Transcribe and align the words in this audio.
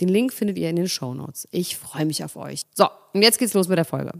Den 0.00 0.08
Link 0.08 0.32
findet 0.32 0.56
ihr 0.58 0.70
in 0.70 0.76
den 0.76 0.88
Show 0.88 1.12
Notes. 1.12 1.46
Ich 1.50 1.76
freue 1.76 2.06
mich 2.06 2.24
auf 2.24 2.36
euch. 2.36 2.62
So, 2.74 2.88
und 3.12 3.22
jetzt 3.22 3.38
geht's 3.38 3.54
los 3.54 3.68
mit 3.68 3.76
der 3.76 3.84
Folge. 3.84 4.12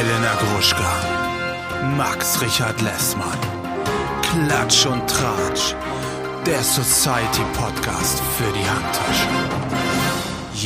Elena 0.00 0.34
Gruschka, 0.36 1.94
Max 1.96 2.40
Richard 2.42 2.80
Lessmann, 2.80 3.38
Klatsch 4.22 4.86
und 4.86 5.08
Tratsch, 5.08 5.74
der 6.46 6.62
Society 6.62 7.42
Podcast 7.54 8.20
für 8.36 8.52
die 8.52 8.68
Handtasche. 8.68 9.28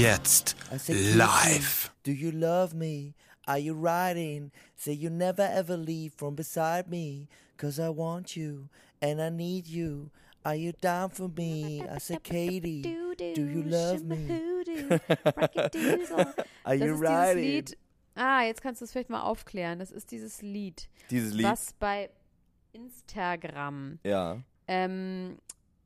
Jetzt 0.01 0.57
live. 0.89 1.93
Do 2.05 2.13
you 2.13 2.31
love 2.31 2.75
me? 2.75 3.15
Are 3.47 3.59
you 3.59 3.75
riding? 3.75 4.51
Say 4.81 4.93
you 4.93 5.11
never 5.11 5.43
ever 5.43 5.77
leave 5.77 6.13
from 6.17 6.35
beside 6.37 6.89
me. 6.89 7.27
Cause 7.57 7.81
I 7.81 7.89
want 7.89 8.37
you 8.37 8.69
and 9.03 9.21
I 9.21 9.29
need 9.29 9.67
you. 9.67 10.11
Are 10.45 10.55
you 10.55 10.73
down 10.81 11.11
for 11.11 11.29
me? 11.29 11.83
I 11.83 11.99
said, 11.99 12.23
Katie, 12.23 12.83
do 12.83 13.43
you 13.45 13.63
love 13.65 14.05
me? 14.05 14.29
Are 16.65 16.75
you 16.77 16.95
Lied. 16.95 17.77
Ah, 18.15 18.43
jetzt 18.45 18.63
kannst 18.63 18.81
du 18.81 18.85
es 18.85 18.93
vielleicht 18.93 19.11
mal 19.11 19.23
aufklären. 19.23 19.79
Das 19.81 19.91
ist 19.91 20.11
dieses 20.13 20.41
Lied, 20.43 20.89
Dieses 21.11 21.35
Lied. 21.35 21.47
was 21.47 21.73
bei 21.75 22.11
Instagram, 22.73 23.99
Ja, 24.05 24.41
ähm, 24.67 25.39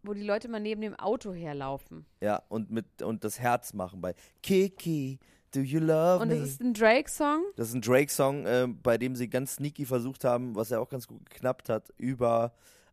wo 0.03 0.13
die 0.15 0.23
Leute 0.25 0.49
mal 0.49 0.61
neben 0.61 0.81
dem 0.83 0.95
Auto 0.97 1.33
herlaufen. 1.33 2.05
ja, 2.21 2.43
und 2.49 2.71
mit 2.71 3.03
und 3.03 3.25
das 3.25 3.39
Herz 3.41 3.73
machen 3.75 4.01
bei 4.01 4.15
Kiki, 4.43 5.19
do 5.55 5.61
you 5.61 5.81
love 5.81 6.23
Und 6.23 6.29
me? 6.29 6.39
das 6.39 6.49
ist 6.49 6.61
ein 6.61 6.75
Drake-Song. 6.75 7.45
Das 7.57 7.69
ist 7.69 7.75
ein 7.75 7.83
Drake-Song, 7.83 8.47
äh, 8.47 8.67
bei 8.83 8.99
dem 8.99 9.17
sie 9.17 9.29
ganz 9.29 9.57
sneaky 9.57 9.87
versucht 9.87 10.25
haben, 10.25 10.55
was 10.55 10.71
ja 10.71 10.79
auch 10.79 10.89
ganz 10.89 11.07
gut 11.07 11.29
geknappt 11.31 11.69
hat, 11.69 11.93
über 11.99 12.53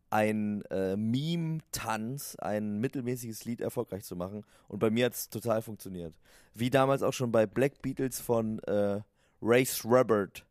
ein 0.10 0.64
äh, 0.72 0.96
Meme-Tanz 0.96 2.36
ein 2.38 2.80
mittelmäßiges 2.80 3.46
Lied 3.46 3.62
erfolgreich 3.62 4.04
zu 4.04 4.16
machen. 4.16 4.44
Und 4.68 4.80
bei 4.80 4.90
mir 4.90 5.06
hat 5.06 5.14
es 5.14 5.30
total 5.30 5.62
funktioniert. 5.62 6.16
Wie 6.54 6.70
damals 6.70 7.04
auch 7.04 7.14
schon 7.14 7.32
bei 7.32 7.46
Black 7.46 7.82
Beatles 7.82 8.20
von 8.20 8.60
äh, 8.64 9.02
Race 9.42 9.86
Robert, 9.86 10.46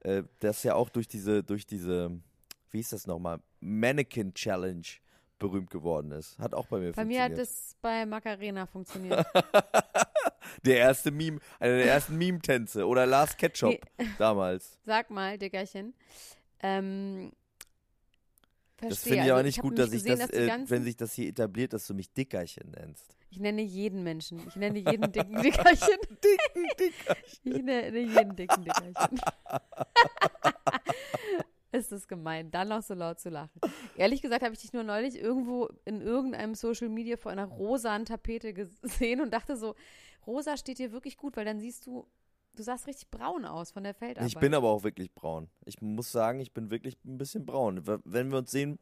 äh, 0.00 0.22
das 0.40 0.62
ja 0.62 0.74
auch 0.74 0.90
durch 0.90 1.08
diese, 1.08 1.42
durch 1.42 1.66
diese, 1.66 2.10
wie 2.70 2.78
hieß 2.78 2.90
das 2.90 3.06
nochmal, 3.06 3.40
Mannequin 3.60 4.34
Challenge 4.34 4.86
berühmt 5.38 5.70
geworden 5.70 6.10
ist. 6.12 6.38
Hat 6.38 6.54
auch 6.54 6.66
bei 6.66 6.78
mir 6.78 6.92
Bei 6.92 7.04
mir 7.04 7.20
funktioniert. 7.20 7.30
hat 7.32 7.38
es 7.38 7.76
bei 7.80 8.06
Macarena 8.06 8.66
funktioniert. 8.66 9.24
der 10.64 10.76
erste 10.78 11.10
Meme, 11.10 11.38
einer 11.60 11.76
der 11.76 11.86
ersten 11.86 12.16
Meme-Tänze. 12.16 12.86
Oder 12.86 13.06
Last 13.06 13.38
Ketchup 13.38 13.70
Nee. 13.98 14.08
damals. 14.18 14.78
Sag 14.84 15.10
mal, 15.10 15.38
Dickerchen. 15.38 15.94
Ähm, 16.60 17.32
Das 18.80 19.02
finde 19.02 19.16
ich 19.16 19.22
aber 19.24 19.34
Also, 19.34 19.46
nicht 19.46 19.58
hab 19.58 19.62
gut, 19.62 19.78
dass 19.78 19.92
ich 19.92 20.02
gesehen, 20.04 20.18
das, 20.18 20.30
die 20.30 20.36
äh, 20.36 20.70
wenn 20.70 20.82
sich 20.84 20.96
das 20.96 21.12
hier 21.12 21.28
etabliert, 21.28 21.72
dass 21.72 21.86
du 21.86 21.94
mich 21.94 22.12
Dickerchen 22.12 22.70
nennst. 22.72 23.14
Ich 23.30 23.38
nenne 23.40 23.60
jeden 23.62 24.02
Menschen. 24.02 24.40
Ich 24.48 24.56
nenne 24.56 24.78
jeden 24.78 25.12
dicken 25.12 25.42
Dickerchen. 25.42 25.98
Dicken 26.24 26.66
Dickerchen. 26.80 27.26
Ich 27.44 27.62
nenne 27.62 27.98
jeden 27.98 28.34
dicken 28.36 28.64
Dickerchen. 28.64 29.20
Ist 31.70 31.92
das 31.92 32.08
gemein, 32.08 32.50
dann 32.50 32.68
noch 32.68 32.82
so 32.82 32.94
laut 32.94 33.20
zu 33.20 33.28
lachen. 33.28 33.60
Ehrlich 33.96 34.22
gesagt 34.22 34.42
habe 34.42 34.54
ich 34.54 34.60
dich 34.60 34.72
nur 34.72 34.84
neulich 34.84 35.16
irgendwo 35.16 35.68
in 35.84 36.00
irgendeinem 36.00 36.54
Social 36.54 36.88
Media 36.88 37.16
vor 37.16 37.30
einer 37.30 37.44
rosanen 37.44 38.06
Tapete 38.06 38.54
gesehen 38.54 39.20
und 39.20 39.32
dachte 39.32 39.56
so, 39.56 39.74
rosa 40.26 40.56
steht 40.56 40.78
dir 40.78 40.92
wirklich 40.92 41.16
gut, 41.16 41.36
weil 41.36 41.44
dann 41.44 41.60
siehst 41.60 41.86
du, 41.86 42.06
du 42.54 42.62
sahst 42.62 42.86
richtig 42.86 43.10
braun 43.10 43.44
aus 43.44 43.70
von 43.70 43.84
der 43.84 43.94
Feldarbeit. 43.94 44.30
Ich 44.30 44.38
bin 44.38 44.54
aber 44.54 44.70
auch 44.70 44.82
wirklich 44.82 45.12
braun. 45.14 45.50
Ich 45.66 45.80
muss 45.82 46.10
sagen, 46.10 46.40
ich 46.40 46.52
bin 46.52 46.70
wirklich 46.70 46.96
ein 47.04 47.18
bisschen 47.18 47.44
braun. 47.44 47.82
Wenn 48.04 48.30
wir 48.30 48.38
uns 48.38 48.50
sehen, 48.50 48.78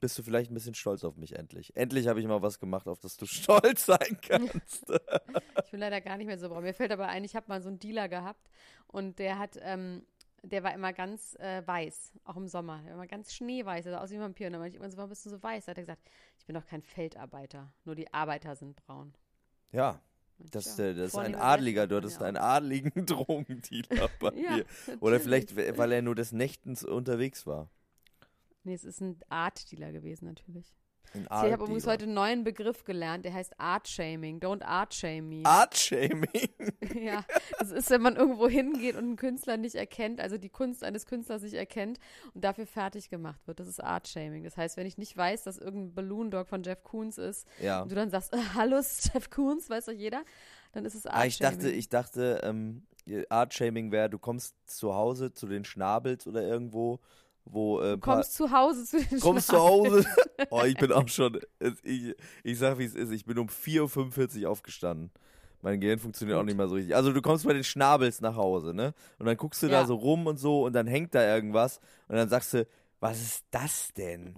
bist 0.00 0.18
du 0.18 0.22
vielleicht 0.22 0.50
ein 0.50 0.54
bisschen 0.54 0.74
stolz 0.74 1.04
auf 1.04 1.16
mich 1.16 1.36
endlich. 1.36 1.74
Endlich 1.76 2.08
habe 2.08 2.20
ich 2.20 2.26
mal 2.26 2.42
was 2.42 2.58
gemacht, 2.58 2.86
auf 2.86 3.00
das 3.00 3.16
du 3.16 3.26
stolz 3.26 3.86
sein 3.86 4.18
kannst. 4.22 4.90
Ich 5.64 5.70
bin 5.70 5.80
leider 5.80 6.00
gar 6.00 6.16
nicht 6.16 6.26
mehr 6.26 6.38
so 6.38 6.48
braun. 6.48 6.62
Mir 6.62 6.74
fällt 6.74 6.92
aber 6.92 7.08
ein, 7.08 7.24
ich 7.24 7.34
habe 7.34 7.46
mal 7.48 7.62
so 7.62 7.68
einen 7.68 7.78
Dealer 7.78 8.08
gehabt 8.08 8.50
und 8.86 9.18
der 9.18 9.38
hat, 9.38 9.58
ähm, 9.62 10.04
der 10.42 10.62
war 10.62 10.72
immer 10.74 10.92
ganz 10.92 11.34
äh, 11.36 11.66
weiß, 11.66 12.12
auch 12.24 12.36
im 12.36 12.48
Sommer. 12.48 12.78
Der 12.78 12.86
war 12.88 12.94
immer 12.94 13.06
ganz 13.06 13.32
schneeweiß, 13.34 13.84
sah 13.84 13.98
aus 14.00 14.10
wie 14.10 14.16
ein 14.16 14.20
Vampir. 14.20 14.46
Und 14.46 14.52
dann 14.54 14.60
meinte 14.62 14.76
ich 14.76 14.80
immer 14.80 14.90
so, 14.90 14.96
warum 14.96 15.10
bist 15.10 15.24
du 15.26 15.30
so 15.30 15.42
weiß? 15.42 15.66
Da 15.66 15.70
hat 15.70 15.78
er 15.78 15.82
gesagt, 15.82 16.02
ich 16.38 16.46
bin 16.46 16.54
doch 16.54 16.66
kein 16.66 16.82
Feldarbeiter, 16.82 17.72
nur 17.84 17.94
die 17.94 18.12
Arbeiter 18.12 18.54
sind 18.56 18.76
braun. 18.76 19.14
ja, 19.72 20.00
das, 20.50 20.66
ist, 20.66 20.78
der- 20.78 20.94
das 20.94 21.08
ist 21.12 21.18
ein 21.18 21.34
Adliger. 21.34 21.86
Du 21.88 21.96
hattest 21.96 22.20
ja 22.20 22.26
einen 22.26 22.36
adligen 22.36 22.92
Drogendealer 23.06 24.08
bei 24.20 24.32
Ja, 24.34 24.56
mir. 24.58 24.66
Oder 25.00 25.18
vielleicht, 25.20 25.56
weil 25.56 25.90
er 25.92 26.02
nur 26.02 26.14
des 26.14 26.30
Nächtens 26.32 26.84
unterwegs 26.84 27.46
war. 27.46 27.68
Nee, 28.64 28.74
es 28.74 28.84
ist 28.84 29.00
ein 29.00 29.18
Art-Dealer 29.28 29.92
gewesen, 29.92 30.26
natürlich. 30.26 30.72
Ein 31.14 31.22
ich 31.24 31.52
habe 31.52 31.64
übrigens 31.64 31.86
heute 31.86 32.04
einen 32.04 32.14
neuen 32.14 32.44
Begriff 32.44 32.84
gelernt, 32.84 33.24
der 33.24 33.32
heißt 33.34 33.58
Art-Shaming. 33.58 34.40
Don't 34.40 34.62
Art-Shame 34.62 35.28
me. 35.28 35.42
Art-Shaming. 35.44 36.28
Ja, 37.00 37.24
das 37.58 37.70
ist, 37.70 37.90
wenn 37.90 38.00
man 38.02 38.16
irgendwo 38.16 38.48
hingeht 38.48 38.94
und 38.94 39.04
einen 39.04 39.16
Künstler 39.16 39.56
nicht 39.56 39.74
erkennt, 39.74 40.20
also 40.20 40.38
die 40.38 40.48
Kunst 40.48 40.82
eines 40.84 41.06
Künstlers 41.06 41.42
nicht 41.42 41.54
erkennt 41.54 41.98
und 42.34 42.42
dafür 42.44 42.66
fertig 42.66 43.10
gemacht 43.10 43.46
wird. 43.46 43.60
Das 43.60 43.68
ist 43.68 43.82
Art-Shaming. 43.82 44.42
Das 44.44 44.56
heißt, 44.56 44.76
wenn 44.76 44.86
ich 44.86 44.96
nicht 44.98 45.16
weiß, 45.16 45.44
dass 45.44 45.58
irgendein 45.58 45.94
Balloon 45.94 46.30
Dog 46.30 46.48
von 46.48 46.62
Jeff 46.62 46.82
Koons 46.84 47.18
ist 47.18 47.46
Ja. 47.60 47.82
und 47.82 47.90
du 47.90 47.94
dann 47.94 48.10
sagst, 48.10 48.32
hallo 48.54 48.76
Jeff 48.76 49.30
Koons, 49.30 49.68
weiß 49.68 49.86
doch 49.86 49.92
jeder, 49.92 50.24
dann 50.72 50.84
ist 50.84 50.94
es 50.94 51.06
Ah, 51.06 51.24
ich 51.24 51.38
dachte, 51.38 51.56
Art-Shaming. 51.56 51.78
ich 51.78 51.88
dachte, 51.88 52.40
ähm, 52.44 52.86
Art-Shaming 53.28 53.92
wäre, 53.92 54.08
du 54.10 54.18
kommst 54.18 54.54
zu 54.66 54.94
Hause 54.94 55.32
zu 55.32 55.46
den 55.46 55.64
Schnabels 55.64 56.26
oder 56.26 56.42
irgendwo, 56.42 57.00
wo 57.50 57.80
äh, 57.80 57.92
Du 57.94 57.98
kommst 58.00 58.34
zu 58.34 58.50
Hause 58.50 58.84
zu 58.84 59.02
den 59.04 59.20
kommst 59.20 59.48
zu 59.48 59.58
Hause. 59.58 60.04
Oh, 60.50 60.62
ich 60.62 60.76
bin 60.76 60.92
auch 60.92 61.08
schon, 61.08 61.40
ich, 61.82 62.14
ich 62.44 62.58
sag 62.58 62.78
wie 62.78 62.84
es 62.84 62.94
ist, 62.94 63.10
ich 63.10 63.24
bin 63.24 63.38
um 63.38 63.48
4.45 63.48 64.44
Uhr 64.44 64.50
aufgestanden. 64.50 65.10
Mein 65.62 65.80
Gehirn 65.80 65.98
funktioniert 65.98 66.36
auch 66.36 66.42
Gut. 66.42 66.46
nicht 66.46 66.56
mehr 66.56 66.68
so 66.68 66.76
richtig. 66.76 66.94
Also 66.94 67.12
du 67.12 67.20
kommst 67.20 67.44
bei 67.44 67.52
den 67.52 67.64
Schnabels 67.64 68.20
nach 68.20 68.36
Hause, 68.36 68.72
ne? 68.72 68.94
Und 69.18 69.26
dann 69.26 69.36
guckst 69.36 69.60
du 69.62 69.66
da 69.66 69.80
Ja. 69.80 69.86
so 69.86 69.96
rum 69.96 70.26
und 70.28 70.36
so 70.38 70.64
und 70.64 70.72
dann 70.74 70.86
hängt 70.86 71.14
da 71.16 71.22
irgendwas 71.34 71.80
und 72.06 72.14
dann 72.14 72.28
sagst 72.28 72.54
du, 72.54 72.66
was 73.00 73.20
ist 73.20 73.44
das 73.50 73.92
denn? 73.96 74.36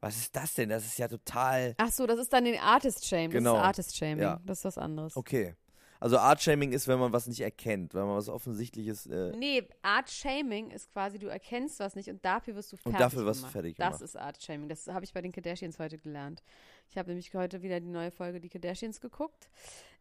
Was 0.00 0.16
ist 0.16 0.34
das 0.34 0.54
denn? 0.54 0.68
Das 0.70 0.86
ist 0.86 0.98
ja 0.98 1.08
total. 1.08 1.74
Ach 1.76 1.90
so, 1.90 2.06
das 2.06 2.18
ist 2.18 2.32
dann 2.32 2.44
den 2.44 2.58
Artist-Shame. 2.58 3.30
Genau. 3.30 3.52
Das 3.54 3.60
ist 3.60 3.66
Artist-Shaming. 3.66 4.18
Ja. 4.22 4.40
Das 4.46 4.58
ist 4.58 4.64
was 4.64 4.78
anderes. 4.78 5.16
Okay. 5.16 5.54
Also 6.00 6.18
Art-Shaming 6.18 6.72
ist, 6.72 6.86
wenn 6.88 6.98
man 6.98 7.12
was 7.12 7.26
nicht 7.26 7.40
erkennt, 7.40 7.94
wenn 7.94 8.06
man 8.06 8.16
was 8.16 8.28
Offensichtliches. 8.28 9.06
Äh, 9.06 9.32
Nee, 9.36 9.68
Art-Shaming 9.82 10.70
ist 10.70 10.92
quasi, 10.92 11.18
du 11.18 11.26
erkennst 11.26 11.80
was 11.80 11.96
nicht 11.96 12.08
und 12.08 12.24
dafür 12.24 12.54
wirst 12.54 12.72
du 12.72 12.76
fertig 12.76 12.94
Und 12.94 13.00
dafür 13.00 13.24
wirst 13.26 13.40
du 13.40 13.42
gemacht. 13.42 13.52
fertig 13.52 13.76
Das 13.76 13.86
gemacht. 13.98 14.02
ist 14.02 14.16
Art-Shaming. 14.16 14.68
Das 14.68 14.86
habe 14.88 15.04
ich 15.04 15.12
bei 15.12 15.20
den 15.22 15.32
Kardashians 15.32 15.78
heute 15.78 15.98
gelernt. 15.98 16.42
Ich 16.88 16.96
habe 16.96 17.08
nämlich 17.08 17.32
heute 17.34 17.62
wieder 17.62 17.80
die 17.80 17.88
neue 17.88 18.10
Folge 18.10 18.40
Die 18.40 18.48
Kardashians 18.48 19.00
geguckt. 19.00 19.48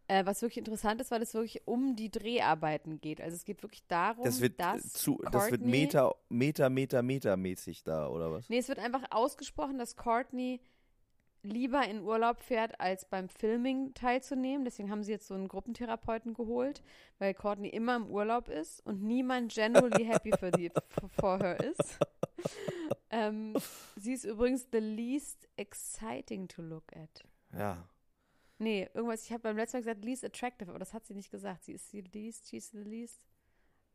Äh, 0.10 0.26
was 0.26 0.42
wirklich 0.42 0.60
interessant 0.60 1.02
ist, 1.02 1.12
weil 1.12 1.22
es 1.22 1.34
wirklich 1.34 1.68
um 1.68 1.98
die 1.98 2.10
Dreharbeiten 2.10 3.02
geht. 3.02 3.20
Also 3.20 3.36
es 3.36 3.44
geht 3.44 3.62
wirklich 3.62 3.86
darum, 3.88 4.24
das 4.24 4.40
wird 4.40 4.54
äh, 4.54 4.64
dass 4.64 4.94
zu, 4.94 5.22
das 5.32 5.52
wird 5.52 5.64
Meter, 5.66 6.16
Meter, 6.30 6.70
Meter, 6.70 7.02
Meter 7.02 7.36
mäßig 7.36 7.84
da, 7.84 8.08
oder 8.08 8.32
was? 8.32 8.48
Nee, 8.48 8.60
es 8.60 8.70
wird 8.70 8.80
einfach 8.80 9.04
ausgesprochen, 9.10 9.78
dass 9.78 9.98
Courtney 9.98 10.62
lieber 11.44 11.88
in 11.88 12.02
Urlaub 12.02 12.40
fährt, 12.40 12.80
als 12.80 13.06
beim 13.06 13.30
Filming 13.30 13.94
teilzunehmen. 13.94 14.66
Deswegen 14.66 14.90
haben 14.92 15.04
sie 15.04 15.12
jetzt 15.12 15.28
so 15.28 15.34
einen 15.34 15.48
Gruppentherapeuten 15.48 16.34
geholt, 16.34 16.84
weil 17.20 17.34
Courtney 17.34 17.70
immer 17.70 17.96
im 17.96 18.08
Urlaub 18.08 18.50
ist 18.50 18.86
und 18.86 19.04
niemand 19.04 19.54
genuinely 19.54 20.06
happy 20.06 20.32
for, 20.38 20.52
the, 20.56 20.72
for 21.20 21.40
her 21.40 21.60
ist. 21.60 22.00
ähm, 23.10 23.56
sie 23.96 24.14
ist 24.14 24.26
übrigens 24.26 24.68
the 24.72 24.80
least 24.80 25.48
exciting 25.56 26.48
to 26.48 26.62
look 26.62 26.96
at. 26.96 27.24
Ja. 27.54 27.88
Nee, 28.60 28.90
irgendwas, 28.94 29.24
ich 29.24 29.32
habe 29.32 29.44
beim 29.44 29.58
letzten 29.58 29.78
Mal 29.78 29.82
gesagt, 29.82 30.04
least 30.04 30.26
attractive, 30.26 30.70
aber 30.70 30.80
das 30.80 30.94
hat 30.94 31.06
sie 31.06 31.14
nicht 31.14 31.30
gesagt. 31.30 31.66
Sie 31.66 31.74
ist 31.74 31.94
die 31.94 32.02
least, 32.02 32.50
she's 32.50 32.72
the 32.72 32.80
least. 32.80 33.22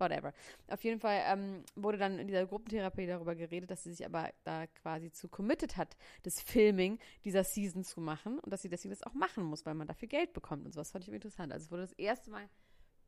Whatever. 0.02 0.32
Auf 0.69 0.82
jeden 0.84 1.00
Fall 1.00 1.20
ähm, 1.26 1.64
wurde 1.76 1.99
dann 1.99 2.19
in 2.19 2.26
dieser 2.26 2.46
Gruppentherapie 2.46 3.06
darüber 3.06 3.34
geredet, 3.34 3.70
dass 3.70 3.84
sie 3.84 3.93
sich 3.93 4.04
aber 4.04 4.31
da 4.44 4.66
quasi 4.66 5.10
zu 5.12 5.28
committed 5.28 5.76
hat, 5.76 5.96
das 6.25 6.40
Filming 6.40 6.99
dieser 7.25 7.44
Season 7.44 7.84
zu 7.84 8.00
machen 8.00 8.38
und 8.40 8.52
dass 8.52 8.62
sie 8.62 8.69
deswegen 8.69 8.90
das 8.94 9.02
auch 9.02 9.14
machen 9.14 9.44
muss, 9.44 9.64
weil 9.64 9.75
man 9.75 9.87
dafür 9.87 10.08
Geld 10.08 10.32
bekommt 10.32 10.66
und 10.66 10.72
sowas 10.72 10.90
fand 10.90 11.06
ich 11.06 11.12
interessant. 11.12 11.52
Also 11.52 11.64
es 11.66 11.70
wurde 11.70 11.82
das 11.82 11.93
erste 11.93 12.31
Mal 12.31 12.49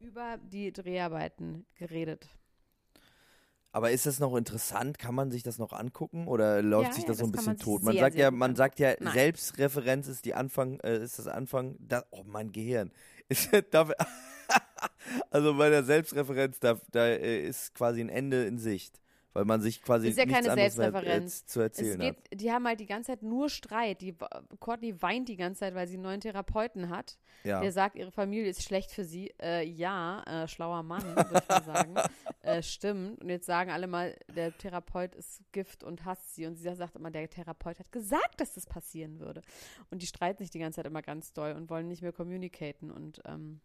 über 0.01 0.39
die 0.39 0.73
Dreharbeiten 0.73 1.67
geredet. 1.75 2.29
Aber 3.73 3.91
ist 3.91 4.07
das 4.07 4.21
noch 4.21 4.37
interessant? 4.37 5.01
Kann 5.01 5.17
man 5.17 5.33
sich 5.33 5.43
das 5.43 5.59
noch 5.59 5.73
angucken 5.73 6.29
oder 6.29 6.63
läuft 6.63 6.91
Ja, 6.91 6.93
sich 6.93 7.03
ja, 7.03 7.09
das 7.09 7.19
so 7.19 7.25
ein 7.25 7.33
das 7.33 7.41
bisschen 7.41 7.55
man 7.55 7.59
tot? 7.59 7.83
Man 7.83 7.97
sagt 7.97 8.15
ja, 8.17 8.31
man 8.31 8.55
sagt 8.55 8.79
ja. 8.79 8.95
Nein. 9.01 9.13
Selbstreferenz 9.15 10.07
ist 10.07 10.25
die 10.25 10.35
Anfang, 10.35 10.79
äh, 10.81 11.03
ist 11.03 11.19
das 11.19 11.27
Anfang. 11.27 11.75
Da, 11.81 12.05
oh, 12.11 12.23
mein 12.25 12.53
Gehirn. 12.53 12.93
Ist, 13.29 13.49
da, 13.71 13.89
also 15.31 15.57
bei 15.57 15.71
der 15.71 15.85
Selbstreferenz, 15.85 16.61
da, 16.61 16.81
da 16.91 17.07
äh, 17.07 17.47
ist 17.47 17.75
quasi 17.75 18.01
ein 18.01 18.09
Ende 18.09 18.45
in 18.45 18.59
Sicht, 18.59 19.01
weil 19.33 19.45
man 19.45 19.61
sich 19.61 19.83
quasi 19.83 20.09
ist 20.09 20.17
ja 20.17 20.27
nichts 20.27 20.47
keine 20.47 20.55
Selbstreferenz. 20.55 21.43
äh, 21.43 21.47
zu 21.47 21.61
erzählen 21.61 21.99
geht, 21.99 22.17
hat. 22.17 22.41
Die 22.41 22.53
haben 22.53 22.67
halt 22.67 22.79
die 22.79 22.87
ganze 22.87 23.09
Zeit 23.09 23.23
nur 23.23 23.51
Streit. 23.51 24.01
Die, 24.01 24.15
Courtney 24.61 25.01
weint 25.03 25.29
die 25.29 25.37
ganze 25.37 25.61
Zeit, 25.61 25.75
weil 25.75 25.89
sie 25.89 25.95
einen 25.95 26.05
neuen 26.05 26.21
Therapeuten 26.21 26.89
hat. 26.89 27.19
Ja. 27.43 27.61
Der 27.61 27.73
sagt, 27.73 27.97
ihre 27.97 28.13
Familie 28.13 28.49
ist 28.49 28.63
schlecht 28.63 28.93
für 28.93 29.05
sie. 29.05 29.35
Äh, 29.43 29.67
ja, 29.67 30.23
äh, 30.23 30.49
schlauer 30.49 30.83
Mann, 30.85 31.05
würde 31.17 31.43
ich 31.43 31.49
mal 31.49 31.65
sagen. 31.65 31.95
äh, 32.43 32.63
stimmt. 32.63 33.21
Und 33.21 33.29
jetzt 33.29 33.47
sagen 33.47 33.71
alle 33.71 33.89
mal, 33.89 34.17
der 34.35 34.57
Therapeut 34.57 35.15
ist 35.17 35.43
Gift 35.51 35.83
und 35.83 36.05
hasst 36.05 36.37
sie. 36.37 36.47
Und 36.47 36.55
sie 36.55 36.73
sagt 36.75 36.95
immer, 36.95 37.11
der 37.11 37.29
Therapeut 37.29 37.81
hat 37.81 37.91
gesagt, 37.91 38.41
dass 38.41 38.55
das 38.55 38.67
passieren 38.67 39.19
würde. 39.19 39.43
Und 39.91 40.01
die 40.01 40.07
streiten 40.07 40.45
sich 40.45 40.51
die 40.51 40.61
ganze 40.61 40.77
Zeit 40.77 40.87
immer 40.87 41.03
ganz 41.03 41.33
doll 41.33 41.53
und 41.53 41.69
wollen 41.71 41.89
nicht 41.89 42.03
mehr 42.03 42.13
communicaten. 42.13 42.93
Und 42.93 43.21
ähm, 43.27 43.61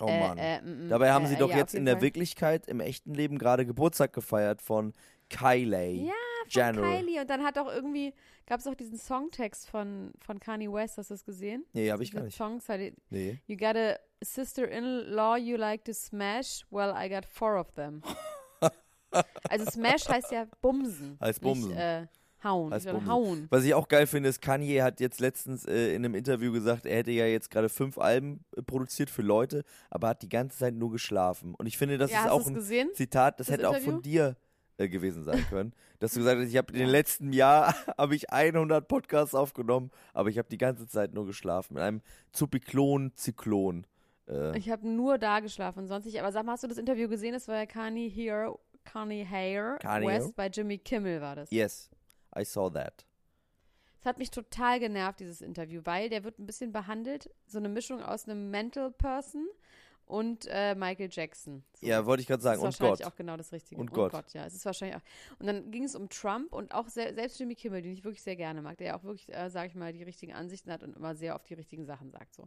Oh 0.00 0.06
äh, 0.08 0.20
Mann. 0.20 0.38
äh, 0.38 0.60
mm, 0.62 0.88
Dabei 0.88 1.10
haben 1.12 1.24
äh, 1.24 1.28
sie 1.28 1.36
doch 1.36 1.50
ja, 1.50 1.56
jetzt 1.58 1.74
in 1.74 1.84
der 1.84 1.96
Fall. 1.96 2.02
Wirklichkeit, 2.02 2.66
im 2.66 2.80
echten 2.80 3.14
Leben 3.14 3.38
gerade 3.38 3.64
Geburtstag 3.66 4.12
gefeiert 4.12 4.62
von 4.62 4.92
Kylie. 5.30 6.06
Ja, 6.06 6.12
von 6.42 6.48
General. 6.50 6.98
Kylie. 6.98 7.20
Und 7.20 7.30
dann 7.30 7.42
hat 7.44 7.58
auch 7.58 7.72
irgendwie, 7.72 8.12
gab 8.46 8.60
es 8.60 8.66
auch 8.66 8.74
diesen 8.74 8.98
Songtext 8.98 9.68
von, 9.68 10.12
von 10.24 10.38
Kanye 10.38 10.72
West, 10.72 10.98
hast 10.98 11.10
du 11.10 11.14
das 11.14 11.24
gesehen? 11.24 11.64
Nee, 11.72 11.90
hab 11.90 12.00
ich 12.00 12.12
gar 12.12 12.22
nicht. 12.22 12.36
Songs 12.36 12.68
hat, 12.68 12.80
Nee. 13.10 13.40
You 13.46 13.56
got 13.56 13.76
a 13.76 13.96
sister-in-law 14.22 15.36
you 15.36 15.56
like 15.56 15.84
to 15.84 15.92
smash? 15.92 16.64
Well, 16.70 16.94
I 16.96 17.08
got 17.08 17.24
four 17.24 17.56
of 17.58 17.72
them. 17.72 18.02
also 19.48 19.70
Smash 19.70 20.08
heißt 20.08 20.32
ja 20.32 20.46
bumsen. 20.60 21.18
Heißt 21.20 21.40
bumsen. 21.40 21.70
Nicht, 21.70 21.78
äh, 21.78 22.06
hauen. 22.44 22.70
Bumsen. 22.70 23.06
hauen. 23.06 23.46
Was 23.50 23.64
ich 23.64 23.74
auch 23.74 23.88
geil 23.88 24.06
finde, 24.06 24.28
ist, 24.28 24.40
Kanye 24.42 24.82
hat 24.82 25.00
jetzt 25.00 25.20
letztens 25.20 25.64
äh, 25.66 25.90
in 25.94 26.04
einem 26.04 26.14
Interview 26.14 26.52
gesagt, 26.52 26.86
er 26.86 26.96
hätte 26.98 27.10
ja 27.10 27.26
jetzt 27.26 27.50
gerade 27.50 27.68
fünf 27.68 27.98
Alben 27.98 28.44
äh, 28.56 28.62
produziert 28.62 29.10
für 29.10 29.22
Leute, 29.22 29.64
aber 29.90 30.08
hat 30.08 30.22
die 30.22 30.28
ganze 30.28 30.58
Zeit 30.58 30.74
nur 30.74 30.90
geschlafen. 30.92 31.54
Und 31.54 31.66
ich 31.66 31.76
finde, 31.78 31.98
das 31.98 32.10
Ja, 32.10 32.24
ist 32.24 32.30
auch 32.30 32.46
ein 32.46 32.54
gesehen? 32.54 32.90
Zitat, 32.94 33.40
das, 33.40 33.46
Das 33.48 33.54
hätte 33.56 33.68
auch 33.68 33.72
Interview? 33.74 33.92
von 33.92 34.02
dir 34.02 34.36
äh, 34.78 34.88
gewesen 34.88 35.24
sein 35.24 35.44
können. 35.50 35.72
dass 35.98 36.12
du 36.12 36.18
gesagt 36.20 36.40
hast, 36.40 36.48
ich 36.48 36.56
habe 36.56 36.72
in 36.72 36.78
den 36.80 36.88
letzten 36.88 37.32
Jahr 37.32 37.74
habe 37.98 38.14
ich 38.14 38.30
100 38.30 38.86
Podcasts 38.86 39.34
aufgenommen, 39.34 39.90
aber 40.12 40.28
ich 40.28 40.38
habe 40.38 40.48
die 40.50 40.58
ganze 40.58 40.86
Zeit 40.86 41.14
nur 41.14 41.26
geschlafen. 41.26 41.74
Mit 41.74 41.82
einem 41.82 42.02
Zupiklon-Zyklon. 42.32 43.86
Äh, 44.28 44.58
Ich 44.58 44.70
habe 44.70 44.86
nur 44.88 45.18
da 45.18 45.40
geschlafen, 45.40 45.86
sonst 45.86 46.04
nicht. 46.06 46.18
Aber 46.20 46.32
sag 46.32 46.44
mal, 46.44 46.52
hast 46.52 46.64
du 46.64 46.68
das 46.68 46.78
Interview 46.78 47.08
gesehen? 47.08 47.32
Das 47.32 47.48
war 47.48 47.56
ja 47.56 47.66
Kanye 47.66 48.08
Here, 48.08 48.54
Kanye 48.84 49.24
Hair 49.24 49.78
Kanye? 49.80 50.06
West 50.08 50.36
bei 50.36 50.48
Jimmy 50.48 50.78
Kimmel 50.78 51.20
war 51.20 51.36
das. 51.36 51.50
yes, 51.50 51.90
I 52.36 52.44
saw 52.44 52.70
that. 52.70 53.04
Es 54.00 54.06
hat 54.06 54.18
mich 54.18 54.30
total 54.30 54.78
genervt, 54.78 55.20
dieses 55.20 55.40
Interview, 55.40 55.80
weil 55.84 56.08
der 56.08 56.22
wird 56.22 56.38
ein 56.38 56.46
bisschen 56.46 56.70
behandelt, 56.72 57.30
so 57.46 57.58
eine 57.58 57.68
Mischung 57.68 58.02
aus 58.02 58.28
einem 58.28 58.50
Mental 58.50 58.92
Person 58.92 59.48
und 60.04 60.46
äh, 60.48 60.76
Michael 60.76 61.08
Jackson. 61.10 61.64
So. 61.80 61.86
Ja, 61.86 62.06
wollte 62.06 62.20
ich 62.20 62.28
gerade 62.28 62.38
Das 62.38 62.44
sagen. 62.44 62.58
ist 62.58 62.62
Und 62.62 62.80
wahrscheinlich 62.80 63.00
Gott. 63.02 63.12
auch 63.12 63.16
genau 63.16 63.36
das 63.36 63.52
Richtige. 63.52 63.80
Und 63.80 63.90
Gott. 63.90 64.12
ja. 64.32 64.46
Es 64.46 64.54
ist 64.54 64.64
wahrscheinlich 64.64 64.96
auch. 64.96 65.38
Und 65.40 65.46
dann 65.46 65.70
ging 65.72 65.82
es 65.82 65.96
um 65.96 66.08
Trump 66.08 66.52
und 66.52 66.72
auch 66.72 66.86
se 66.88 67.12
selbst 67.14 67.40
Jimmy 67.40 67.56
Kimmel, 67.56 67.82
den 67.82 67.92
ich 67.92 68.04
wirklich 68.04 68.22
sehr 68.22 68.36
gerne 68.36 68.62
mag, 68.62 68.78
der 68.78 68.88
ja 68.88 68.96
auch 68.96 69.02
wirklich, 69.02 69.34
äh, 69.34 69.50
sage 69.50 69.68
ich 69.68 69.74
mal, 69.74 69.92
die 69.92 70.04
richtigen 70.04 70.32
Ansichten 70.34 70.70
hat 70.70 70.84
und 70.84 70.94
immer 70.96 71.16
sehr 71.16 71.34
auf 71.34 71.42
die 71.42 71.54
richtigen 71.54 71.84
Sachen 71.86 72.12
sagt. 72.12 72.34
So. 72.34 72.44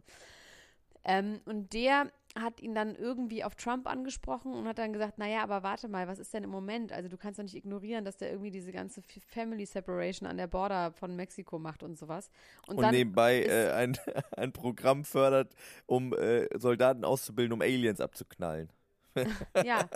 Ähm, 1.04 1.40
und 1.44 1.72
der 1.74 2.10
hat 2.38 2.60
ihn 2.60 2.74
dann 2.74 2.94
irgendwie 2.94 3.42
auf 3.42 3.54
Trump 3.56 3.86
angesprochen 3.88 4.52
und 4.52 4.68
hat 4.68 4.78
dann 4.78 4.92
gesagt, 4.92 5.18
naja, 5.18 5.42
aber 5.42 5.62
warte 5.62 5.88
mal, 5.88 6.06
was 6.06 6.18
ist 6.18 6.32
denn 6.32 6.44
im 6.44 6.50
Moment? 6.50 6.92
Also 6.92 7.08
du 7.08 7.16
kannst 7.16 7.38
doch 7.38 7.42
nicht 7.42 7.56
ignorieren, 7.56 8.04
dass 8.04 8.18
der 8.18 8.30
irgendwie 8.30 8.50
diese 8.50 8.72
ganze 8.72 9.02
Family 9.26 9.66
Separation 9.66 10.28
an 10.28 10.36
der 10.36 10.46
Border 10.46 10.92
von 10.92 11.16
Mexiko 11.16 11.58
macht 11.58 11.82
und 11.82 11.98
sowas. 11.98 12.30
Und, 12.66 12.76
Und 12.76 12.82
dann 12.82 12.94
nebenbei 12.94 13.42
äh, 13.42 13.72
ein, 13.72 13.96
ein 14.36 14.52
Programm 14.52 15.04
fördert, 15.04 15.54
um 15.86 16.12
äh, 16.14 16.46
Soldaten 16.58 17.04
auszubilden, 17.04 17.52
um 17.52 17.62
Aliens 17.62 18.00
abzuknallen. 18.00 18.70
Ja, 19.64 19.88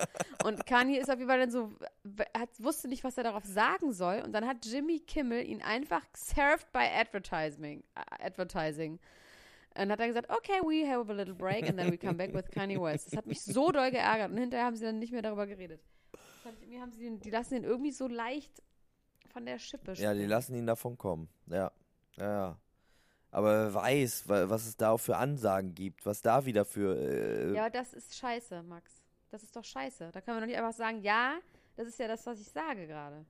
und 0.44 0.66
Kanye 0.66 0.98
ist 0.98 1.08
auf 1.08 1.18
jeden 1.18 1.28
Fall 1.28 1.38
dann 1.38 1.50
so, 1.50 1.70
hat, 2.36 2.50
wusste 2.58 2.88
nicht, 2.88 3.04
was 3.04 3.16
er 3.16 3.24
darauf 3.24 3.44
sagen 3.44 3.92
soll. 3.92 4.20
Und 4.24 4.32
dann 4.32 4.46
hat 4.46 4.66
Jimmy 4.66 4.98
Kimmel 4.98 5.46
ihn 5.46 5.62
einfach 5.62 6.02
served 6.14 6.70
by 6.72 6.80
advertising. 6.80 7.84
äh, 7.94 8.26
advertising. 8.26 8.98
Und 9.76 9.90
hat 9.90 9.98
dann 9.98 10.08
gesagt, 10.08 10.30
okay, 10.30 10.60
we 10.62 10.88
have 10.88 11.10
a 11.10 11.14
little 11.14 11.34
break 11.34 11.68
and 11.68 11.76
then 11.78 11.90
we 11.90 11.98
come 11.98 12.14
back 12.14 12.32
with 12.32 12.44
Kanye 12.52 12.80
West. 12.80 13.08
Das 13.08 13.16
hat 13.18 13.26
mich 13.26 13.42
so 13.42 13.72
doll 13.72 13.90
geärgert. 13.90 14.30
Und 14.30 14.38
hinterher 14.38 14.66
haben 14.66 14.76
sie 14.76 14.84
dann 14.84 14.98
nicht 15.00 15.12
mehr 15.12 15.22
darüber 15.22 15.46
geredet. 15.46 15.80
Ich- 16.12 16.46
Irgendwie 16.62 16.80
haben 16.80 16.92
sie 16.92 17.02
den, 17.04 17.18
die 17.20 17.30
lassen 17.30 17.54
den 17.54 17.64
irgendwie 17.64 17.90
so 17.90 18.06
leicht 18.06 18.62
von 19.32 19.44
der 19.46 19.58
Schippe 19.58 19.94
Ja, 19.94 20.14
die 20.14 20.26
lassen 20.26 20.54
ihn 20.54 20.66
davon 20.66 20.96
kommen. 20.96 21.28
Ja, 21.46 21.72
ja, 22.16 22.24
ja. 22.32 22.58
Aber 23.32 23.64
wer 23.64 23.74
weiß, 23.74 24.28
wa- 24.28 24.48
was 24.48 24.64
es 24.66 24.76
da 24.76 24.90
auch 24.90 24.98
für 24.98 25.16
Ansagen 25.16 25.74
gibt, 25.74 26.06
was 26.06 26.22
da 26.22 26.44
wieder 26.46 26.64
für. 26.64 26.96
Äh, 26.96 27.52
Ja, 27.54 27.68
das 27.68 27.92
ist 27.94 28.16
scheiße, 28.16 28.62
Max. 28.62 29.02
Das 29.32 29.42
ist 29.42 29.56
doch 29.56 29.64
scheiße. 29.64 30.10
Da 30.12 30.20
können 30.20 30.36
wir 30.36 30.40
doch 30.42 30.46
nicht 30.46 30.56
einfach 30.56 30.72
sagen, 30.72 31.02
ja, 31.02 31.38
das 31.76 31.88
ist 31.88 31.98
ja 31.98 32.06
das, 32.06 32.24
was 32.26 32.38
ich 32.40 32.46
sage 32.48 32.86
gerade. 32.86 33.24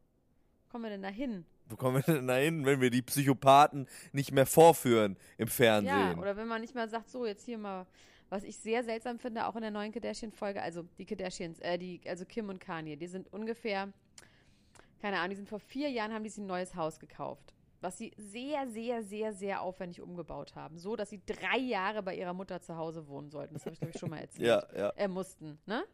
Kommen 0.70 0.84
wir 0.84 0.90
denn 0.90 1.00
da 1.02 1.08
hin? 1.08 1.46
Wo 1.68 1.76
kommen 1.76 1.96
wir 2.06 2.14
denn 2.14 2.26
da 2.26 2.36
hin, 2.36 2.66
wenn 2.66 2.80
wir 2.80 2.90
die 2.90 3.02
Psychopathen 3.02 3.88
nicht 4.12 4.32
mehr 4.32 4.46
vorführen 4.46 5.16
im 5.38 5.48
Ja, 5.48 5.52
Fernsehen? 5.54 6.18
oder 6.18 6.36
wenn 6.36 6.46
man 6.48 6.60
nicht 6.60 6.74
mal 6.74 6.88
sagt, 6.88 7.08
so, 7.10 7.24
jetzt 7.26 7.44
hier 7.44 7.58
mal, 7.58 7.86
was 8.28 8.44
ich 8.44 8.56
sehr 8.58 8.84
seltsam 8.84 9.18
finde, 9.18 9.46
auch 9.46 9.56
in 9.56 9.62
der 9.62 9.70
neuen 9.70 9.92
Kardashian-Folge, 9.92 10.60
also 10.60 10.82
die 10.98 11.06
Kardashians, 11.06 11.58
äh, 11.60 11.78
die, 11.78 12.00
also 12.06 12.24
Kim 12.26 12.48
und 12.48 12.60
Kanye, 12.60 12.96
die 12.96 13.06
sind 13.06 13.32
ungefähr, 13.32 13.92
keine 15.00 15.18
Ahnung, 15.18 15.30
die 15.30 15.36
sind 15.36 15.48
vor 15.48 15.60
vier 15.60 15.88
Jahren, 15.90 16.12
haben 16.12 16.24
die 16.24 16.30
sich 16.30 16.42
ein 16.42 16.46
neues 16.46 16.74
Haus 16.74 16.98
gekauft. 17.00 17.54
Was 17.80 17.98
sie 17.98 18.12
sehr, 18.16 18.66
sehr, 18.68 19.02
sehr, 19.02 19.34
sehr 19.34 19.60
aufwendig 19.60 20.00
umgebaut 20.00 20.54
haben. 20.54 20.78
So, 20.78 20.96
dass 20.96 21.10
sie 21.10 21.20
drei 21.26 21.58
Jahre 21.58 22.02
bei 22.02 22.16
ihrer 22.16 22.32
Mutter 22.32 22.62
zu 22.62 22.76
Hause 22.78 23.06
wohnen 23.08 23.30
sollten. 23.30 23.52
Das 23.52 23.66
habe 23.66 23.74
ich, 23.74 23.78
glaube 23.80 23.92
ich, 23.94 24.00
schon 24.00 24.08
mal 24.08 24.18
erzählt. 24.20 24.46
ja, 24.48 24.66
ja. 24.74 24.88
Äh, 24.96 25.06
mussten, 25.08 25.58
ne? 25.66 25.84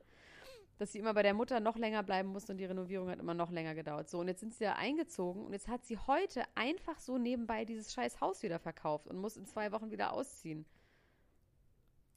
Dass 0.80 0.92
sie 0.92 0.98
immer 0.98 1.12
bei 1.12 1.22
der 1.22 1.34
Mutter 1.34 1.60
noch 1.60 1.76
länger 1.76 2.02
bleiben 2.02 2.30
mussten 2.30 2.52
und 2.52 2.58
die 2.58 2.64
Renovierung 2.64 3.10
hat 3.10 3.18
immer 3.18 3.34
noch 3.34 3.50
länger 3.50 3.74
gedauert. 3.74 4.08
So, 4.08 4.18
und 4.18 4.28
jetzt 4.28 4.40
sind 4.40 4.54
sie 4.54 4.64
da 4.64 4.76
eingezogen 4.76 5.44
und 5.44 5.52
jetzt 5.52 5.68
hat 5.68 5.84
sie 5.84 5.98
heute 5.98 6.42
einfach 6.54 6.98
so 6.98 7.18
nebenbei 7.18 7.66
dieses 7.66 7.92
scheiß 7.92 8.22
Haus 8.22 8.42
wieder 8.42 8.58
verkauft 8.58 9.06
und 9.06 9.18
muss 9.18 9.36
in 9.36 9.44
zwei 9.44 9.72
Wochen 9.72 9.90
wieder 9.90 10.14
ausziehen. 10.14 10.64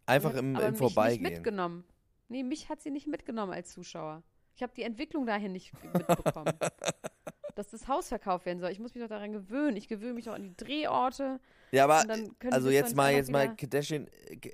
Einfach 0.05 0.33
im, 0.35 0.55
im 0.55 0.61
mich 0.61 0.63
nicht 0.63 0.77
Vorbeigehen. 0.77 1.23
mitgenommen. 1.23 1.83
Nee, 2.29 2.43
mich 2.43 2.69
hat 2.69 2.81
sie 2.81 2.89
nicht 2.89 3.05
mitgenommen 3.05 3.51
als 3.51 3.73
Zuschauer. 3.73 4.23
Ich 4.55 4.63
habe 4.63 4.73
die 4.73 4.83
Entwicklung 4.83 5.25
dahin 5.25 5.51
nicht 5.51 5.73
mitbekommen. 5.93 6.53
dass 7.55 7.69
das 7.69 7.88
Haus 7.88 8.07
verkauft 8.07 8.45
werden 8.45 8.59
soll. 8.59 8.71
Ich 8.71 8.79
muss 8.79 8.93
mich 8.93 9.03
doch 9.03 9.09
daran 9.09 9.31
gewöhnen. 9.31 9.77
Ich 9.77 9.88
gewöhne 9.88 10.13
mich 10.13 10.25
doch 10.25 10.33
an 10.33 10.43
die 10.43 10.55
Drehorte. 10.55 11.39
Ja, 11.71 11.83
aber 11.83 12.03
also 12.49 12.69
jetzt 12.69 12.95
mal, 12.95 13.13
jetzt 13.13 13.29
mal 13.29 13.55
Kardashian, 13.55 14.07
äh, 14.27 14.49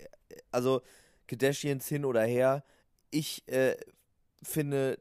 also 0.51 0.81
Kardashians 1.27 1.87
hin 1.87 2.05
oder 2.05 2.23
her. 2.23 2.63
Ich 3.11 3.47
äh, 3.47 3.77
finde, 4.43 4.99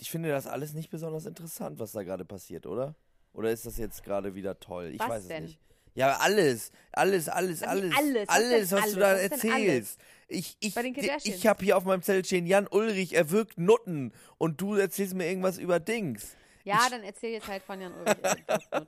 ich 0.00 0.10
finde 0.10 0.28
das 0.30 0.46
alles 0.46 0.74
nicht 0.74 0.90
besonders 0.90 1.26
interessant, 1.26 1.78
was 1.78 1.92
da 1.92 2.02
gerade 2.02 2.24
passiert, 2.24 2.66
oder? 2.66 2.94
Oder 3.32 3.50
ist 3.52 3.66
das 3.66 3.78
jetzt 3.78 4.02
gerade 4.04 4.34
wieder 4.34 4.58
toll? 4.60 4.90
Ich 4.94 5.00
Was 5.00 5.08
weiß 5.08 5.28
denn? 5.28 5.44
es 5.44 5.50
nicht. 5.50 5.60
Ja, 5.94 6.16
alles, 6.18 6.70
alles, 6.92 7.28
alles, 7.28 7.62
alles, 7.62 7.92
alles? 7.96 8.28
Was 8.28 8.28
alles, 8.28 8.68
denn 8.70 8.78
was 8.78 8.92
du 8.92 9.00
da 9.00 9.12
Was 9.14 9.20
erzählst. 9.20 9.98
Ich, 10.28 10.56
ich, 10.60 10.76
ich 11.24 11.46
habe 11.46 11.64
hier 11.64 11.76
auf 11.76 11.84
meinem 11.84 12.02
Zettel 12.02 12.24
stehen, 12.24 12.46
Jan 12.46 12.68
Ulrich, 12.68 13.14
er 13.14 13.30
wirkt 13.30 13.58
Nutten 13.58 14.12
und 14.36 14.60
du 14.60 14.74
erzählst 14.76 15.14
mir 15.14 15.26
irgendwas 15.26 15.58
über 15.58 15.80
Dings. 15.80 16.36
Ja, 16.64 16.80
Ich- 16.84 16.90
dann 16.90 17.02
erzähl 17.02 17.32
jetzt 17.32 17.48
halt 17.48 17.62
von 17.64 17.80
Jan 17.80 17.92
Ulrich. 17.94 18.16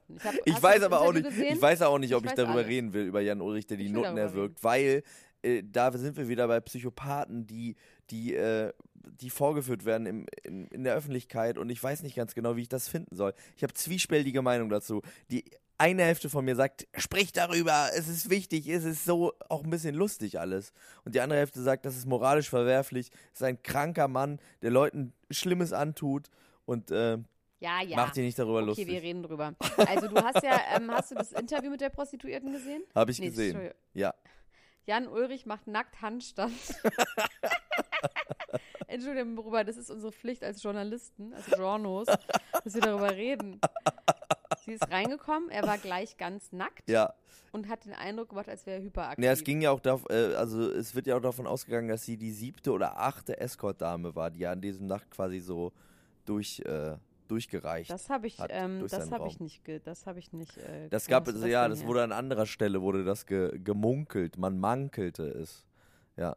Ich, 0.09 0.25
hab, 0.25 0.35
Ich 0.45 0.63
weiß 0.63 0.83
aber 0.83 1.01
auch 1.01 1.13
nicht, 1.13 1.25
Gesehen? 1.25 1.55
ich 1.57 1.63
weiß 1.63 1.83
auch 1.83 1.99
nicht, 1.99 2.15
ob 2.15 2.23
ich, 2.25 2.31
weiß 2.31 2.37
darüber 2.37 2.55
alles. 2.57 2.67
reden 2.69 2.93
will, 2.93 3.07
über 3.07 3.21
Jan 3.23 3.41
Ulrich, 3.41 3.67
der 3.67 3.79
die 3.79 3.87
Ich 3.87 3.93
darüber 3.93 4.21
erwirkt, 4.21 4.63
weil 4.63 5.03
äh, 5.43 5.63
da 5.65 5.91
sind 5.97 6.17
wir 6.17 6.29
wieder 6.29 6.47
bei 6.47 6.61
Psychopathen, 6.61 7.47
die, 7.47 7.75
die, 8.11 8.35
äh, 8.35 8.73
die 9.11 9.31
vorgeführt 9.31 9.85
werden 9.85 10.07
im, 10.07 10.27
in, 10.43 10.67
in 10.69 10.85
der 10.85 10.95
Öffentlichkeit 10.95 11.59
und 11.59 11.71
ich 11.71 11.83
weiß 11.83 12.03
nicht 12.03 12.17
ganz 12.17 12.35
genau, 12.35 12.57
wie 12.57 12.63
ich 12.63 12.69
das 12.69 12.89
finden 12.89 13.15
soll. 13.17 13.35
Ich 13.57 13.63
habe 13.63 13.73
zwiespältige 13.75 14.43
Meinung 14.43 14.69
dazu. 14.69 15.03
Die 15.31 15.45
eine 15.79 16.03
Hälfte 16.03 16.29
von 16.29 16.45
mir 16.45 16.57
sagt, 16.57 16.87
sprich 16.99 17.33
darüber, 17.33 17.89
es 17.97 18.07
ist 18.07 18.29
wichtig, 18.29 18.69
es 18.69 18.85
ist 18.85 19.05
so 19.07 19.33
auch 19.49 19.65
ein 19.65 19.71
bisschen 19.71 19.95
lustig 19.95 20.39
alles. 20.39 20.73
Und 21.05 21.15
die 21.15 21.21
andere 21.23 21.39
Hälfte 21.39 21.63
sagt, 21.63 21.87
das 21.87 21.97
ist 21.97 22.07
moralisch 22.07 22.51
verwerflich, 22.51 23.11
es 23.33 23.41
ist 23.41 23.47
ein 23.47 23.63
kranker 23.63 24.07
Mann, 24.07 24.41
der 24.61 24.71
Leuten 24.71 25.15
Schlimmes 25.31 25.73
antut 25.73 26.29
und 26.67 26.91
äh, 26.91 27.17
Ja, 27.61 27.81
ja. 27.83 27.97
macht 27.97 28.15
dich 28.17 28.25
nicht 28.25 28.39
darüber 28.39 28.59
okay, 28.59 28.67
lustig. 28.67 28.89
wir 28.89 29.01
reden 29.01 29.23
drüber. 29.23 29.55
Also 29.79 30.07
du 30.09 30.17
hast 30.23 30.43
ja, 30.43 30.61
ähm, 30.77 30.91
hast 30.91 31.13
du 31.13 31.15
das 31.15 31.33
Interview 31.33 31.71
mit 31.71 31.81
der 31.81 31.89
Prostituierten 31.89 32.53
gesehen? 32.53 32.83
Habe 32.95 33.11
ich 33.13 33.19
Nee, 33.19 33.31
gesehen. 33.31 33.71
Ja. 33.95 34.13
Jan 34.91 35.07
Ulrich 35.07 35.47
macht 35.47 35.69
nackt 35.69 36.03
Handstand. 36.03 36.53
Entschuldigung, 38.89 39.39
Robert, 39.39 39.69
das 39.69 39.77
ist 39.77 39.89
unsere 39.89 40.11
Pflicht 40.11 40.43
als 40.43 40.61
Journalisten, 40.65 41.33
als 41.33 41.47
Journos, 41.57 42.09
dass 42.65 42.75
wir 42.75 42.81
darüber 42.81 43.13
reden. 43.13 43.61
Sie 44.65 44.73
ist 44.73 44.91
reingekommen, 44.91 45.49
er 45.49 45.63
war 45.63 45.79
gleich 45.79 46.17
ganz 46.17 46.51
nackt 46.51 46.91
Ja. 46.91 47.15
und 47.53 47.69
hat 47.69 47.85
den 47.85 47.93
Eindruck 47.93 48.31
gemacht, 48.31 48.49
als 48.49 48.67
wäre 48.67 48.79
er 48.79 48.83
hyperaktiv. 48.83 49.25
Ja, 49.25 49.31
es 49.31 49.45
ging 49.45 49.61
ja 49.61 49.71
auch 49.71 49.79
dav 49.79 50.07
äh, 50.11 50.35
also 50.35 50.69
es 50.69 50.93
wird 50.97 51.07
ja 51.07 51.17
auch 51.17 51.23
davon 51.23 51.47
ausgegangen, 51.47 51.87
dass 51.89 52.05
sie 52.05 52.17
die 52.17 52.33
siebte 52.33 52.73
oder 52.73 52.99
achte 52.99 53.39
Escort-Dame 53.39 54.17
war, 54.17 54.33
die 54.33 54.41
ja 54.41 54.51
an 54.51 54.61
diesem 54.61 54.87
Nacht 54.89 55.09
quasi 55.13 55.39
so 55.39 55.73
durch, 56.25 56.59
äh, 56.67 56.97
durchgereicht. 57.31 57.91
das 57.91 58.11
habe 58.11 58.27
ich, 58.27 58.39
ähm, 58.49 58.87
das 58.89 59.11
habe 59.11 59.29
ich 59.29 59.41
nicht, 59.41 59.63
das 59.85 60.07
habe 60.07 60.19
ich 60.19 60.33
nicht. 60.33 60.57
Äh, 60.59 60.89
Das 60.89 61.07
gab 61.07 61.29
es, 61.29 61.45
ja, 61.45 61.69
das 61.69 61.87
wurde 61.87 62.03
an 62.03 62.13
anderer 62.13 62.47
Stelle, 62.47 62.83
wurde 62.83 63.05
das 63.05 63.27
ge 63.27 63.59
gemunkelt, 63.63 64.39
man 64.39 64.59
mankelte 64.59 65.25
es. 65.25 65.65
Ja. 66.17 66.37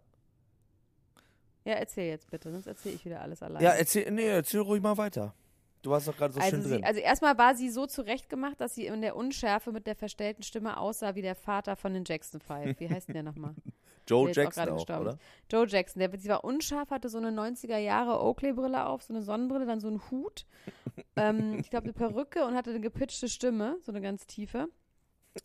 Ja, 1.66 1.74
erzähl 1.76 2.10
jetzt 2.10 2.30
bitte, 2.30 2.52
sonst 2.52 2.68
erzähle 2.68 2.96
ich 2.96 3.06
wieder 3.06 3.22
alles 3.22 3.42
alleine. 3.42 3.64
Ja, 3.64 3.72
erzähl, 3.72 4.12
nee, 4.12 4.28
erzähl 4.28 4.60
ruhig 4.60 4.82
mal 4.82 4.98
weiter. 4.98 5.34
Du 5.82 5.90
warst 5.92 6.08
doch 6.08 6.16
gerade 6.16 6.34
so 6.34 6.40
also, 6.40 6.52
schön 6.52 6.64
sie, 6.64 6.70
drin. 6.70 6.84
also 6.86 7.00
erstmal 7.02 7.38
war 7.38 7.56
sie 7.56 7.70
so 7.70 7.86
zurechtgemacht, 7.86 8.60
dass 8.62 8.74
sie 8.74 8.86
in 8.86 9.02
der 9.02 9.18
Unschärfe 9.18 9.72
mit 9.74 9.86
der 9.86 9.96
verstellten 9.96 10.42
Stimme 10.44 10.78
aussah 10.78 11.16
wie 11.16 11.22
der 11.22 11.36
Vater 11.36 11.76
von 11.76 11.94
den 11.94 12.06
Jackson 12.06 12.40
Five. 12.40 12.80
Wie 12.80 12.90
heißt 12.90 13.10
denn 13.10 13.16
der 13.16 13.24
nochmal? 13.24 13.54
Joe 14.08 14.32
der 14.32 14.32
auch 14.32 14.46
Jackson 14.46 14.70
auch, 14.70 14.76
gestorben 14.76 15.02
oder? 15.02 15.18
Joe 15.52 15.68
Jackson, 15.68 16.00
der, 16.00 16.20
sie 16.20 16.30
war 16.30 16.44
unscharf, 16.44 16.90
hatte 16.92 17.10
so 17.10 17.18
eine 17.18 17.30
90er 17.30 17.78
Jahre 17.78 18.22
Oakley-Brille 18.22 18.86
auf, 18.86 19.04
so 19.04 19.14
eine 19.14 19.22
Sonnenbrille, 19.22 19.66
dann 19.66 19.80
so 19.80 19.88
einen 19.88 20.02
Hut, 20.12 20.46
ähm, 21.16 21.58
ich 21.60 21.70
glaube 21.70 21.86
eine 21.86 21.94
Perücke 21.94 22.46
und 22.46 22.56
hatte 22.56 22.72
eine 22.72 22.82
gepitchte 22.82 23.30
Stimme, 23.30 23.78
so 23.82 23.92
eine 23.92 24.02
ganz 24.02 24.26
tiefe. 24.28 24.68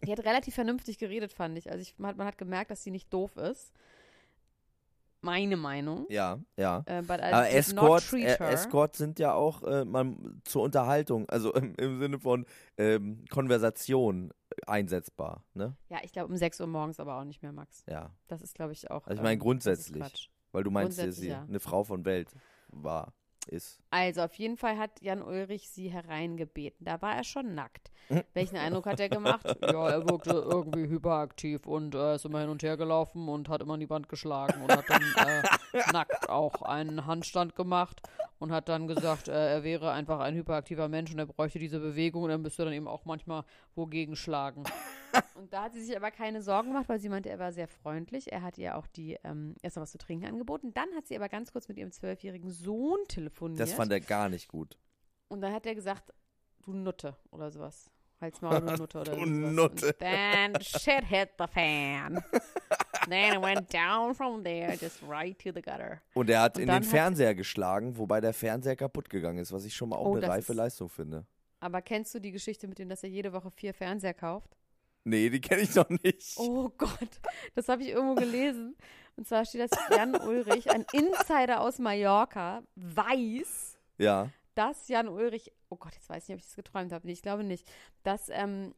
Die 0.05 0.13
hat 0.13 0.25
relativ 0.25 0.55
vernünftig 0.55 0.99
geredet, 0.99 1.33
fand 1.33 1.57
ich. 1.57 1.71
Also 1.71 1.81
ich, 1.81 1.99
man, 1.99 2.11
hat, 2.11 2.17
man 2.19 2.27
hat 2.27 2.37
gemerkt, 2.37 2.71
dass 2.71 2.83
sie 2.83 2.91
nicht 2.91 3.13
doof 3.13 3.37
ist. 3.37 3.73
Meine 5.21 5.57
Meinung. 5.57 6.07
Ja, 6.09 6.39
ja. 6.57 6.85
Äh, 6.87 7.03
Aber 7.07 7.51
Escorts, 7.51 8.11
treat 8.11 8.41
äh. 8.41 8.53
Escorts 8.53 8.99
sind 8.99 9.19
ja 9.19 9.35
auch 9.35 9.63
äh, 9.65 9.85
man, 9.85 10.41
zur 10.45 10.63
Unterhaltung, 10.63 11.29
also 11.29 11.53
im, 11.55 11.75
im 11.75 11.99
Sinne 11.99 12.21
von 12.21 12.47
ähm, 12.77 13.25
Konversation 13.29 14.33
einsetzbar, 14.67 15.45
ne? 15.55 15.77
Ja, 15.89 15.99
ich 16.03 16.13
glaube 16.13 16.33
um 16.33 16.37
6 16.37 16.61
Uhr 16.61 16.67
morgens 16.67 17.01
aber 17.01 17.19
auch 17.19 17.25
nicht 17.25 17.43
mehr, 17.43 17.53
Max. 17.53 17.85
Ja. 17.89 18.15
Das 18.29 18.43
ist, 18.43 18.55
glaube 18.55 18.73
ich, 18.73 18.91
auch. 18.91 19.07
Also 19.07 19.21
ich 19.21 19.23
meine 19.23 19.35
ähm, 19.35 19.41
grundsätzlich. 19.41 20.31
Weil 20.53 20.65
du 20.65 20.71
meinst, 20.71 20.99
dass 20.99 21.17
sie 21.17 21.29
ja. 21.29 21.45
eine 21.47 21.61
Frau 21.61 21.85
von 21.85 22.05
Welt 22.05 22.31
war, 22.69 23.13
ist. 23.49 23.81
Also 23.91 24.23
auf 24.23 24.35
jeden 24.35 24.57
Fall 24.57 24.79
hat 24.79 25.01
Jan 25.03 25.23
Ulrich 25.23 25.69
sie 25.69 25.89
hereingebeten. 25.89 26.85
Da 26.85 27.03
war 27.03 27.15
er 27.17 27.25
schon 27.25 27.55
nackt. 27.55 27.91
Welchen 28.35 28.57
Eindruck 28.57 28.87
hat 28.87 29.01
er 29.01 29.09
gemacht? 29.09 29.47
ja, 29.61 29.89
er 29.89 30.09
wirkte 30.09 30.31
irgendwie 30.31 30.89
hyperaktiv 30.89 31.67
und 31.67 31.95
äh, 31.95 32.15
ist 32.15 32.25
immer 32.25 32.41
hin 32.41 32.49
und 32.49 32.63
her 32.63 32.77
gelaufen 32.77 33.29
und 33.29 33.49
hat 33.49 33.61
immer 33.61 33.75
an 33.75 33.81
die 33.81 33.91
Wand 33.91 34.09
geschlagen 34.09 34.63
und 34.63 34.73
hat 34.73 34.85
dann 34.89 35.03
äh, 35.03 35.83
nackt 35.93 36.29
auch 36.29 36.63
einen 36.63 37.07
Handstand 37.07 37.55
gemacht 37.55 38.03
und 38.39 38.53
hat 38.53 38.69
dann 38.69 38.87
gesagt, 38.87 39.29
äh, 39.29 39.55
er 39.55 39.65
wäre 39.65 39.91
einfach 39.93 40.21
ein 40.21 40.35
hyperaktiver 40.35 40.89
Mensch 40.89 41.13
und 41.13 41.19
er 41.19 41.27
bräuchte 41.27 41.59
diese 41.59 41.81
Bewegung 41.81 42.23
und 42.23 42.31
er 42.31 42.39
müsste 42.39 42.65
dann 42.65 42.73
eben 42.73 42.89
auch 42.89 43.05
manchmal 43.05 43.45
wogegen 43.75 44.17
schlagen. 44.17 44.65
Und 45.35 45.53
da 45.53 45.63
hat 45.63 45.73
sie 45.73 45.83
sich 45.83 45.97
aber 45.97 46.11
keine 46.11 46.43
Sorgen 46.43 46.69
gemacht, 46.69 46.89
weil 46.89 47.01
sie 47.01 47.09
meinte, 47.09 47.31
er 47.31 47.39
war 47.39 47.51
sehr 47.53 47.67
freundlich. 47.67 48.31
Er 48.31 48.43
hat 48.43 48.59
ihr 48.59 48.77
auch 48.77 48.87
die 48.87 49.19
ähm, 49.25 49.55
erst 49.63 49.77
noch 49.77 49.83
was 49.83 49.93
zu 49.93 49.99
trinken 49.99 50.27
angeboten. 50.27 50.75
Dann 50.75 50.89
hat 50.97 51.07
sie 51.07 51.17
aber 51.17 51.29
ganz 51.29 51.51
kurz 51.51 51.67
mit 51.67 51.79
ihrem 51.79 51.91
zwölfjährigen 51.91 52.51
Sohn 52.51 52.99
telefoniert. 53.09 53.61
Das 53.61 53.73
fand 53.73 53.91
er 53.91 54.01
gar 54.01 54.29
nicht 54.29 54.49
gut. 54.49 54.77
Und 55.29 55.41
dann 55.41 55.53
hat 55.53 55.65
er 55.65 55.75
gesagt, 55.75 56.13
du 56.73 56.79
Nutte 56.79 57.17
oder 57.31 57.51
sowas. 57.51 57.91
Halt's 58.21 58.41
Maul, 58.41 58.61
du 58.61 58.73
Nutte 58.77 58.99
oder 59.01 59.13
Du 59.13 59.19
sowas. 59.21 59.29
Nutte. 59.53 59.87
Und 59.89 59.99
then 59.99 60.61
shit 60.61 61.05
hit 61.05 61.31
the 61.39 61.47
fan. 61.47 62.23
then 63.09 63.35
it 63.35 63.41
went 63.43 63.73
down 63.73 64.15
from 64.15 64.43
there, 64.43 64.77
just 64.77 65.01
right 65.09 65.39
to 65.39 65.51
the 65.55 65.63
gutter. 65.63 66.01
Und 66.15 66.29
er 66.31 66.43
hat 66.43 66.57
Und 66.57 66.63
in 66.63 66.69
den 66.69 66.83
Fernseher 66.83 67.35
geschlagen, 67.35 67.97
wobei 67.97 68.21
der 68.21 68.33
Fernseher 68.35 68.77
kaputt 68.77 69.09
gegangen 69.09 69.39
ist, 69.39 69.53
was 69.53 69.65
ich 69.65 69.75
schon 69.75 69.89
mal 69.89 69.97
auch 69.97 70.07
Oh, 70.07 70.17
eine 70.17 70.29
reife 70.29 70.53
ist- 70.53 70.57
Leistung 70.59 70.89
finde. 70.89 71.25
Aber 71.61 71.81
kennst 71.83 72.15
du 72.15 72.21
die 72.21 72.31
Geschichte 72.33 72.69
mit 72.69 72.79
dem, 72.79 72.89
dass 72.89 73.03
er 73.03 73.09
jede 73.09 73.33
Woche 73.33 73.51
vier 73.51 73.75
Fernseher 73.75 74.15
kauft? 74.15 74.57
Nee, 75.05 75.31
die 75.31 75.41
kenne 75.41 75.63
ich 75.63 75.75
noch 75.75 75.89
nicht. 75.89 76.35
Oh 76.37 76.69
Gott, 76.77 77.21
das 77.55 77.69
habe 77.69 77.83
ich 77.83 77.89
irgendwo 77.91 78.15
gelesen. 78.15 78.77
Und 79.17 79.27
zwar 79.27 79.45
steht, 79.45 79.63
dass 79.63 79.79
Jan 79.91 80.15
Ulrich, 80.17 80.71
ein 80.71 80.85
Insider 80.93 81.61
aus 81.61 81.79
Mallorca, 81.79 82.63
weiß, 82.77 83.79
Ja. 83.99 84.29
Dass 84.59 84.89
Jan 84.89 85.09
Ulrich, 85.09 85.53
oh 85.69 85.77
Gott, 85.77 85.95
jetzt 85.95 86.09
weiß 86.09 86.25
ich 86.25 86.29
nicht, 86.31 86.35
ob 86.37 86.41
ich 86.41 86.47
das 86.47 86.57
geträumt 86.57 86.93
habe. 86.93 87.07
Nee, 87.07 87.13
ich 87.13 87.23
glaube 87.23 87.45
nicht, 87.45 87.71
dass 88.03 88.29
ähm, 88.29 88.75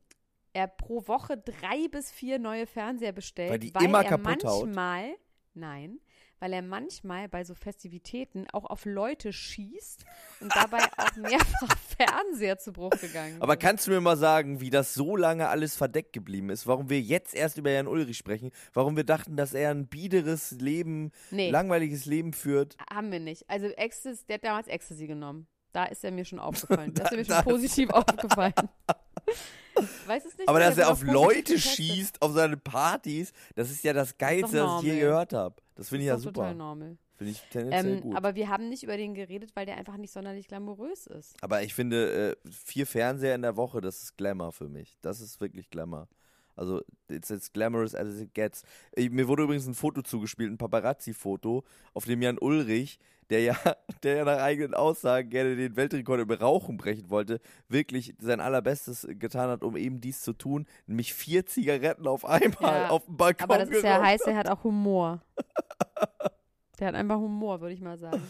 er 0.52 0.66
pro 0.68 1.06
Woche 1.08 1.38
drei 1.38 1.88
bis 1.90 2.10
vier 2.10 2.38
neue 2.38 2.66
Fernseher 2.66 3.12
bestellt, 3.12 3.50
Weil 3.50 3.58
die 3.60 3.74
weil 3.74 3.84
immer 3.84 4.02
er 4.04 4.10
kaputt 4.10 4.44
haut? 4.44 4.64
manchmal, 4.66 5.14
nein, 5.54 6.00
weil 6.38 6.52
er 6.54 6.62
manchmal 6.62 7.28
bei 7.28 7.44
so 7.44 7.54
Festivitäten 7.54 8.46
auch 8.52 8.64
auf 8.64 8.84
Leute 8.84 9.32
schießt 9.32 10.04
und 10.40 10.54
dabei 10.56 10.78
auch 10.98 11.16
mehrfach 11.16 11.76
Fernseher 11.96 12.58
zu 12.58 12.72
Bruch 12.72 12.90
gegangen 13.00 13.36
Aber 13.40 13.52
sind. 13.52 13.62
kannst 13.62 13.86
du 13.86 13.90
mir 13.92 14.00
mal 14.00 14.16
sagen, 14.16 14.60
wie 14.60 14.70
das 14.70 14.92
so 14.94 15.16
lange 15.16 15.48
alles 15.48 15.76
verdeckt 15.76 16.12
geblieben 16.12 16.50
ist? 16.50 16.66
Warum 16.66 16.88
wir 16.90 17.00
jetzt 17.00 17.34
erst 17.34 17.58
über 17.58 17.70
Jan 17.70 17.86
Ulrich 17.86 18.16
sprechen? 18.18 18.50
Warum 18.72 18.96
wir 18.96 19.04
dachten, 19.04 19.36
dass 19.36 19.52
er 19.54 19.70
ein 19.70 19.86
biederes 19.86 20.50
Leben, 20.52 21.12
Nee. 21.30 21.50
langweiliges 21.50 22.06
Leben 22.06 22.32
führt? 22.32 22.76
Haben 22.92 23.12
wir 23.12 23.20
nicht. 23.20 23.48
Also 23.48 23.66
Ecstasy, 23.66 24.24
der 24.26 24.34
hat 24.36 24.44
damals 24.44 24.66
Ecstasy 24.68 25.06
genommen. 25.06 25.46
Da 25.72 25.84
ist 25.84 26.02
er 26.04 26.10
mir 26.10 26.24
schon 26.24 26.38
aufgefallen. 26.40 26.92
Da 26.94 27.04
ist 27.04 27.10
er 27.12 27.16
mir 27.18 27.24
schon 27.24 27.34
das- 27.36 27.44
positiv 27.44 27.90
aufgefallen. 27.90 28.54
Weiß 30.06 30.24
es 30.26 30.36
nicht. 30.36 30.48
Aber 30.48 30.58
dass 30.60 30.76
er 30.76 30.90
auf 30.90 31.02
Leute 31.02 31.54
getestet. 31.54 31.74
schießt, 31.76 32.22
auf 32.22 32.32
seine 32.32 32.56
Partys, 32.56 33.32
das 33.54 33.70
ist 33.70 33.82
ja 33.84 33.92
das 33.92 34.18
Geilste, 34.18 34.62
was 34.64 34.82
ich 34.82 34.88
je 34.92 35.00
gehört 35.00 35.32
habe. 35.32 35.54
Das 35.74 35.88
finde 35.88 36.02
ich 36.02 36.08
ja 36.08 36.16
doch 36.16 36.24
total 36.24 36.50
super. 36.52 36.54
normal. 36.54 36.98
Finde 37.16 37.32
ich 37.32 37.40
tendenziell 37.50 37.94
Ähm, 37.96 38.00
gut. 38.02 38.16
aber 38.16 38.34
wir 38.34 38.48
haben 38.48 38.68
nicht 38.68 38.82
über 38.82 38.96
den 38.96 39.14
geredet, 39.14 39.52
weil 39.54 39.66
der 39.66 39.76
einfach 39.76 39.96
nicht 39.96 40.12
sonderlich 40.12 40.48
glamourös 40.48 41.06
ist. 41.06 41.36
Aber 41.42 41.62
ich 41.62 41.74
finde, 41.74 42.32
äh, 42.44 42.50
vier 42.50 42.86
Fernseher 42.86 43.34
in 43.34 43.42
der 43.42 43.56
Woche, 43.56 43.80
das 43.80 44.02
ist 44.02 44.16
Glamour 44.16 44.52
für 44.52 44.68
mich. 44.68 44.98
Das 45.02 45.20
ist 45.20 45.40
wirklich 45.40 45.70
Glamour. 45.70 46.08
Also, 46.56 46.82
it's 47.08 47.30
as 47.30 47.52
glamorous 47.52 47.94
as 47.94 48.20
it 48.20 48.34
gets. 48.34 48.62
Äh, 48.96 49.08
Mir 49.08 49.28
wurde 49.28 49.44
übrigens 49.44 49.66
ein 49.66 49.74
Foto 49.74 50.02
zugespielt, 50.02 50.50
ein 50.52 50.58
Paparazzi-Foto, 50.58 51.64
auf 51.94 52.04
dem 52.04 52.20
Jan 52.22 52.38
Ulrich, 52.38 52.98
der 53.30 53.40
ja, 53.42 53.56
der 54.02 54.16
ja 54.16 54.24
nach 54.24 54.38
eigenen 54.42 54.74
Aussagen 54.74 55.30
gerne 55.30 55.56
den 55.56 55.76
Weltrekord 55.76 56.20
im 56.20 56.30
Rauchen 56.30 56.76
brechen 56.76 57.08
wollte, 57.10 57.40
wirklich 57.68 58.14
sein 58.18 58.40
allerbestes 58.40 59.06
getan 59.08 59.48
hat, 59.50 59.62
um 59.62 59.76
eben 59.76 60.00
dies 60.00 60.20
zu 60.22 60.32
tun, 60.32 60.66
nämlich 60.86 61.14
vier 61.14 61.46
Zigaretten 61.46 62.06
auf 62.06 62.24
einmal 62.24 62.82
Ja, 62.82 62.88
auf 62.90 63.04
dem 63.06 63.16
Balkon 63.16 63.44
Aber 63.44 63.58
das 63.58 63.70
ist 63.70 63.82
ja 63.84 64.02
hat. 64.02 64.20
er 64.26 64.36
hat 64.36 64.48
auch 64.48 64.64
Humor. 64.64 65.22
der 66.78 66.88
hat 66.88 66.94
einfach 66.94 67.16
Humor, 67.18 67.60
würde 67.60 67.74
ich 67.74 67.80
mal 67.80 67.98
sagen. 67.98 68.22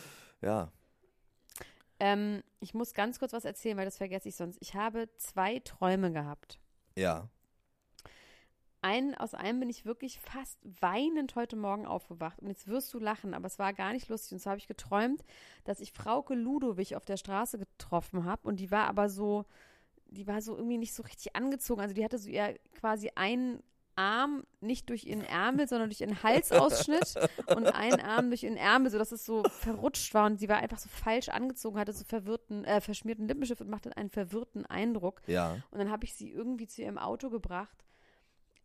Ja, 0.42 0.70
Ähm, 1.98 2.42
ich 2.60 2.72
muss 2.74 2.94
ganz 2.94 3.18
kurz 3.18 3.32
was 3.32 3.44
erzählen, 3.44 3.76
weil 3.76 3.84
das 3.84 3.98
vergesse 3.98 4.28
ich 4.28 4.36
sonst. 4.36 4.58
Ich 4.60 4.74
habe 4.74 5.08
zwei 5.16 5.58
Träume 5.60 6.12
gehabt. 6.12 6.58
ja. 6.96 7.28
Ein, 8.82 9.14
aus 9.14 9.34
einem 9.34 9.60
bin 9.60 9.68
ich 9.68 9.84
wirklich 9.84 10.20
fast 10.20 10.58
weinend 10.80 11.34
heute 11.34 11.56
Morgen 11.56 11.86
aufgewacht. 11.86 12.40
Und 12.40 12.48
jetzt 12.48 12.66
wirst 12.66 12.92
du 12.94 12.98
lachen, 12.98 13.34
aber 13.34 13.46
es 13.46 13.58
war 13.58 13.72
gar 13.74 13.92
nicht 13.92 14.08
lustig. 14.08 14.32
Und 14.32 14.40
zwar 14.40 14.52
habe 14.52 14.60
ich 14.60 14.68
geträumt, 14.68 15.22
dass 15.64 15.80
ich 15.80 15.92
Frauke 15.92 16.34
Ludowig 16.34 16.96
auf 16.96 17.04
der 17.04 17.18
Straße 17.18 17.58
getroffen 17.58 18.24
habe. 18.24 18.48
Und 18.48 18.58
die 18.60 18.70
war 18.70 18.86
aber 18.86 19.10
so, 19.10 19.44
die 20.06 20.26
war 20.26 20.40
so 20.40 20.56
irgendwie 20.56 20.78
nicht 20.78 20.94
so 20.94 21.02
richtig 21.02 21.36
angezogen. 21.36 21.82
Also 21.82 21.94
die 21.94 22.04
hatte 22.04 22.18
so 22.18 22.30
ihr 22.30 22.58
quasi 22.74 23.10
einen 23.14 23.62
Arm 23.96 24.44
nicht 24.60 24.88
durch 24.88 25.04
ihren 25.04 25.22
Ärmel, 25.22 25.68
sondern 25.68 25.90
durch 25.90 26.00
ihren 26.00 26.22
Halsausschnitt 26.22 27.14
und 27.54 27.66
einen 27.66 28.00
Arm 28.00 28.30
durch 28.30 28.44
ihren 28.44 28.56
Ärmel, 28.56 28.90
sodass 28.90 29.12
es 29.12 29.26
so 29.26 29.42
verrutscht 29.44 30.14
war. 30.14 30.24
Und 30.26 30.38
sie 30.38 30.48
war 30.48 30.56
einfach 30.56 30.78
so 30.78 30.88
falsch 30.88 31.28
angezogen, 31.28 31.78
hatte 31.78 31.92
so 31.92 32.04
verwirrten, 32.04 32.64
äh, 32.64 32.80
verschmierten 32.80 33.28
Lippenstift 33.28 33.60
und 33.60 33.68
machte 33.68 33.94
einen 33.96 34.08
verwirrten 34.08 34.64
Eindruck. 34.64 35.20
Ja. 35.26 35.58
Und 35.70 35.78
dann 35.78 35.90
habe 35.90 36.04
ich 36.04 36.14
sie 36.14 36.30
irgendwie 36.30 36.66
zu 36.66 36.80
ihrem 36.80 36.96
Auto 36.96 37.28
gebracht. 37.28 37.84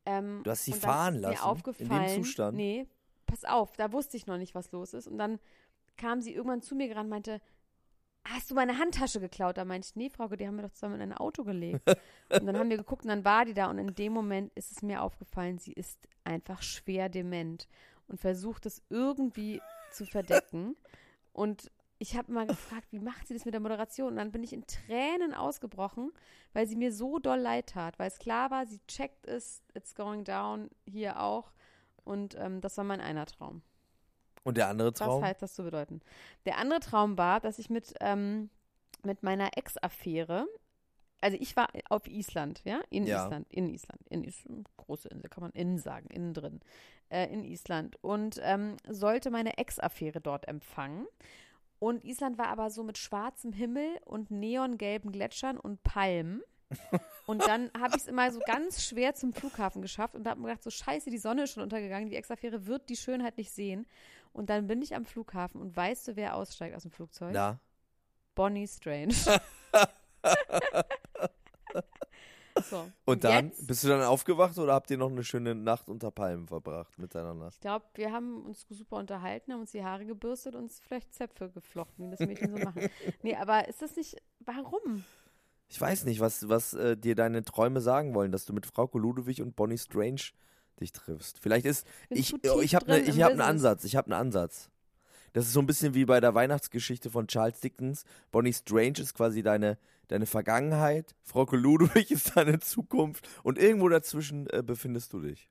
Ähm, 0.05 0.41
Du 0.43 0.51
hast 0.51 0.65
sie 0.65 0.73
fahren 0.73 1.15
lassen? 1.15 1.35
Mir 1.35 1.45
aufgefallen, 1.45 2.03
In 2.03 2.13
dem 2.15 2.23
Zustand? 2.23 2.57
Nee, 2.57 2.87
pass 3.25 3.43
auf, 3.45 3.75
da 3.77 3.91
wusste 3.91 4.17
ich 4.17 4.27
noch 4.27 4.37
nicht, 4.37 4.55
was 4.55 4.71
los 4.71 4.93
ist. 4.93 5.07
Und 5.07 5.17
dann 5.17 5.39
kam 5.97 6.21
sie 6.21 6.33
irgendwann 6.33 6.61
zu 6.61 6.75
mir 6.75 6.87
gerannt 6.87 7.05
und 7.05 7.11
meinte, 7.11 7.41
hast 8.25 8.49
du 8.51 8.55
meine 8.55 8.77
Handtasche 8.77 9.19
geklaut? 9.19 9.57
Da 9.57 9.65
meinte 9.65 9.87
ich, 9.89 9.95
nee, 9.95 10.09
Frauke, 10.09 10.37
die 10.37 10.47
haben 10.47 10.55
wir 10.55 10.63
doch 10.63 10.73
zusammen 10.73 10.95
in 10.95 11.01
ein 11.01 11.13
Auto 11.13 11.43
gelegt. 11.43 11.81
und 12.29 12.45
dann 12.45 12.57
haben 12.57 12.69
wir 12.69 12.77
geguckt 12.77 13.03
und 13.03 13.09
dann 13.09 13.25
war 13.25 13.45
die 13.45 13.53
da. 13.53 13.69
Und 13.69 13.77
in 13.77 13.93
dem 13.95 14.13
Moment 14.13 14.51
ist 14.55 14.71
es 14.71 14.81
mir 14.81 15.01
aufgefallen, 15.01 15.57
sie 15.57 15.73
ist 15.73 16.07
einfach 16.23 16.61
schwer 16.61 17.09
dement 17.09 17.67
und 18.07 18.19
versucht 18.19 18.65
es 18.65 18.81
irgendwie 18.89 19.61
zu 19.91 20.05
verdecken. 20.05 20.75
Und 21.33 21.71
ich 21.97 22.15
habe 22.17 22.31
mal 22.31 22.45
gefragt, 22.45 22.87
wie 22.91 22.99
macht 22.99 23.27
sie 23.27 23.33
das 23.33 23.45
mit 23.45 23.53
der 23.53 23.61
Moderation? 23.61 24.09
Und 24.09 24.15
dann 24.17 24.31
bin 24.31 24.43
ich 24.43 24.53
in 24.53 24.65
Tränen 24.67 25.33
ausgebrochen, 25.33 26.11
weil 26.53 26.67
sie 26.67 26.75
mir 26.75 26.91
so 26.91 27.19
doll 27.19 27.39
leid 27.39 27.67
tat, 27.67 27.97
weil 27.99 28.07
es 28.07 28.19
klar 28.19 28.51
war, 28.51 28.65
sie 28.65 28.79
checkt 28.87 29.25
es, 29.27 29.63
it's 29.73 29.95
going 29.95 30.23
down, 30.23 30.69
hier 30.85 31.19
auch. 31.21 31.51
Und 32.03 32.35
ähm, 32.37 32.61
das 32.61 32.77
war 32.77 32.83
mein 32.83 33.01
einer 33.01 33.25
Traum. 33.25 33.61
Und 34.43 34.57
der 34.57 34.67
andere 34.67 34.91
Was 34.91 34.99
Traum? 34.99 35.23
heißt 35.23 35.41
das 35.41 35.55
zu 35.55 35.63
bedeuten? 35.63 36.01
Der 36.45 36.57
andere 36.57 36.79
Traum 36.79 37.17
war, 37.17 37.39
dass 37.39 37.57
ich 37.59 37.69
mit, 37.69 37.93
ähm, 38.01 38.49
mit 39.03 39.23
meiner 39.23 39.57
Ex-Affäre 39.57 40.47
also 41.21 41.37
ich 41.39 41.55
war 41.55 41.69
auf 41.89 42.07
Island, 42.07 42.61
ja, 42.65 42.81
in 42.91 43.07
Ja. 43.07 43.25
Island, 43.25 43.47
in 43.49 43.67
Island, 43.69 44.01
in 44.09 44.23
Is 44.23 44.43
große 44.77 45.07
Insel, 45.07 45.27
kann 45.29 45.41
man 45.41 45.51
innen 45.53 45.79
sagen, 45.79 46.07
innen 46.09 46.35
drin, 46.35 46.59
äh, 47.09 47.31
in 47.33 47.43
Island 47.43 47.97
und 48.03 48.39
ähm, 48.43 48.77
sollte 48.87 49.31
meine 49.31 49.57
Ex-Affäre 49.57 50.21
dort 50.21 50.47
empfangen. 50.47 51.07
Und 51.79 52.03
Island 52.03 52.37
war 52.37 52.47
aber 52.47 52.69
so 52.69 52.83
mit 52.83 52.97
schwarzem 52.97 53.53
Himmel 53.53 53.97
und 54.05 54.31
neongelben 54.31 55.11
Gletschern 55.11 55.57
und 55.57 55.83
Palmen. 55.83 56.41
Und 57.27 57.45
dann 57.47 57.71
habe 57.79 57.95
ich 57.95 58.03
es 58.03 58.07
immer 58.07 58.31
so 58.31 58.39
ganz 58.39 58.83
schwer 58.83 59.13
zum 59.13 59.33
Flughafen 59.33 59.81
geschafft 59.81 60.15
und 60.15 60.27
habe 60.27 60.39
mir 60.41 60.47
gedacht, 60.47 60.63
so 60.63 60.69
scheiße, 60.69 61.09
die 61.09 61.17
Sonne 61.17 61.43
ist 61.43 61.53
schon 61.53 61.63
untergegangen, 61.63 62.09
die 62.09 62.15
Ex-Affäre 62.15 62.65
wird 62.65 62.89
die 62.89 62.95
Schönheit 62.95 63.37
nicht 63.37 63.51
sehen. 63.51 63.87
Und 64.33 64.49
dann 64.49 64.67
bin 64.67 64.81
ich 64.81 64.95
am 64.95 65.05
Flughafen 65.05 65.61
und 65.61 65.75
weißt 65.75 66.07
du, 66.07 66.15
wer 66.15 66.35
aussteigt 66.35 66.75
aus 66.75 66.83
dem 66.83 66.91
Flugzeug? 66.91 67.31
Na, 67.33 67.59
Bonnie 68.35 68.67
Strange. 68.67 69.15
so. 72.69 72.89
und 73.05 73.23
dann, 73.23 73.47
jetzt, 73.47 73.67
bist 73.67 73.83
du 73.83 73.87
dann 73.89 74.01
aufgewacht 74.01 74.57
oder 74.57 74.73
habt 74.73 74.89
ihr 74.91 74.97
noch 74.97 75.09
eine 75.09 75.23
schöne 75.23 75.55
Nacht 75.55 75.89
unter 75.89 76.11
Palmen 76.11 76.47
verbracht 76.47 76.97
miteinander? 76.97 77.49
ich 77.51 77.59
glaube, 77.59 77.85
wir 77.95 78.11
haben 78.11 78.45
uns 78.45 78.65
super 78.69 78.97
unterhalten, 78.97 79.53
haben 79.53 79.61
uns 79.61 79.71
die 79.71 79.83
Haare 79.83 80.05
gebürstet 80.05 80.55
und 80.55 80.63
uns 80.63 80.79
vielleicht 80.79 81.13
Zöpfe 81.13 81.49
geflochten, 81.49 82.05
wie 82.05 82.11
das 82.11 82.19
Mädchen 82.19 82.55
so 82.55 82.63
machen. 82.63 82.89
Nee, 83.23 83.35
aber 83.35 83.67
ist 83.67 83.81
das 83.81 83.95
nicht, 83.95 84.17
warum? 84.39 85.03
Ich 85.67 85.79
weiß 85.79 86.05
nicht, 86.05 86.19
was, 86.19 86.47
was 86.47 86.73
äh, 86.73 86.95
dir 86.95 87.15
deine 87.15 87.43
Träume 87.43 87.81
sagen 87.81 88.13
wollen, 88.13 88.31
dass 88.31 88.45
du 88.45 88.53
mit 88.53 88.65
Frauke 88.65 88.97
Ludewig 88.97 89.41
und 89.41 89.55
Bonnie 89.55 89.77
Strange 89.77 90.21
dich 90.79 90.91
triffst. 90.91 91.39
Vielleicht 91.39 91.65
ist, 91.65 91.87
ich, 92.09 92.33
oh, 92.49 92.61
ich 92.61 92.75
habe 92.75 92.85
ne, 92.87 92.99
ich 92.99 93.21
hab 93.21 93.31
einen. 93.31 93.41
Ansatz, 93.41 93.83
ich 93.83 93.95
habe 93.95 94.07
einen 94.07 94.19
Ansatz. 94.19 94.69
Das 95.33 95.47
ist 95.47 95.53
so 95.53 95.59
ein 95.59 95.65
bisschen 95.65 95.93
wie 95.93 96.05
bei 96.05 96.21
der 96.21 96.33
Weihnachtsgeschichte 96.33 97.09
von 97.09 97.27
Charles 97.27 97.59
Dickens. 97.59 98.05
Bonnie 98.31 98.53
Strange 98.53 98.99
ist 98.99 99.13
quasi 99.13 99.43
deine, 99.43 99.77
deine 100.07 100.25
Vergangenheit, 100.25 101.15
Frauke 101.23 101.57
Ludewig 101.57 102.11
ist 102.11 102.35
deine 102.35 102.59
Zukunft 102.59 103.27
und 103.43 103.57
irgendwo 103.57 103.89
dazwischen 103.89 104.47
äh, 104.49 104.63
befindest 104.63 105.13
du 105.13 105.21
dich. 105.21 105.49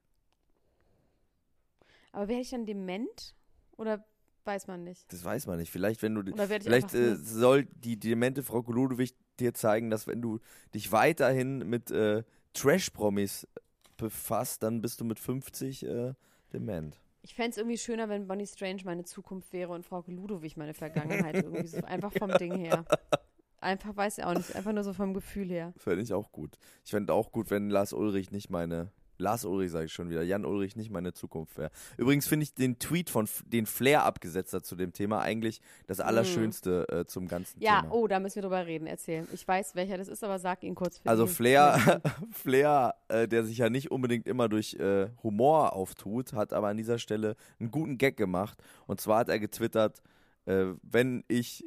Aber 2.13 2.29
werde 2.29 2.43
ich 2.43 2.51
dann 2.51 2.65
dement? 2.65 3.35
Oder 3.77 4.05
weiß 4.45 4.67
man 4.69 4.85
nicht? 4.85 5.13
Das 5.13 5.25
weiß 5.25 5.47
man 5.47 5.59
nicht. 5.59 5.71
Vielleicht, 5.71 6.03
wenn 6.03 6.15
du 6.15 6.23
Vielleicht 6.47 6.95
äh, 6.95 7.17
soll 7.17 7.65
die 7.65 7.99
demente 7.99 8.43
Frau 8.43 8.61
Ludewig 8.61 9.15
dir 9.41 9.53
zeigen, 9.53 9.91
dass 9.91 10.07
wenn 10.07 10.23
du 10.23 10.39
dich 10.75 10.93
weiterhin 10.93 11.59
mit 11.69 11.91
äh, 11.91 12.23
Trash-Promis 12.53 13.49
befasst, 13.97 14.63
dann 14.63 14.81
bist 14.81 15.01
du 15.01 15.05
mit 15.05 15.19
50 15.19 15.85
äh, 15.87 16.15
dement. 16.53 17.01
Ich 17.23 17.35
fände 17.35 17.51
es 17.51 17.57
irgendwie 17.57 17.79
schöner, 17.79 18.09
wenn 18.09 18.29
Bonnie 18.29 18.47
Strange 18.47 18.83
meine 18.85 19.05
Zukunft 19.05 19.53
wäre 19.53 19.73
und 19.73 19.85
Frau 19.85 20.05
Ludowig 20.07 20.57
meine 20.57 20.75
Vergangenheit. 20.75 21.35
irgendwie 21.43 21.67
so 21.67 21.83
einfach 21.85 22.13
vom 22.13 22.31
Ding 22.39 22.55
her. 22.55 22.85
Einfach 23.65 23.97
weiß 23.97 24.19
ich 24.19 24.25
auch 24.25 24.35
nicht, 24.35 24.55
einfach 24.55 24.73
nur 24.73 24.85
so 24.85 24.93
vom 24.93 25.15
Gefühl 25.15 25.49
her. 25.49 25.73
Fände 25.77 26.03
ich 26.03 26.13
auch 26.13 26.31
gut. 26.33 26.59
Ich 26.85 26.91
fände 26.91 27.13
auch 27.13 27.33
gut, 27.33 27.51
wenn 27.51 27.71
Lars 27.71 27.93
Ulrich 27.93 28.31
nicht 28.31 28.51
meine, 28.51 28.91
Lars 29.17 29.45
Ulrich 29.45 29.71
sage 29.71 29.85
ich 29.87 29.93
schon 29.93 30.11
wieder, 30.11 30.23
Jan 30.25 30.45
Ulrich 30.45 30.75
nicht 30.75 30.91
meine 30.91 31.13
Zukunft 31.13 31.57
wäre. 31.57 31.71
Übrigens 31.97 32.27
finde 32.27 32.43
ich 32.43 32.53
den 32.55 32.81
Tweet 32.81 33.11
von, 33.11 33.29
den 33.47 33.65
Flair 33.65 34.03
abgesetzt 34.03 34.53
hat 34.53 34.67
zu 34.67 34.75
dem 34.75 34.93
Thema 34.93 35.21
eigentlich 35.21 35.61
das 35.87 36.01
Allerschönste 36.01 36.85
äh, 36.89 37.07
zum 37.07 37.29
ganzen 37.29 37.59
Mhm. 37.59 37.63
Ja, 37.65 37.81
Thema. 37.83 37.95
oh, 37.95 38.09
da 38.09 38.19
müssen 38.19 38.35
wir 38.35 38.43
drüber 38.43 38.67
reden, 38.67 38.89
erzählen. 38.89 39.27
Ich 39.33 39.47
weiß, 39.47 39.77
welcher 39.77 39.99
das 39.99 40.09
ist, 40.09 40.25
aber 40.25 40.41
sag 40.41 40.65
ihn 40.65 40.75
kurz 40.75 40.99
für 40.99 41.09
Also 41.09 41.29
Flair, 41.29 42.03
Flair, 42.33 42.97
äh, 43.09 43.29
der 43.29 43.45
sich 43.45 43.59
ja 43.59 43.71
nicht 43.71 43.91
unbedingt 43.93 44.27
immer 44.27 44.49
durch 44.49 44.75
äh, 44.75 45.09
Humor 45.23 45.75
auftut, 45.75 46.33
hat 46.33 46.53
aber 46.53 46.67
an 46.69 46.77
dieser 46.77 46.99
Stelle 46.99 47.37
einen 47.61 47.71
guten 47.71 47.99
Gag 47.99 48.17
gemacht. 48.17 48.59
Und 48.87 49.01
zwar 49.01 49.21
hat 49.21 49.29
er 49.29 49.39
getwittert, 49.39 50.03
äh, 50.47 50.67
wenn 50.83 51.23
ich 51.29 51.65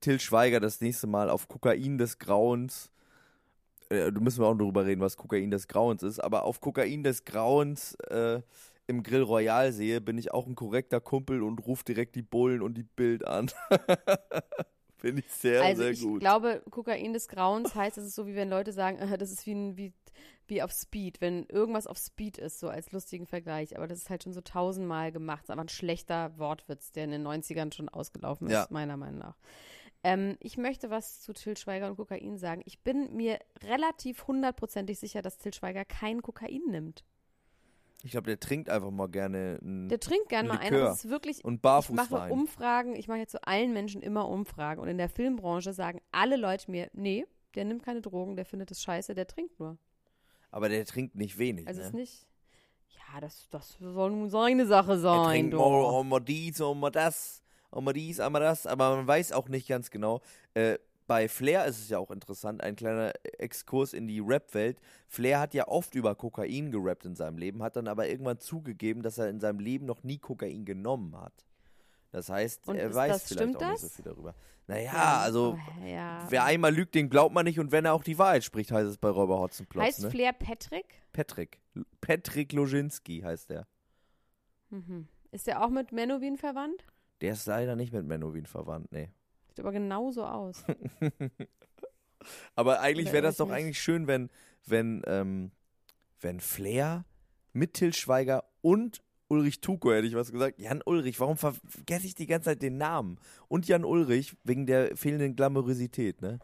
Till 0.00 0.20
Schweiger 0.20 0.60
das 0.60 0.80
nächste 0.80 1.06
Mal 1.06 1.28
auf 1.30 1.48
Kokain 1.48 1.98
des 1.98 2.18
Grauens, 2.18 2.90
äh, 3.88 4.12
da 4.12 4.20
müssen 4.20 4.40
wir 4.42 4.46
auch 4.48 4.56
darüber 4.56 4.86
reden, 4.86 5.00
was 5.00 5.16
Kokain 5.16 5.50
des 5.50 5.66
Grauens 5.68 6.02
ist, 6.02 6.20
aber 6.20 6.44
auf 6.44 6.60
Kokain 6.60 7.02
des 7.02 7.24
Grauens 7.24 7.94
äh, 8.10 8.40
im 8.86 9.02
Grill 9.02 9.22
Royal 9.22 9.72
sehe, 9.72 10.00
bin 10.00 10.16
ich 10.18 10.32
auch 10.32 10.46
ein 10.46 10.54
korrekter 10.54 11.00
Kumpel 11.00 11.42
und 11.42 11.58
rufe 11.66 11.84
direkt 11.84 12.14
die 12.16 12.22
Bullen 12.22 12.62
und 12.62 12.74
die 12.74 12.84
Bild 12.84 13.26
an. 13.26 13.50
Finde 14.98 15.22
ich 15.24 15.30
sehr, 15.32 15.62
also 15.62 15.82
sehr 15.82 15.92
ich 15.92 16.02
gut. 16.02 16.20
glaube, 16.20 16.62
Kokain 16.70 17.12
des 17.12 17.28
Grauens 17.28 17.74
heißt, 17.74 17.98
es 17.98 18.06
ist 18.06 18.14
so, 18.16 18.26
wie 18.26 18.34
wenn 18.34 18.48
Leute 18.48 18.72
sagen, 18.72 18.98
äh, 18.98 19.16
das 19.18 19.30
ist 19.30 19.46
wie, 19.46 19.54
ein, 19.54 19.76
wie, 19.76 19.92
wie 20.48 20.60
auf 20.62 20.72
Speed, 20.72 21.20
wenn 21.20 21.44
irgendwas 21.46 21.86
auf 21.86 21.98
Speed 21.98 22.38
ist, 22.38 22.58
so 22.58 22.68
als 22.68 22.90
lustigen 22.90 23.26
Vergleich. 23.26 23.76
Aber 23.76 23.86
das 23.86 23.98
ist 23.98 24.10
halt 24.10 24.24
schon 24.24 24.32
so 24.32 24.40
tausendmal 24.40 25.12
gemacht. 25.12 25.40
Das 25.42 25.44
ist 25.46 25.50
aber 25.50 25.62
ein 25.62 25.68
schlechter 25.68 26.36
Wortwitz, 26.38 26.90
der 26.90 27.04
in 27.04 27.10
den 27.12 27.24
90ern 27.26 27.72
schon 27.72 27.88
ausgelaufen 27.88 28.48
ist, 28.48 28.54
Ja. 28.54 28.66
meiner 28.70 28.96
Meinung 28.96 29.20
nach. 29.20 29.36
Ähm, 30.04 30.36
ich 30.40 30.56
möchte 30.56 30.90
was 30.90 31.20
zu 31.20 31.32
Till 31.32 31.56
Schweiger 31.56 31.88
und 31.88 31.96
Kokain 31.96 32.38
sagen. 32.38 32.62
Ich 32.64 32.80
bin 32.80 33.14
mir 33.16 33.38
relativ 33.62 34.26
hundertprozentig 34.26 34.98
sicher, 34.98 35.22
dass 35.22 35.38
Till 35.38 35.52
Schweiger 35.52 35.84
kein 35.84 36.22
Kokain 36.22 36.62
nimmt. 36.68 37.04
Ich 38.04 38.12
glaube, 38.12 38.26
der 38.26 38.38
trinkt 38.38 38.70
einfach 38.70 38.92
mal 38.92 39.08
gerne 39.08 39.58
ein 39.60 39.88
Der 39.88 39.98
trinkt 39.98 40.28
gern 40.28 40.46
mal 40.46 40.58
einen, 40.58 40.86
ist 40.86 41.08
wirklich, 41.08 41.44
und 41.44 41.54
ich 41.54 41.60
Barfußwein. 41.62 42.08
mache 42.10 42.32
Umfragen, 42.32 42.94
ich 42.94 43.08
mache 43.08 43.18
jetzt 43.18 43.32
zu 43.32 43.42
allen 43.44 43.72
Menschen 43.72 44.02
immer 44.02 44.28
Umfragen 44.28 44.80
und 44.80 44.88
in 44.88 44.98
der 44.98 45.08
Filmbranche 45.08 45.72
sagen 45.72 46.00
alle 46.12 46.36
Leute 46.36 46.70
mir, 46.70 46.88
nee, 46.92 47.26
der 47.56 47.64
nimmt 47.64 47.82
keine 47.82 48.00
Drogen, 48.00 48.36
der 48.36 48.44
findet 48.44 48.70
es 48.70 48.82
scheiße, 48.82 49.16
der 49.16 49.26
trinkt 49.26 49.58
nur. 49.58 49.78
Aber 50.52 50.68
der 50.68 50.86
trinkt 50.86 51.16
nicht 51.16 51.38
wenig. 51.38 51.66
Also 51.66 51.80
es 51.80 51.92
ne? 51.92 52.02
ist 52.02 52.12
nicht, 52.12 52.28
ja, 52.90 53.20
das, 53.20 53.48
das 53.50 53.76
soll 53.80 54.10
nun 54.12 54.30
seine 54.30 54.66
Sache 54.66 54.92
er 54.92 54.98
sein. 54.98 55.30
trinkt 55.30 55.54
du. 55.54 55.58
mal, 55.58 56.04
mal 56.04 56.20
dies 56.20 56.60
und 56.60 56.78
mal 56.78 56.90
das, 56.90 57.42
einmal 57.72 58.42
das, 58.42 58.66
aber 58.66 58.96
man 58.96 59.06
weiß 59.06 59.32
auch 59.32 59.48
nicht 59.48 59.68
ganz 59.68 59.90
genau. 59.90 60.20
Äh, 60.54 60.78
bei 61.06 61.26
Flair 61.28 61.64
ist 61.64 61.78
es 61.78 61.88
ja 61.88 61.98
auch 61.98 62.10
interessant, 62.10 62.62
ein 62.62 62.76
kleiner 62.76 63.12
Exkurs 63.38 63.94
in 63.94 64.06
die 64.06 64.20
Rap-Welt. 64.20 64.78
Flair 65.06 65.40
hat 65.40 65.54
ja 65.54 65.66
oft 65.66 65.94
über 65.94 66.14
Kokain 66.14 66.70
gerappt 66.70 67.06
in 67.06 67.14
seinem 67.14 67.38
Leben, 67.38 67.62
hat 67.62 67.76
dann 67.76 67.88
aber 67.88 68.08
irgendwann 68.08 68.38
zugegeben, 68.40 69.02
dass 69.02 69.16
er 69.16 69.28
in 69.30 69.40
seinem 69.40 69.58
Leben 69.58 69.86
noch 69.86 70.02
nie 70.02 70.18
Kokain 70.18 70.66
genommen 70.66 71.16
hat. 71.18 71.32
Das 72.10 72.28
heißt, 72.28 72.68
Und 72.68 72.76
er 72.76 72.94
weiß 72.94 73.12
das- 73.12 73.28
vielleicht 73.28 73.56
auch 73.56 73.70
nicht 73.70 73.78
so 73.80 73.86
das? 73.86 73.96
viel 73.96 74.04
darüber. 74.04 74.34
Naja, 74.66 75.20
also 75.22 75.58
aber, 75.78 75.86
ja. 75.86 76.26
wer 76.28 76.44
einmal 76.44 76.74
lügt, 76.74 76.94
den 76.94 77.08
glaubt 77.08 77.34
man 77.34 77.46
nicht 77.46 77.58
und 77.58 77.72
wenn 77.72 77.86
er 77.86 77.94
auch 77.94 78.04
die 78.04 78.18
Wahrheit 78.18 78.44
spricht, 78.44 78.70
heißt 78.70 78.86
es 78.88 78.98
bei 78.98 79.08
Räuber 79.08 79.38
Hotzenplotz. 79.38 79.82
heißt 79.86 80.02
ne? 80.02 80.10
Flair 80.10 80.34
Patrick? 80.34 81.00
Patrick. 81.14 81.58
Patrick 82.02 82.52
Lozinski 82.52 83.20
heißt 83.22 83.50
er. 83.50 83.66
Ist 85.30 85.46
der 85.46 85.64
auch 85.64 85.70
mit 85.70 85.92
Menowin 85.92 86.36
verwandt? 86.36 86.84
Der 87.20 87.32
ist 87.32 87.46
leider 87.46 87.74
nicht 87.76 87.92
mit 87.92 88.06
Menowin 88.06 88.46
verwandt, 88.46 88.92
nee. 88.92 89.08
Sieht 89.48 89.60
aber 89.60 89.72
genauso 89.72 90.24
aus. 90.24 90.64
Aber 92.54 92.80
eigentlich 92.80 93.12
wäre 93.12 93.22
das 93.22 93.36
doch 93.36 93.46
ich 93.46 93.52
mich? 93.52 93.60
eigentlich 93.62 93.80
schön, 93.80 94.06
wenn, 94.06 94.28
wenn, 94.66 95.02
ähm, 95.06 95.50
wenn 96.20 96.40
Flair 96.40 97.04
mit 97.52 97.74
Till 97.74 97.94
Schweiger 97.94 98.44
und 98.60 99.02
Ulrich 99.28 99.60
Tuko, 99.60 99.92
hätte 99.92 100.06
ich 100.06 100.14
was 100.14 100.32
gesagt. 100.32 100.58
Jan 100.58 100.82
Ulrich, 100.84 101.20
warum 101.20 101.36
ver- 101.36 101.54
vergesse 101.66 102.06
ich 102.06 102.14
die 102.14 102.26
ganze 102.26 102.46
Zeit 102.50 102.62
den 102.62 102.76
Namen? 102.78 103.18
Und 103.46 103.68
Jan 103.68 103.84
Ulrich, 103.84 104.36
wegen 104.42 104.66
der 104.66 104.96
fehlenden 104.96 105.36
Glamourosität, 105.36 106.22
ne? 106.22 106.38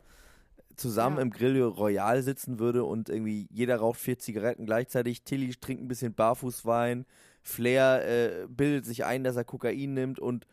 Zusammen 0.76 1.16
Ja. 1.16 1.22
im 1.22 1.30
Grill 1.30 1.62
Royal 1.62 2.22
sitzen 2.22 2.58
würde 2.58 2.84
und 2.84 3.08
irgendwie 3.08 3.46
jeder 3.50 3.76
raucht 3.76 4.00
vier 4.00 4.18
Zigaretten 4.18 4.66
gleichzeitig, 4.66 5.22
Tilly 5.22 5.54
trinkt 5.54 5.82
ein 5.84 5.88
bisschen 5.88 6.14
Barfußwein, 6.14 7.06
Flair 7.42 8.04
äh, 8.42 8.46
bildet 8.48 8.84
sich 8.84 9.04
ein, 9.04 9.22
dass 9.24 9.36
er 9.36 9.44
Kokain 9.44 9.94
nimmt 9.94 10.18
und 10.18 10.46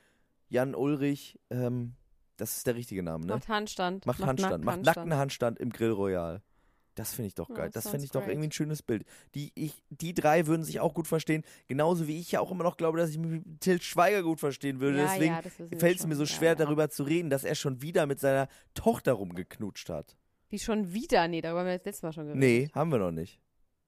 Jan 0.52 0.76
Ulrich, 0.76 1.40
ähm, 1.50 1.94
das 2.36 2.58
ist 2.58 2.68
der 2.68 2.76
richtige 2.76 3.02
Name, 3.04 3.26
ne? 3.26 3.36
Macht 3.36 3.48
Handstand. 3.48 4.06
Macht 4.06 4.22
Handstand, 4.22 4.66
macht 4.66 4.82
nackten 4.82 5.16
Handstand 5.16 5.60
im 5.60 5.70
Grill 5.70 5.92
Royal. 5.92 6.42
Das 6.96 7.14
finde 7.14 7.28
ich 7.28 7.36
doch 7.36 7.48
geil. 7.48 7.70
das 7.72 7.86
das 7.86 7.92
finde 7.92 8.04
ich 8.04 8.12
doch 8.12 8.20
great. 8.20 8.32
irgendwie 8.32 8.50
ein 8.50 8.52
schönes 8.52 8.84
Bild. 8.84 9.06
Die, 9.34 9.54
ich, 9.56 9.82
die 9.90 10.14
drei 10.14 10.48
würden 10.48 10.66
sich 10.66 10.82
auch 10.82 10.94
gut 10.94 11.08
verstehen. 11.08 11.44
Genauso 11.70 12.06
wie 12.06 12.20
ich 12.20 12.34
ja 12.34 12.42
auch 12.42 12.52
immer 12.52 12.66
noch 12.66 12.76
glaube, 12.76 12.98
dass 12.98 13.12
ich 13.12 13.18
mich 13.18 13.32
mit 13.32 13.62
Till 13.62 13.82
Schweiger 13.82 14.24
gut 14.24 14.42
verstehen 14.42 14.82
würde. 14.82 14.98
Ja, 14.98 15.06
Deswegen 15.06 15.72
ja, 15.72 15.80
fällt 15.80 16.00
es 16.00 16.06
mir 16.06 16.16
so 16.16 16.26
schwer, 16.26 16.50
ja. 16.50 16.56
darüber 16.56 16.90
zu 16.90 17.04
reden, 17.04 17.30
dass 17.30 17.46
er 17.46 17.56
schon 17.56 17.82
wieder 17.82 18.06
mit 18.06 18.20
seiner 18.20 18.50
Tochter 18.74 19.14
rumgeknutscht 19.14 19.88
hat. 19.88 20.18
Wie 20.50 20.60
schon 20.60 20.92
wieder? 20.92 21.30
Nee, 21.30 21.40
darüber 21.40 21.62
haben 21.62 21.68
wir 21.68 21.78
das 21.78 21.86
letzte 21.86 22.08
Mal 22.08 22.12
schon 22.12 22.26
geredet. 22.26 22.42
Nee, 22.42 22.70
haben 22.74 22.92
wir 22.92 23.00
noch 23.00 23.12
nicht. 23.12 23.40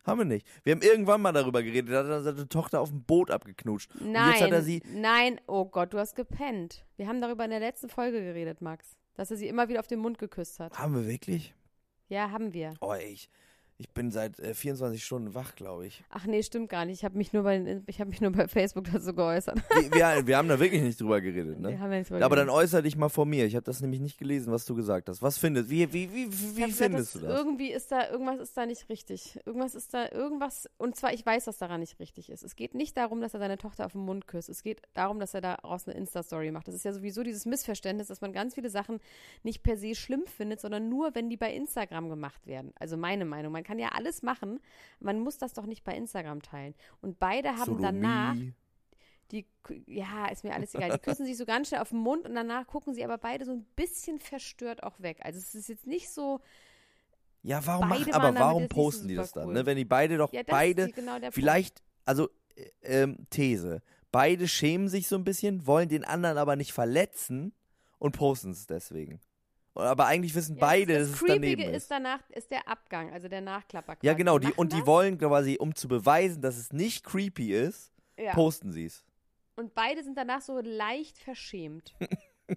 Haben 0.05 0.19
wir 0.19 0.25
nicht. 0.25 0.47
Wir 0.63 0.73
haben 0.73 0.81
irgendwann 0.81 1.21
mal 1.21 1.31
darüber 1.31 1.63
geredet, 1.63 1.91
da 1.91 1.99
hat 1.99 2.07
er 2.09 2.21
seine 2.23 2.47
Tochter 2.49 2.81
auf 2.81 2.89
dem 2.89 3.03
Boot 3.03 3.31
abgeknutscht. 3.31 3.89
Und 3.95 4.11
Nein, 4.11 4.31
jetzt 4.31 4.41
hat 4.41 4.51
er 4.51 4.61
sie. 4.61 4.81
nein, 4.87 5.39
oh 5.47 5.65
Gott, 5.65 5.93
du 5.93 5.97
hast 5.99 6.15
gepennt. 6.15 6.85
Wir 6.97 7.07
haben 7.07 7.21
darüber 7.21 7.45
in 7.45 7.51
der 7.51 7.59
letzten 7.59 7.89
Folge 7.89 8.21
geredet, 8.21 8.61
Max. 8.61 8.97
Dass 9.15 9.31
er 9.31 9.37
sie 9.37 9.47
immer 9.47 9.69
wieder 9.69 9.79
auf 9.79 9.87
den 9.87 9.99
Mund 9.99 10.17
geküsst 10.17 10.59
hat. 10.59 10.77
Haben 10.77 10.95
wir 10.95 11.07
wirklich? 11.07 11.53
Ja, 12.09 12.31
haben 12.31 12.53
wir. 12.53 12.73
Oh, 12.81 12.93
ich. 12.93 13.29
Ich 13.77 13.89
bin 13.89 14.12
seit 14.12 14.39
äh, 14.39 14.53
24 14.53 15.03
Stunden 15.03 15.33
wach, 15.33 15.55
glaube 15.55 15.88
ich. 15.88 16.03
Ach 16.09 16.25
nee, 16.25 16.43
stimmt 16.43 16.69
gar 16.69 16.86
nicht. 16.86 16.99
Ich 16.99 17.05
habe 17.05 17.17
mich 17.17 17.33
nur 17.33 17.43
bei 17.43 17.81
ich 17.88 17.99
habe 17.99 18.09
mich 18.12 18.21
nur 18.21 18.31
bei 18.31 18.47
Facebook 18.47 18.86
dazu 18.93 19.13
geäußert. 19.13 19.57
Wir, 19.91 20.27
wir, 20.27 20.38
haben 20.38 20.47
da 20.47 20.59
wirklich 20.59 20.81
nicht 20.81 21.01
drüber 21.01 21.21
geredet, 21.21 21.59
ne? 21.59 21.69
Wir 21.69 21.79
haben 21.79 21.91
ja 21.91 21.99
nicht 21.99 22.09
drüber 22.09 22.23
Aber 22.23 22.36
dann 22.36 22.47
geredet. 22.47 22.63
äußere 22.63 22.83
dich 22.83 22.95
mal 22.95 23.09
vor 23.09 23.25
mir. 23.25 23.45
Ich 23.45 23.55
habe 23.55 23.63
das 23.63 23.81
nämlich 23.81 23.99
nicht 23.99 24.19
gelesen, 24.19 24.51
was 24.51 24.65
du 24.65 24.75
gesagt 24.75 25.09
hast. 25.09 25.21
Was 25.21 25.38
findest 25.38 25.69
Wie, 25.69 25.91
wie, 25.91 26.12
wie, 26.13 26.27
wie 26.31 26.62
hab 26.62 26.69
gesagt, 26.69 26.91
findest 26.91 27.15
du 27.15 27.19
dass 27.19 27.29
das? 27.29 27.39
Irgendwie 27.39 27.71
ist 27.71 27.91
da, 27.91 28.09
irgendwas 28.09 28.39
ist 28.39 28.55
da 28.55 28.65
nicht 28.65 28.89
richtig. 28.89 29.39
Irgendwas 29.45 29.73
ist 29.73 29.93
da, 29.93 30.09
irgendwas, 30.12 30.69
und 30.77 30.95
zwar, 30.95 31.13
ich 31.13 31.25
weiß, 31.25 31.47
was 31.47 31.57
daran 31.57 31.79
nicht 31.79 31.99
richtig 31.99 32.29
ist. 32.29 32.43
Es 32.43 32.55
geht 32.55 32.75
nicht 32.75 32.95
darum, 32.95 33.21
dass 33.21 33.33
er 33.33 33.39
seine 33.39 33.57
Tochter 33.57 33.86
auf 33.86 33.93
den 33.93 34.05
Mund 34.05 34.27
küsst. 34.27 34.49
Es 34.49 34.62
geht 34.62 34.81
darum, 34.93 35.19
dass 35.19 35.33
er 35.33 35.41
daraus 35.41 35.88
eine 35.88 35.97
Insta-Story 35.97 36.51
macht. 36.51 36.67
Das 36.67 36.75
ist 36.75 36.86
ja 36.86 36.93
sowieso 36.93 37.23
dieses 37.23 37.45
Missverständnis, 37.45 38.07
dass 38.07 38.21
man 38.21 38.33
ganz 38.33 38.53
viele 38.53 38.69
Sachen 38.69 38.99
nicht 39.41 39.63
per 39.63 39.77
se 39.77 39.95
schlimm 39.95 40.25
findet, 40.27 40.62
sondern 40.62 40.89
nur, 40.89 41.15
wenn 41.15 41.29
die 41.29 41.38
bei 41.38 41.53
Instagram 41.53 42.09
gemacht 42.09 42.45
werden. 42.45 42.71
Also 42.79 42.97
meine 42.97 43.25
Meinung. 43.25 43.62
Man 43.63 43.67
kann 43.67 43.80
ja 43.80 43.89
alles 43.93 44.23
machen. 44.23 44.60
Man 44.99 45.21
muss 45.21 45.38
das 45.38 45.54
doch 45.54 45.65
nicht 45.65 45.86
bei 45.86 45.95
Instagram 45.95 46.41
teilen. 46.41 46.76
Und 47.02 47.17
beide 47.17 47.56
haben 47.56 47.82
danach, 47.82 48.34
Sodomie. 48.34 48.54
die, 49.32 49.45
ja, 49.88 50.28
ist 50.28 50.43
mir 50.43 50.54
alles 50.54 50.76
egal. 50.76 50.91
Die 50.91 50.99
küssen 50.99 51.26
sich 51.26 51.38
so 51.38 51.45
ganz 51.45 51.69
schnell 51.69 51.80
auf 51.80 51.89
den 51.89 51.99
Mund 51.99 52.28
und 52.28 52.36
danach 52.36 52.67
gucken 52.67 52.93
sie 52.93 53.06
aber 53.06 53.17
beide 53.17 53.45
so 53.45 53.54
ein 53.54 53.65
bisschen 53.78 54.19
verstört 54.19 54.84
auch 54.84 54.99
weg. 54.99 55.19
Also 55.23 55.39
es 55.39 55.56
ist 55.56 55.69
jetzt 55.69 55.88
nicht 55.88 56.10
so, 56.10 56.41
Ja, 57.41 57.65
warum 57.65 57.88
machen, 57.88 58.13
aber 58.13 58.36
warum 58.36 58.63
so 58.63 58.67
posten 58.67 59.08
die 59.08 59.15
das 59.15 59.32
dann? 59.32 59.47
cool. 59.47 59.54
Ne? 59.54 59.65
Wenn 59.65 59.78
die 59.78 59.86
beide 59.86 60.17
doch 60.17 60.34
ja, 60.34 60.41
beide 60.45 60.88
die, 60.88 60.91
genau 60.91 61.13
der 61.13 61.28
Punkt. 61.28 61.36
vielleicht, 61.36 61.82
also 62.04 62.28
äh, 62.56 62.69
ähm, 63.04 63.17
These, 63.30 63.82
beide 64.12 64.49
schämen 64.49 64.89
sich 64.89 65.08
so 65.08 65.15
ein 65.15 65.23
bisschen, 65.23 65.65
wollen 65.65 65.88
den 65.88 66.04
anderen 66.04 66.38
aber 66.38 66.58
nicht 66.58 66.73
verletzen 66.73 67.54
und 67.97 68.17
posten 68.17 68.52
es 68.52 68.67
deswegen. 68.67 69.21
Aber 69.75 70.05
eigentlich 70.05 70.36
wissen 70.36 70.55
Ja, 70.57 70.62
beide, 70.62 70.99
das, 70.99 71.09
dass 71.12 71.21
es 71.21 71.27
daneben 71.27 71.63
ist 71.63 71.83
ist. 71.83 71.91
danach 71.91 72.19
ist 72.29 72.51
der 72.51 72.67
Abgang, 72.67 73.12
also 73.12 73.27
der 73.27 73.41
Nachklapper. 73.41 73.97
Ja, 74.03 74.13
genau, 74.13 74.38
die, 74.38 74.51
und 74.53 74.71
die 74.71 74.79
das, 74.79 74.88
wollen 74.88 75.17
quasi, 75.17 75.57
um 75.59 75.73
zu 75.73 75.88
beweisen, 75.88 76.41
dass 76.41 76.57
es 76.57 76.71
nicht 76.71 77.03
creepy 77.03 77.53
ist, 77.53 77.91
ja. 78.17 78.33
posten 78.33 78.71
sie 78.71 78.86
es. 78.86 79.03
und 79.55 79.73
beide 79.73 80.03
sind 80.03 80.15
danach 80.17 80.41
so 80.41 80.59
leicht 80.62 81.17
verschämt. 81.17 81.95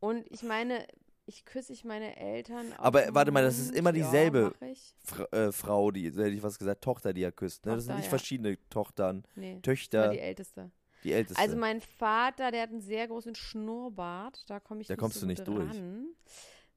und 0.00 0.26
ich 0.30 0.42
meine, 0.42 0.86
ich 1.26 1.46
küsse 1.46 1.72
ich 1.72 1.84
meine 1.84 2.16
Eltern. 2.16 2.72
Aber 2.76 3.14
warte 3.14 3.30
mal, 3.32 3.42
das 3.42 3.58
ist 3.58 3.74
immer 3.74 3.92
dieselbe 3.92 4.52
Ja. 4.60 4.66
Fra 5.02 5.24
äh, 5.32 5.52
Frau, 5.52 5.90
die, 5.90 6.06
hätte 6.06 6.28
ich 6.28 6.42
was 6.42 6.58
gesagt, 6.58 6.84
Tochter, 6.84 7.14
die 7.14 7.22
er 7.22 7.32
küsst. 7.32 7.64
Ne? 7.64 7.74
das 7.74 7.84
sind 7.84 7.92
Tochter, 7.92 8.00
nicht 8.00 8.08
verschiedene 8.10 8.58
Tochtern, 8.68 9.24
Nee, 9.34 9.60
Töchter, 9.62 10.02
war 10.02 10.08
die 10.08 10.18
älteste. 10.18 10.70
Die 11.04 11.12
älteste. 11.12 11.40
Also 11.40 11.56
mein 11.56 11.80
Vater, 11.80 12.50
der 12.50 12.62
hat 12.62 12.70
einen 12.70 12.80
sehr 12.80 13.06
großen 13.06 13.34
Schnurrbart, 13.34 14.48
da 14.48 14.60
komme 14.60 14.80
ich 14.80 14.88
Da 14.88 14.94
nicht 14.94 15.00
kommst 15.00 15.16
so 15.16 15.20
du 15.22 15.26
nicht 15.26 15.44
gut 15.44 15.56
durch. 15.56 15.82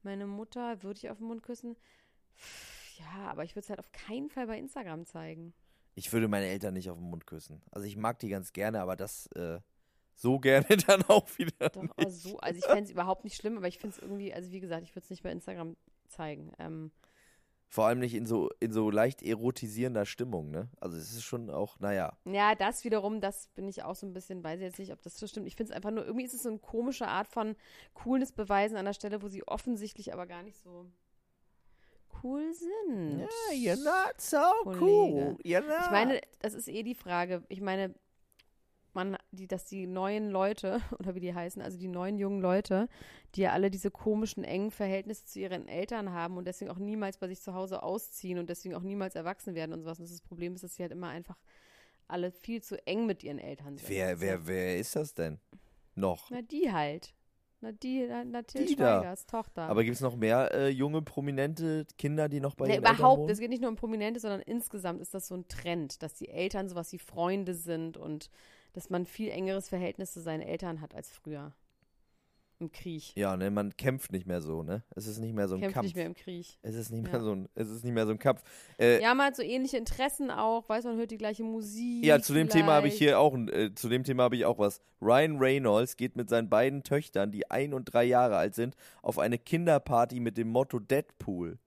Meine 0.02 0.26
Mutter 0.26 0.82
würde 0.82 0.98
ich 0.98 1.10
auf 1.10 1.18
den 1.18 1.26
Mund 1.26 1.42
küssen. 1.42 1.76
Ja, 2.98 3.30
aber 3.30 3.44
ich 3.44 3.52
würde 3.54 3.64
es 3.64 3.70
halt 3.70 3.80
auf 3.80 3.90
keinen 3.92 4.28
Fall 4.28 4.46
bei 4.46 4.58
Instagram 4.58 5.06
zeigen. 5.06 5.54
Ich 5.94 6.12
würde 6.12 6.28
meine 6.28 6.46
Eltern 6.46 6.74
nicht 6.74 6.90
auf 6.90 6.98
den 6.98 7.10
Mund 7.10 7.26
küssen. 7.26 7.62
Also 7.70 7.86
ich 7.86 7.96
mag 7.96 8.18
die 8.20 8.28
ganz 8.28 8.52
gerne, 8.52 8.80
aber 8.80 8.94
das 8.94 9.26
äh, 9.32 9.58
so 10.14 10.38
gerne 10.38 10.66
dann 10.86 11.02
auch 11.04 11.26
wieder. 11.38 11.70
Doch, 11.70 11.82
nicht. 11.82 11.98
also 11.98 12.30
so, 12.30 12.38
also 12.38 12.58
ich 12.58 12.64
fände 12.64 12.84
es 12.84 12.90
überhaupt 12.90 13.24
nicht 13.24 13.36
schlimm, 13.36 13.56
aber 13.56 13.68
ich 13.68 13.78
finde 13.78 13.96
es 13.96 14.02
irgendwie, 14.02 14.32
also 14.32 14.50
wie 14.50 14.60
gesagt, 14.60 14.82
ich 14.82 14.94
würde 14.94 15.04
es 15.04 15.10
nicht 15.10 15.22
bei 15.22 15.32
Instagram 15.32 15.76
zeigen. 16.08 16.52
Ähm, 16.58 16.92
Vor 17.70 17.86
allem 17.86 17.98
nicht 17.98 18.14
in 18.14 18.24
so 18.24 18.48
in 18.60 18.72
so 18.72 18.90
leicht 18.90 19.22
erotisierender 19.22 20.06
Stimmung, 20.06 20.50
ne? 20.50 20.68
Also 20.80 20.96
es 20.96 21.12
ist 21.12 21.24
schon 21.24 21.50
auch, 21.50 21.78
naja. 21.80 22.16
ja, 22.24 22.54
das 22.54 22.82
wiederum, 22.84 23.20
das 23.20 23.48
bin 23.48 23.68
ich 23.68 23.82
auch 23.82 23.94
so 23.94 24.06
ein 24.06 24.14
bisschen, 24.14 24.42
weiß 24.42 24.58
ich 24.60 24.64
jetzt 24.64 24.78
nicht, 24.78 24.92
ob 24.92 25.02
das 25.02 25.18
so 25.18 25.26
stimmt. 25.26 25.46
Ich 25.46 25.56
finde 25.56 25.72
es 25.72 25.76
einfach 25.76 25.90
nur, 25.90 26.06
irgendwie 26.06 26.24
ist 26.24 26.32
es 26.34 26.42
so 26.42 26.48
eine 26.48 26.58
komische 26.58 27.08
Art 27.08 27.28
von 27.28 27.56
Coolness 27.92 28.32
beweisen 28.32 28.76
an 28.76 28.86
der 28.86 28.94
Stelle, 28.94 29.22
wo 29.22 29.28
sie 29.28 29.46
offensichtlich 29.46 30.14
aber 30.14 30.26
gar 30.26 30.42
nicht 30.42 30.56
so 30.58 30.86
cool 32.22 32.52
sind. 32.54 33.28
you're 33.52 33.76
not 33.76 34.18
so 34.18 34.38
Kollege. 34.64 35.36
You're 35.44 35.60
not. 35.60 35.84
Ich 35.84 35.90
meine, 35.90 36.20
das 36.40 36.54
ist 36.54 36.68
eh 36.68 36.82
die 36.82 36.94
Frage. 36.94 37.44
Ich 37.48 37.60
meine, 37.60 37.94
man, 38.98 39.16
die, 39.30 39.46
dass 39.46 39.64
die 39.64 39.86
neuen 39.86 40.30
Leute, 40.30 40.80
oder 40.98 41.14
wie 41.14 41.20
die 41.20 41.34
heißen, 41.34 41.62
also 41.62 41.78
die 41.78 41.88
neuen 41.88 42.18
jungen 42.18 42.40
Leute, 42.40 42.88
die 43.34 43.42
ja 43.42 43.52
alle 43.52 43.70
diese 43.70 43.90
komischen, 43.90 44.42
engen 44.44 44.70
Verhältnisse 44.70 45.24
zu 45.24 45.38
ihren 45.38 45.68
Eltern 45.68 46.12
haben 46.12 46.36
und 46.36 46.46
deswegen 46.46 46.70
auch 46.70 46.78
niemals 46.78 47.18
bei 47.18 47.28
sich 47.28 47.40
zu 47.40 47.54
Hause 47.54 47.82
ausziehen 47.82 48.38
und 48.38 48.50
deswegen 48.50 48.74
auch 48.74 48.82
niemals 48.82 49.14
erwachsen 49.14 49.54
werden 49.54 49.72
und 49.72 49.82
sowas. 49.82 50.00
Und 50.00 50.10
das, 50.10 50.20
Problem 50.20 50.54
ist, 50.54 50.64
dass 50.64 50.74
sie 50.74 50.82
halt 50.82 50.92
immer 50.92 51.08
einfach 51.08 51.36
alle 52.08 52.32
viel 52.32 52.62
zu 52.62 52.84
eng 52.86 53.06
mit 53.06 53.22
ihren 53.22 53.38
Eltern 53.38 53.78
sind. 53.78 53.88
wer, 53.88 54.20
wer, 54.20 54.46
wer 54.46 54.78
ist 54.78 54.96
das 54.96 55.14
denn? 55.14 55.38
Noch. 55.94 56.30
Na, 56.30 56.42
die 56.42 56.72
halt. 56.72 57.14
Na, 57.60 57.72
die, 57.72 58.06
na, 58.08 58.24
na 58.24 58.42
Till 58.42 58.66
Die 58.66 58.76
da. 58.76 59.14
Tochter. 59.26 59.62
Aber 59.62 59.82
gibt 59.82 59.96
es 59.96 60.00
noch 60.00 60.14
mehr 60.16 60.54
äh, 60.54 60.68
junge, 60.68 61.02
prominente 61.02 61.86
Kinder, 61.98 62.28
die 62.28 62.40
noch 62.40 62.54
bei 62.54 62.66
Nee, 62.66 62.74
ihren 62.74 62.84
Eltern 62.84 62.96
überhaupt, 62.96 63.20
wohnen? 63.22 63.30
es 63.30 63.40
geht 63.40 63.50
nicht 63.50 63.60
nur 63.60 63.70
um 63.70 63.76
Prominente, 63.76 64.20
sondern 64.20 64.40
insgesamt 64.42 65.00
ist 65.00 65.12
das 65.12 65.26
so 65.26 65.34
ein 65.34 65.48
Trend, 65.48 66.02
dass 66.02 66.14
die 66.14 66.28
Eltern 66.28 66.68
sowas 66.68 66.92
wie 66.92 66.98
Freunde 66.98 67.54
sind 67.54 67.96
und 67.96 68.30
dass 68.72 68.90
man 68.90 69.06
viel 69.06 69.30
engeres 69.30 69.68
Verhältnis 69.68 70.12
zu 70.12 70.20
seinen 70.20 70.42
Eltern 70.42 70.80
hat 70.80 70.94
als 70.94 71.10
früher. 71.10 71.52
Im 72.60 72.72
Krieg. 72.72 73.12
Ja, 73.14 73.36
ne, 73.36 73.52
man 73.52 73.76
kämpft 73.76 74.10
nicht 74.10 74.26
mehr 74.26 74.40
so, 74.42 74.64
ne? 74.64 74.82
Es 74.96 75.06
ist 75.06 75.20
nicht 75.20 75.32
mehr 75.32 75.46
so 75.46 75.54
ein 75.54 75.60
Kämpft 75.60 75.74
Kampf. 75.74 75.84
nicht 75.86 75.94
mehr 75.94 76.06
im 76.06 76.14
Krieg. 76.16 76.58
Es 76.62 76.74
ist 76.74 76.90
nicht 76.90 77.06
Ja. 77.06 77.12
mehr 77.12 77.20
so 77.20 77.32
ein, 77.32 77.48
es 77.54 77.70
ist 77.70 77.84
nicht 77.84 77.94
mehr 77.94 78.04
so 78.04 78.10
ein 78.10 78.18
Kampf. 78.18 78.42
Äh, 78.80 79.00
Ja, 79.00 79.14
man 79.14 79.26
hat 79.26 79.36
so 79.36 79.42
ähnliche 79.44 79.76
Interessen 79.76 80.32
auch, 80.32 80.68
weiß 80.68 80.82
man 80.84 80.96
hört 80.96 81.12
die 81.12 81.18
gleiche 81.18 81.44
Musik. 81.44 82.04
Ja, 82.04 82.20
zu 82.20 82.34
dem 82.34 82.48
Thema 82.48 82.72
habe 82.72 82.88
ich 82.88 82.94
vielleicht. 82.96 83.10
hier 83.10 83.20
auch, 83.20 83.36
äh, 83.36 83.72
zu 83.76 83.88
dem 83.88 84.02
Thema 84.02 84.24
habe 84.24 84.34
ich 84.34 84.44
auch 84.44 84.58
was. 84.58 84.80
Ryan 85.00 85.38
Reynolds 85.38 85.96
geht 85.96 86.16
mit 86.16 86.28
seinen 86.28 86.48
beiden 86.48 86.82
Töchtern, 86.82 87.30
die 87.30 87.48
ein 87.48 87.72
und 87.74 87.84
drei 87.84 88.02
Jahre 88.02 88.36
alt 88.36 88.56
sind, 88.56 88.74
auf 89.02 89.20
eine 89.20 89.38
Kinderparty 89.38 90.18
mit 90.18 90.36
dem 90.36 90.48
Motto 90.48 90.80
Deadpool. 90.80 91.60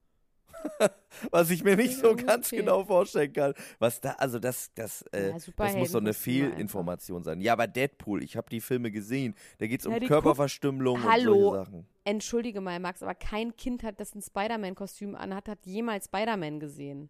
was 1.31 1.49
ich 1.49 1.63
mir 1.63 1.75
nicht 1.75 1.97
so 1.97 2.15
ganz 2.15 2.47
okay. 2.47 2.57
genau 2.57 2.83
vorstellen 2.83 3.33
kann. 3.33 3.53
Was 3.79 4.01
da, 4.01 4.11
also 4.13 4.39
das, 4.39 4.71
das, 4.73 5.03
äh, 5.13 5.29
Ja, 5.29 5.33
das 5.33 5.75
muss 5.75 5.91
doch 5.91 6.01
eine 6.01 6.13
Fehlinformation 6.13 7.23
sein. 7.23 7.41
Ja, 7.41 7.53
aber 7.53 7.67
Deadpool, 7.67 8.23
ich 8.23 8.37
habe 8.37 8.49
die 8.49 8.61
Filme 8.61 8.91
gesehen. 8.91 9.35
Da 9.59 9.67
geht 9.67 9.81
es 9.81 9.85
um 9.85 9.93
Ja, 9.93 9.99
die 9.99 10.07
Körperverstümmelung 10.07 11.03
Hallo. 11.03 11.33
und 11.33 11.39
solche 11.39 11.65
Sachen. 11.65 11.87
Entschuldige 12.03 12.61
mal, 12.61 12.79
Max, 12.79 13.03
aber 13.03 13.15
kein 13.15 13.55
Kind 13.55 13.83
hat, 13.83 13.99
das 13.99 14.15
ein 14.15 14.21
Spider-Man-Kostüm 14.21 15.15
anhat, 15.15 15.47
hat 15.47 15.65
jemals 15.65 16.05
Spider-Man 16.05 16.59
gesehen. 16.59 17.09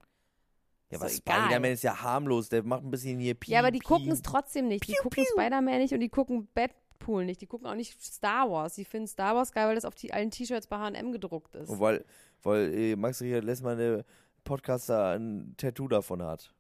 Ja, 0.90 1.00
aber. 1.00 1.10
Spider-Man 1.10 1.72
ist 1.72 1.84
ja 1.84 2.02
harmlos, 2.02 2.50
der 2.50 2.64
macht 2.64 2.84
ein 2.84 2.92
bisschen 2.92 3.20
hier 3.20 3.34
Piep, 3.34 3.54
Ja, 3.54 3.60
aber 3.60 3.72
die 3.72 3.80
gucken 3.80 4.12
es 4.12 4.22
trotzdem 4.22 4.68
nicht. 4.68 4.88
Die 4.88 4.94
Piu, 4.94 5.04
gucken 5.04 5.24
piu. 5.24 5.32
Spider-Man 5.32 5.78
nicht 5.80 5.94
und 5.94 6.02
die 6.02 6.10
gucken 6.10 6.48
Deadpool 7.02 7.26
nicht. 7.26 7.42
Die 7.42 7.48
gucken 7.48 7.68
auch 7.68 7.76
nicht 7.76 8.02
Star 8.02 8.50
Wars. 8.50 8.76
Die 8.76 8.86
finden 8.86 9.08
Star 9.08 9.36
Wars 9.36 9.52
geil, 9.52 9.68
weil 9.68 9.76
das 9.76 9.86
auf 9.86 9.96
die, 9.96 10.14
allen 10.14 10.32
T-Shirts 10.32 10.68
bei 10.68 10.78
H&M 10.78 11.12
gedruckt 11.12 11.56
ist. 11.56 11.70
Und 11.70 11.80
weil, 11.80 12.06
weil 12.44 12.74
äh, 12.74 12.96
Max 12.96 13.22
Richard 13.22 13.44
Lessmann, 13.44 13.78
der 13.78 14.06
Podcaster, 14.44 15.12
ein 15.12 15.54
Tattoo 15.58 15.88
davon 15.88 16.24
hat. 16.24 16.54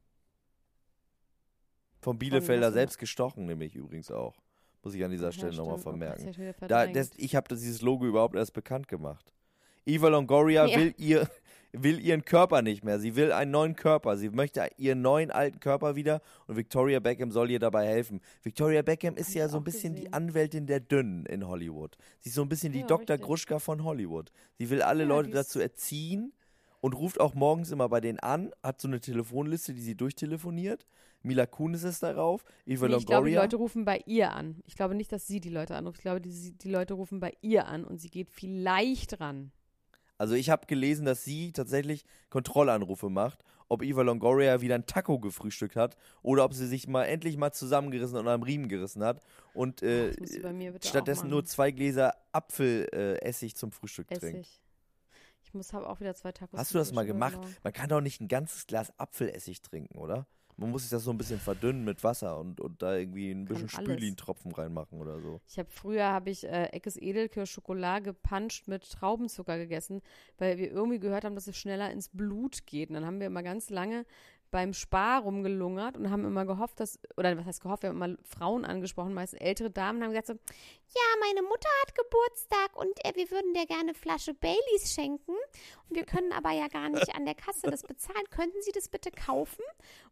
Vom 2.02 2.18
Bielefelder 2.18 2.68
was? 2.68 2.74
selbst 2.74 2.98
gestochen, 2.98 3.46
nämlich 3.46 3.76
übrigens 3.76 4.12
auch. 4.12 4.36
Muss 4.84 4.96
ich 4.96 5.04
an 5.04 5.12
dieser 5.12 5.32
Stelle 5.32 5.56
nochmal. 5.56 5.76
Oh, 5.76 5.78
vermerken. 5.78 6.34
ja 6.34 6.68
Da, 6.68 6.88
das, 6.88 7.12
ich 7.18 7.36
habe 7.36 7.48
dieses 7.56 7.84
Logo 7.84 8.06
überhaupt 8.06 8.36
erst 8.36 8.54
bekannt 8.54 8.88
gemacht. 8.88 9.32
Eva 9.86 10.08
Longoria 10.08 10.66
Ja. 10.66 10.78
will, 10.78 10.94
ihr, 10.98 11.30
will 11.74 12.00
ihren 12.00 12.26
Körper 12.26 12.62
nicht 12.62 12.84
mehr. 12.84 13.00
Sie 13.00 13.16
will 13.16 13.32
einen 13.32 13.52
neuen 13.52 13.76
Körper. 13.76 14.18
Sie 14.18 14.30
möchte 14.30 14.68
ihren 14.78 15.02
neuen 15.02 15.32
alten 15.32 15.60
Körper 15.60 15.96
wieder 15.96 16.22
und 16.48 16.58
Victoria 16.58 17.00
Beckham 17.00 17.32
soll 17.32 17.50
ihr 17.52 17.60
dabei 17.60 17.88
helfen. 17.88 18.22
Victoria 18.44 18.82
Beckham 18.82 19.16
ist 19.16 19.30
Hab 19.30 19.36
ja 19.36 19.50
so 19.50 19.58
ein 19.58 19.64
bisschen 19.64 19.96
die 19.96 20.02
gesehen. 20.02 20.14
Anwältin 20.14 20.68
der 20.68 20.80
Dünnen 20.80 21.26
in 21.26 21.48
Hollywood. 21.48 21.98
Sie 22.20 22.30
ist 22.30 22.36
so 22.36 22.42
ein 22.42 22.50
bisschen 22.50 22.74
die 22.74 22.82
Ja, 22.82 22.88
Dr. 22.88 23.14
richtig. 23.14 23.22
Gruschka 23.28 23.60
von 23.60 23.84
Hollywood. 23.84 24.32
Sie 24.58 24.70
will 24.70 24.82
alle 24.82 25.04
Ja, 25.04 25.10
Leute 25.10 25.30
die 25.30 25.34
dazu 25.36 25.60
erziehen 25.60 26.34
und 26.82 26.94
ruft 26.94 27.20
auch 27.20 27.36
morgens 27.36 27.72
immer 27.72 27.88
bei 27.90 28.02
denen 28.02 28.20
an, 28.20 28.52
hat 28.64 28.82
so 28.82 28.88
eine 28.88 29.00
Telefonliste, 29.00 29.74
die 29.74 29.82
sie 29.82 29.96
durchtelefoniert. 29.96 30.86
Mila 31.24 31.46
Kunis 31.46 31.84
ist 31.84 32.02
darauf, 32.02 32.44
Eva 32.66 32.88
Nee, 32.88 32.96
ich 32.96 33.06
glaube, 33.06 33.28
die 33.30 33.34
Longoria. 33.36 33.42
Leute 33.44 33.56
rufen 33.58 33.86
bei 33.86 34.02
ihr 34.08 34.32
an. 34.34 34.60
Ich 34.66 34.76
glaube 34.76 34.96
nicht, 34.96 35.12
dass 35.12 35.28
sie 35.28 35.40
die 35.40 35.50
Leute 35.52 35.76
anruft. 35.76 36.00
Ich 36.00 36.02
glaube, 36.02 36.20
die, 36.20 36.54
die 36.58 36.70
Leute 36.72 36.96
rufen 36.96 37.20
bei 37.20 37.34
ihr 37.42 37.68
an 37.68 37.84
und 37.84 38.00
sie 38.02 38.10
geht 38.10 38.32
vielleicht 38.32 39.20
ran. 39.20 39.52
Also 40.22 40.36
ich 40.36 40.52
habe 40.52 40.68
gelesen, 40.68 41.04
dass 41.04 41.24
sie 41.24 41.52
tatsächlich 41.52 42.06
Kontrollanrufe 42.30 43.10
macht, 43.10 43.44
ob 43.70 43.82
Eva 43.82 44.04
Longoria 44.04 44.62
wieder 44.62 44.76
ein 44.76 44.86
Taco 44.86 45.18
gefrühstückt 45.18 45.76
hat 45.76 45.98
oder 46.22 46.46
ob 46.46 46.54
sie 46.54 46.68
sich 46.68 46.88
mal 46.88 47.06
endlich 47.06 47.38
mal 47.38 47.52
zusammengerissen 47.52 48.20
und 48.20 48.28
am 48.28 48.44
Riemen 48.44 48.70
gerissen 48.70 49.04
hat 49.04 49.20
und 49.56 49.82
äh, 49.82 50.14
stattdessen 50.84 51.28
nur 51.28 51.44
zwei 51.46 51.72
Gläser 51.72 52.14
Apfelessig 52.34 53.54
äh, 53.54 53.56
zum 53.56 53.72
Frühstück 53.72 54.10
trinkt. 54.10 54.42
Essig. 54.42 54.62
Ich 55.42 55.56
muss 55.56 55.74
habe 55.74 55.90
auch 55.90 56.00
wieder 56.00 56.14
zwei 56.14 56.32
Tacos. 56.32 56.60
Hast 56.60 56.76
du 56.76 56.78
das 56.78 56.94
mal 56.94 57.08
gemacht? 57.08 57.38
Morgen. 57.38 57.56
Man 57.64 57.74
kann 57.74 57.90
doch 57.90 58.02
nicht 58.02 58.22
ein 58.22 58.28
ganzes 58.28 58.68
Glas 58.68 58.94
Apfelessig 59.00 59.64
trinken, 59.64 59.98
oder? 59.98 60.28
Man 60.62 60.69
muss 60.69 60.84
sich 60.84 60.91
das 60.91 61.04
so 61.04 61.10
ein 61.10 61.17
bisschen 61.17 61.39
verdünnen 61.39 61.84
mit 61.84 62.04
Wasser 62.04 62.38
und, 62.38 62.60
und 62.60 62.84
da 62.84 62.95
irgendwie 62.95 63.32
ein 63.32 63.45
bisschen. 63.45 63.67
Spülintropfen 63.67 64.52
reinmachen 64.52 65.02
oder 65.02 65.19
so. 65.19 65.41
Ich 65.47 65.58
habe 65.58 65.69
früher 65.71 66.06
habe 66.06 66.30
ich 66.30 66.45
äh, 66.45 66.65
Eckes 66.65 66.97
Edelkirsch 66.97 67.52
Schokolade 67.52 68.04
gepanscht 68.06 68.67
mit 68.67 68.88
Traubenzucker 68.88 69.58
gegessen, 69.58 70.04
weil 70.38 70.60
wir 70.60 70.69
irgendwie 70.71 71.00
gehört 71.00 71.26
haben, 71.26 71.34
dass 71.34 71.47
es 71.47 71.58
schneller 71.58 71.91
ins 71.91 72.10
Blut 72.10 72.67
geht. 72.67 72.89
Und 72.89 72.95
dann 72.95 73.06
haben 73.06 73.19
wir 73.19 73.26
immer 73.26 73.41
ganz 73.41 73.71
lange 73.71 74.06
beim 74.52 74.74
Spar 74.74 75.22
rumgelungert 75.22 75.98
und 75.98 76.12
haben 76.12 76.26
immer 76.26 76.46
gehofft, 76.46 76.80
dass, 76.80 77.00
oder 77.18 77.38
was 77.38 77.46
heißt 77.46 77.62
gehofft, 77.62 77.84
wir 77.84 77.90
haben 77.90 78.02
immer 78.02 78.18
Frauen 78.24 78.66
angesprochen, 78.66 79.14
meistens 79.14 79.40
ältere 79.40 79.72
Damen, 79.72 80.04
haben 80.04 80.12
gesagt 80.12 80.28
so, 80.28 80.34
ja, 80.34 81.02
meine 81.22 81.42
Mutter 81.42 81.70
hat 81.82 81.96
Geburtstag 81.96 82.76
und 82.76 83.06
äh, 83.06 83.16
wir 83.16 83.32
würden 83.32 83.54
dir 83.54 83.66
gerne 83.66 83.94
Flasche 83.94 84.34
Baileys 84.34 84.94
schenken 84.94 85.32
und 85.90 85.96
wir 85.96 86.06
können 86.06 86.34
aber 86.34 86.52
ja 86.52 86.68
gar 86.68 86.90
nicht 86.90 87.16
an 87.16 87.26
der 87.26 87.36
Kasse 87.36 87.72
das 87.72 87.84
bezahlen. 87.84 88.26
Könnten 88.30 88.62
Sie 88.62 88.72
das 88.74 88.90
bitte 88.90 89.10
kaufen? 89.10 89.64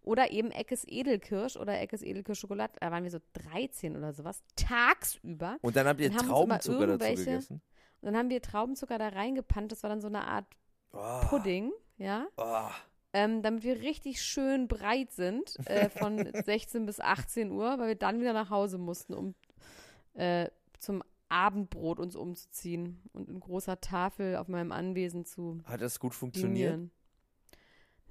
Oder 0.01 0.31
eben 0.31 0.51
Eckes 0.51 0.85
Edelkirsch 0.87 1.57
oder 1.57 1.79
Eckes 1.79 2.01
Edelkirsch 2.01 2.39
Schokolade, 2.39 2.73
da 2.79 2.91
waren 2.91 3.03
wir 3.03 3.11
so 3.11 3.19
13 3.33 3.97
oder 3.97 4.13
sowas, 4.13 4.41
tagsüber. 4.55 5.57
Und 5.61 5.75
dann 5.75 5.87
habt 5.87 5.99
ihr 5.99 6.07
immer 6.07 6.19
Traubenzucker 6.19 6.87
dazu 6.87 7.15
gegessen? 7.15 7.61
Und 8.01 8.05
dann 8.05 8.17
haben 8.17 8.29
wir 8.29 8.41
Traubenzucker 8.41 8.97
da 8.97 9.09
reingepannt, 9.09 9.73
das 9.73 9.83
war 9.83 9.89
dann 9.89 9.99
so 9.99 10.07
eine 10.07 10.25
Art 10.25 10.45
Pudding, 10.91 11.71
ja. 11.97 12.27
Oh. 12.37 12.69
Ähm, 13.13 13.41
damit 13.41 13.63
wir 13.63 13.81
richtig 13.81 14.21
schön 14.21 14.67
breit 14.67 15.11
sind 15.11 15.55
äh, 15.67 15.89
von 15.89 16.17
16 16.45 16.85
bis 16.85 16.99
18 16.99 17.51
Uhr, 17.51 17.77
weil 17.79 17.87
wir 17.89 17.95
dann 17.95 18.19
wieder 18.19 18.33
nach 18.33 18.49
Hause 18.49 18.77
mussten, 18.77 19.13
um 19.13 19.35
äh, 20.13 20.49
zum 20.79 21.03
Abendbrot 21.29 21.99
uns 21.99 22.15
umzuziehen 22.15 23.01
und 23.13 23.29
in 23.29 23.39
großer 23.39 23.79
Tafel 23.81 24.35
auf 24.37 24.47
meinem 24.47 24.71
Anwesen 24.71 25.25
zu 25.25 25.61
Hat 25.65 25.81
das 25.81 25.99
gut 25.99 26.13
funktioniert? 26.15 26.73
dinieren. 26.73 26.91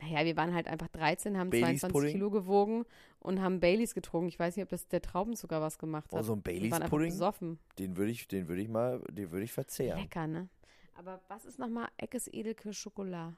Naja, 0.00 0.24
wir 0.24 0.36
waren 0.36 0.54
halt 0.54 0.68
einfach 0.68 0.86
13, 0.88 1.36
haben 1.36 1.50
Baileys 1.50 1.80
22 1.80 1.92
Pudding? 1.92 2.12
Kilo 2.12 2.30
gewogen 2.30 2.84
und 3.18 3.40
haben 3.40 3.58
Baileys 3.58 3.94
getrunken. 3.94 4.28
Ich 4.28 4.38
weiß 4.38 4.54
nicht, 4.54 4.62
ob 4.62 4.68
das 4.68 4.86
der 4.86 5.02
Traubenzucker 5.02 5.60
was 5.60 5.76
gemacht 5.78 6.12
hat. 6.12 6.20
Oh, 6.20 6.22
so 6.22 6.34
ein 6.34 6.38
einfach 6.38 6.52
Baileys-Pudding? 6.52 7.10
besoffen. 7.10 7.58
Den 7.80 7.96
würde 7.96 8.12
ich, 8.12 8.28
den 8.28 8.46
würde 8.46 8.62
ich 8.62 8.68
mal, 8.68 9.00
den 9.10 9.32
würde 9.32 9.42
ich 9.44 9.52
verzehren. 9.52 9.98
Lecker, 10.00 10.28
ne? 10.28 10.48
Aber 10.96 11.20
was 11.26 11.44
ist 11.44 11.58
nochmal 11.58 11.88
Eckes 11.96 12.28
Edelkirsch 12.28 12.78
Schokolade? 12.78 13.34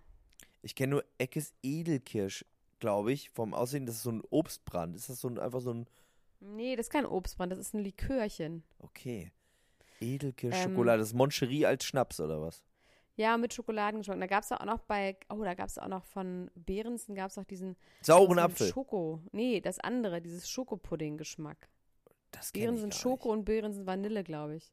Ich 0.62 0.74
kenne 0.74 0.90
nur 0.92 1.04
Eckes 1.18 1.54
Edelkirsch, 1.62 2.44
glaube 2.78 3.12
ich, 3.12 3.30
vom 3.30 3.54
Aussehen, 3.54 3.86
das 3.86 3.96
ist 3.96 4.02
so 4.02 4.12
ein 4.12 4.22
Obstbrand. 4.30 4.94
Ist 4.96 5.08
das 5.08 5.20
so 5.20 5.28
ein, 5.28 5.38
einfach 5.38 5.60
so 5.60 5.72
ein, 5.72 5.86
Nee, 6.40 6.74
das 6.74 6.86
ist 6.86 6.90
kein 6.92 7.06
Obstbrand, 7.06 7.52
das 7.52 7.58
ist 7.58 7.74
ein 7.74 7.82
Likörchen. 7.84 8.62
okay. 8.78 9.32
Edelkirsch 10.02 10.56
Ähm, 10.56 10.70
Schokolade, 10.70 11.00
das 11.00 11.08
ist 11.08 11.14
Moncherie 11.14 11.66
als 11.66 11.84
Schnaps 11.84 12.20
oder 12.20 12.40
was? 12.40 12.64
Ja, 13.16 13.36
mit 13.36 13.52
Schokoladengeschmack. 13.52 14.18
Da 14.18 14.26
gab 14.26 14.44
es 14.44 14.50
auch 14.50 14.64
noch 14.64 14.78
bei, 14.78 15.18
oh, 15.28 15.44
da 15.44 15.52
gab 15.52 15.68
es 15.68 15.76
auch 15.76 15.88
noch 15.88 16.06
von 16.06 16.50
Behrensen, 16.54 17.14
gab 17.14 17.30
es 17.30 17.36
auch 17.36 17.44
diesen 17.44 17.76
Sauren 18.00 18.38
Apfel. 18.38 18.68
Schoko. 18.68 19.20
Nee, 19.32 19.60
das 19.60 19.78
andere, 19.78 20.22
dieses 20.22 20.48
Schokopudding-Geschmack. 20.48 21.68
Das 22.30 22.50
Behrensen 22.52 22.92
Schoko 22.92 23.28
nicht. 23.28 23.38
und 23.40 23.44
Behrensen 23.44 23.86
Vanille, 23.86 24.24
glaube 24.24 24.56
ich. 24.56 24.72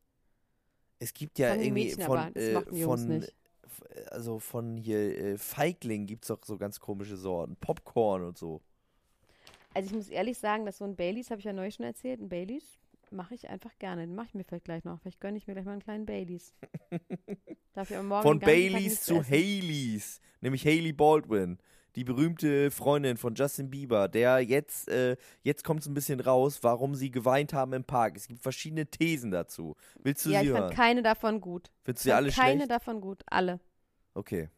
Es 0.99 1.13
gibt 1.13 1.39
ja 1.39 1.55
irgendwie 1.55 1.91
von, 1.91 2.17
aber, 2.17 2.31
das 2.31 2.43
äh, 2.43 2.83
von, 2.85 3.25
also 4.11 4.39
von 4.39 4.77
hier 4.77 5.17
äh, 5.17 5.37
Feigling 5.37 6.05
gibt 6.05 6.23
es 6.23 6.27
doch 6.27 6.43
so 6.43 6.57
ganz 6.57 6.79
komische 6.79 7.17
Sorten. 7.17 7.55
Popcorn 7.55 8.23
und 8.23 8.37
so. 8.37 8.61
Also 9.73 9.87
ich 9.87 9.95
muss 9.95 10.09
ehrlich 10.09 10.37
sagen, 10.37 10.65
dass 10.65 10.79
so 10.79 10.85
ein 10.85 10.95
Baileys, 10.95 11.29
habe 11.29 11.39
ich 11.39 11.45
ja 11.45 11.53
neulich 11.53 11.75
schon 11.75 11.85
erzählt, 11.85 12.19
ein 12.19 12.29
Baileys 12.29 12.79
mache 13.11 13.35
ich 13.35 13.49
einfach 13.49 13.77
gerne. 13.79 14.01
Den 14.01 14.15
mache 14.15 14.27
ich 14.27 14.33
mir 14.33 14.43
vielleicht 14.43 14.65
gleich 14.65 14.83
noch. 14.83 14.99
Vielleicht 15.01 15.21
gönne 15.21 15.37
ich 15.37 15.47
mir 15.47 15.53
gleich 15.53 15.65
mal 15.65 15.73
einen 15.73 15.83
kleinen 15.83 16.05
Baileys. 16.05 16.53
Darf 17.73 17.89
ich 17.89 17.95
aber 17.95 18.07
morgen 18.07 18.23
Von 18.23 18.39
Baileys 18.39 19.03
zu 19.03 19.19
essen. 19.19 19.31
Haleys, 19.31 20.21
nämlich 20.41 20.65
Haley 20.65 20.93
Baldwin, 20.93 21.57
die 21.97 22.03
berühmte 22.03 22.69
Freundin 22.69 23.17
von 23.17 23.33
Justin 23.33 23.71
Bieber, 23.71 24.07
der 24.07 24.39
jetzt, 24.41 24.87
äh, 24.87 25.17
jetzt 25.41 25.63
kommt 25.63 25.81
es 25.81 25.87
ein 25.87 25.95
bisschen 25.95 26.19
raus, 26.19 26.59
warum 26.61 26.93
sie 26.93 27.09
geweint 27.09 27.53
haben 27.53 27.73
im 27.73 27.83
Park. 27.83 28.15
Es 28.15 28.27
gibt 28.27 28.43
verschiedene 28.43 28.85
Thesen 28.85 29.31
dazu. 29.31 29.75
Willst 30.03 30.23
du 30.23 30.29
Ja, 30.29 30.41
sie 30.41 30.45
ich 30.45 30.51
hören? 30.51 30.61
fand 30.65 30.75
keine 30.75 31.01
davon 31.01 31.41
gut. 31.41 31.71
Findest 31.83 32.05
du 32.05 32.09
sie 32.09 32.13
alle 32.13 32.29
keine 32.29 32.57
schlecht? 32.61 32.71
davon 32.71 33.01
gut. 33.01 33.23
Alle. 33.25 33.59
Okay. 34.13 34.49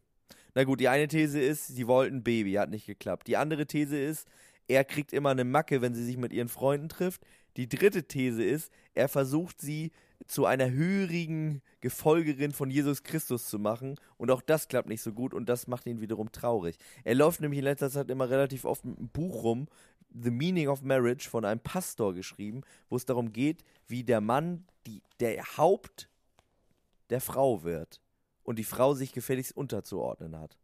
Na 0.53 0.65
gut, 0.65 0.81
die 0.81 0.89
eine 0.89 1.07
These 1.07 1.39
ist, 1.39 1.67
sie 1.67 1.87
wollten 1.87 2.17
ein 2.17 2.23
Baby, 2.23 2.53
hat 2.53 2.69
nicht 2.71 2.85
geklappt. 2.85 3.27
Die 3.27 3.37
andere 3.37 3.65
These 3.65 3.97
ist, 3.97 4.27
er 4.67 4.83
kriegt 4.83 5.13
immer 5.13 5.29
eine 5.29 5.45
Macke, 5.45 5.81
wenn 5.81 5.95
sie 5.95 6.03
sich 6.03 6.17
mit 6.17 6.33
ihren 6.33 6.49
Freunden 6.49 6.89
trifft. 6.89 7.21
Die 7.55 7.69
dritte 7.69 8.03
These 8.03 8.43
ist, 8.43 8.69
er 8.95 9.07
versucht 9.07 9.61
sie 9.61 9.91
zu 10.27 10.45
einer 10.45 10.69
hörigen 10.69 11.61
Gefolgerin 11.81 12.51
von 12.51 12.69
Jesus 12.69 13.03
Christus 13.03 13.49
zu 13.49 13.57
machen 13.57 13.95
und 14.17 14.31
auch 14.31 14.41
das 14.41 14.67
klappt 14.67 14.89
nicht 14.89 15.01
so 15.01 15.13
gut 15.13 15.33
und 15.33 15.47
das 15.47 15.67
macht 15.67 15.85
ihn 15.85 16.01
wiederum 16.01 16.31
traurig. 16.31 16.77
Er 17.03 17.15
läuft 17.15 17.41
nämlich 17.41 17.59
in 17.59 17.65
letzter 17.65 17.89
Zeit 17.89 18.09
immer 18.09 18.29
relativ 18.29 18.65
oft 18.65 18.85
mit 18.85 18.97
einem 18.97 19.09
Buch 19.09 19.43
rum, 19.43 19.67
The 20.11 20.31
Meaning 20.31 20.67
of 20.67 20.81
Marriage 20.81 21.29
von 21.29 21.45
einem 21.45 21.59
Pastor 21.59 22.13
geschrieben, 22.13 22.61
wo 22.89 22.95
es 22.95 23.05
darum 23.05 23.31
geht, 23.31 23.63
wie 23.87 24.03
der 24.03 24.21
Mann 24.21 24.65
die, 24.87 25.01
der 25.19 25.57
Haupt 25.57 26.09
der 27.09 27.21
Frau 27.21 27.63
wird 27.63 28.01
und 28.43 28.57
die 28.57 28.63
Frau 28.63 28.93
sich 28.93 29.13
gefälligst 29.13 29.55
unterzuordnen 29.55 30.37
hat. 30.37 30.57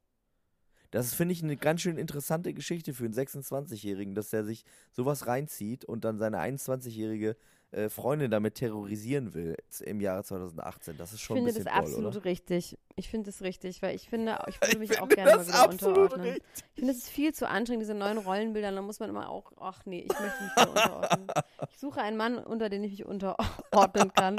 Das 0.91 1.13
finde 1.13 1.33
ich, 1.33 1.43
eine 1.43 1.57
ganz 1.57 1.81
schön 1.81 1.97
interessante 1.97 2.53
Geschichte 2.53 2.93
für 2.93 3.05
einen 3.05 3.13
26-Jährigen, 3.13 4.15
dass 4.15 4.31
er 4.31 4.45
sich 4.45 4.63
sowas 4.91 5.27
reinzieht 5.27 5.83
und 5.83 6.05
dann 6.05 6.17
seine 6.17 6.39
21-jährige 6.39 7.35
äh, 7.75 7.89
Freundin 7.89 8.31
damit 8.31 8.55
terrorisieren 8.55 9.33
will 9.33 9.57
im 9.81 9.99
Jahre 9.99 10.23
2018. 10.23 10.97
Das 10.97 11.11
ist 11.11 11.19
Ich 11.19 11.23
schon 11.25 11.35
finde 11.38 11.51
ein 11.51 11.55
das 11.55 11.63
bisschen 11.65 11.75
doll, 11.75 11.83
absolut 11.91 12.15
oder? 12.15 12.25
richtig. 12.25 12.77
Ich 12.95 13.09
finde 13.09 13.31
das 13.31 13.41
richtig, 13.41 13.81
weil 13.81 13.95
ich 13.95 14.09
finde, 14.09 14.39
ich 14.47 14.61
würde 14.61 14.79
mich 14.79 14.91
auch 14.93 15.07
finde 15.07 15.15
gerne 15.15 15.31
mal 15.31 15.38
das 15.38 15.47
wieder 15.49 15.69
unterordnen. 15.69 16.21
richtig. 16.29 16.43
Ich 16.55 16.79
finde, 16.79 16.91
es 16.93 16.97
ist 16.99 17.09
viel 17.09 17.33
zu 17.33 17.49
anstrengend, 17.49 17.83
diese 17.83 17.93
neuen 17.93 18.17
Rollenbilder. 18.17 18.71
Da 18.71 18.81
muss 18.81 18.99
man 18.99 19.09
immer 19.09 19.29
auch, 19.29 19.51
ach 19.59 19.85
nee, 19.85 20.01
ich 20.09 20.19
möchte 20.19 20.43
mich 20.43 20.51
da 20.55 20.63
unterordnen. 20.63 21.27
Ich 21.69 21.79
suche 21.79 22.01
einen 22.01 22.15
Mann, 22.17 22.38
unter 22.38 22.69
den 22.69 22.83
ich 22.83 22.91
mich 22.91 23.05
unterordnen 23.05 24.13
kann. 24.13 24.38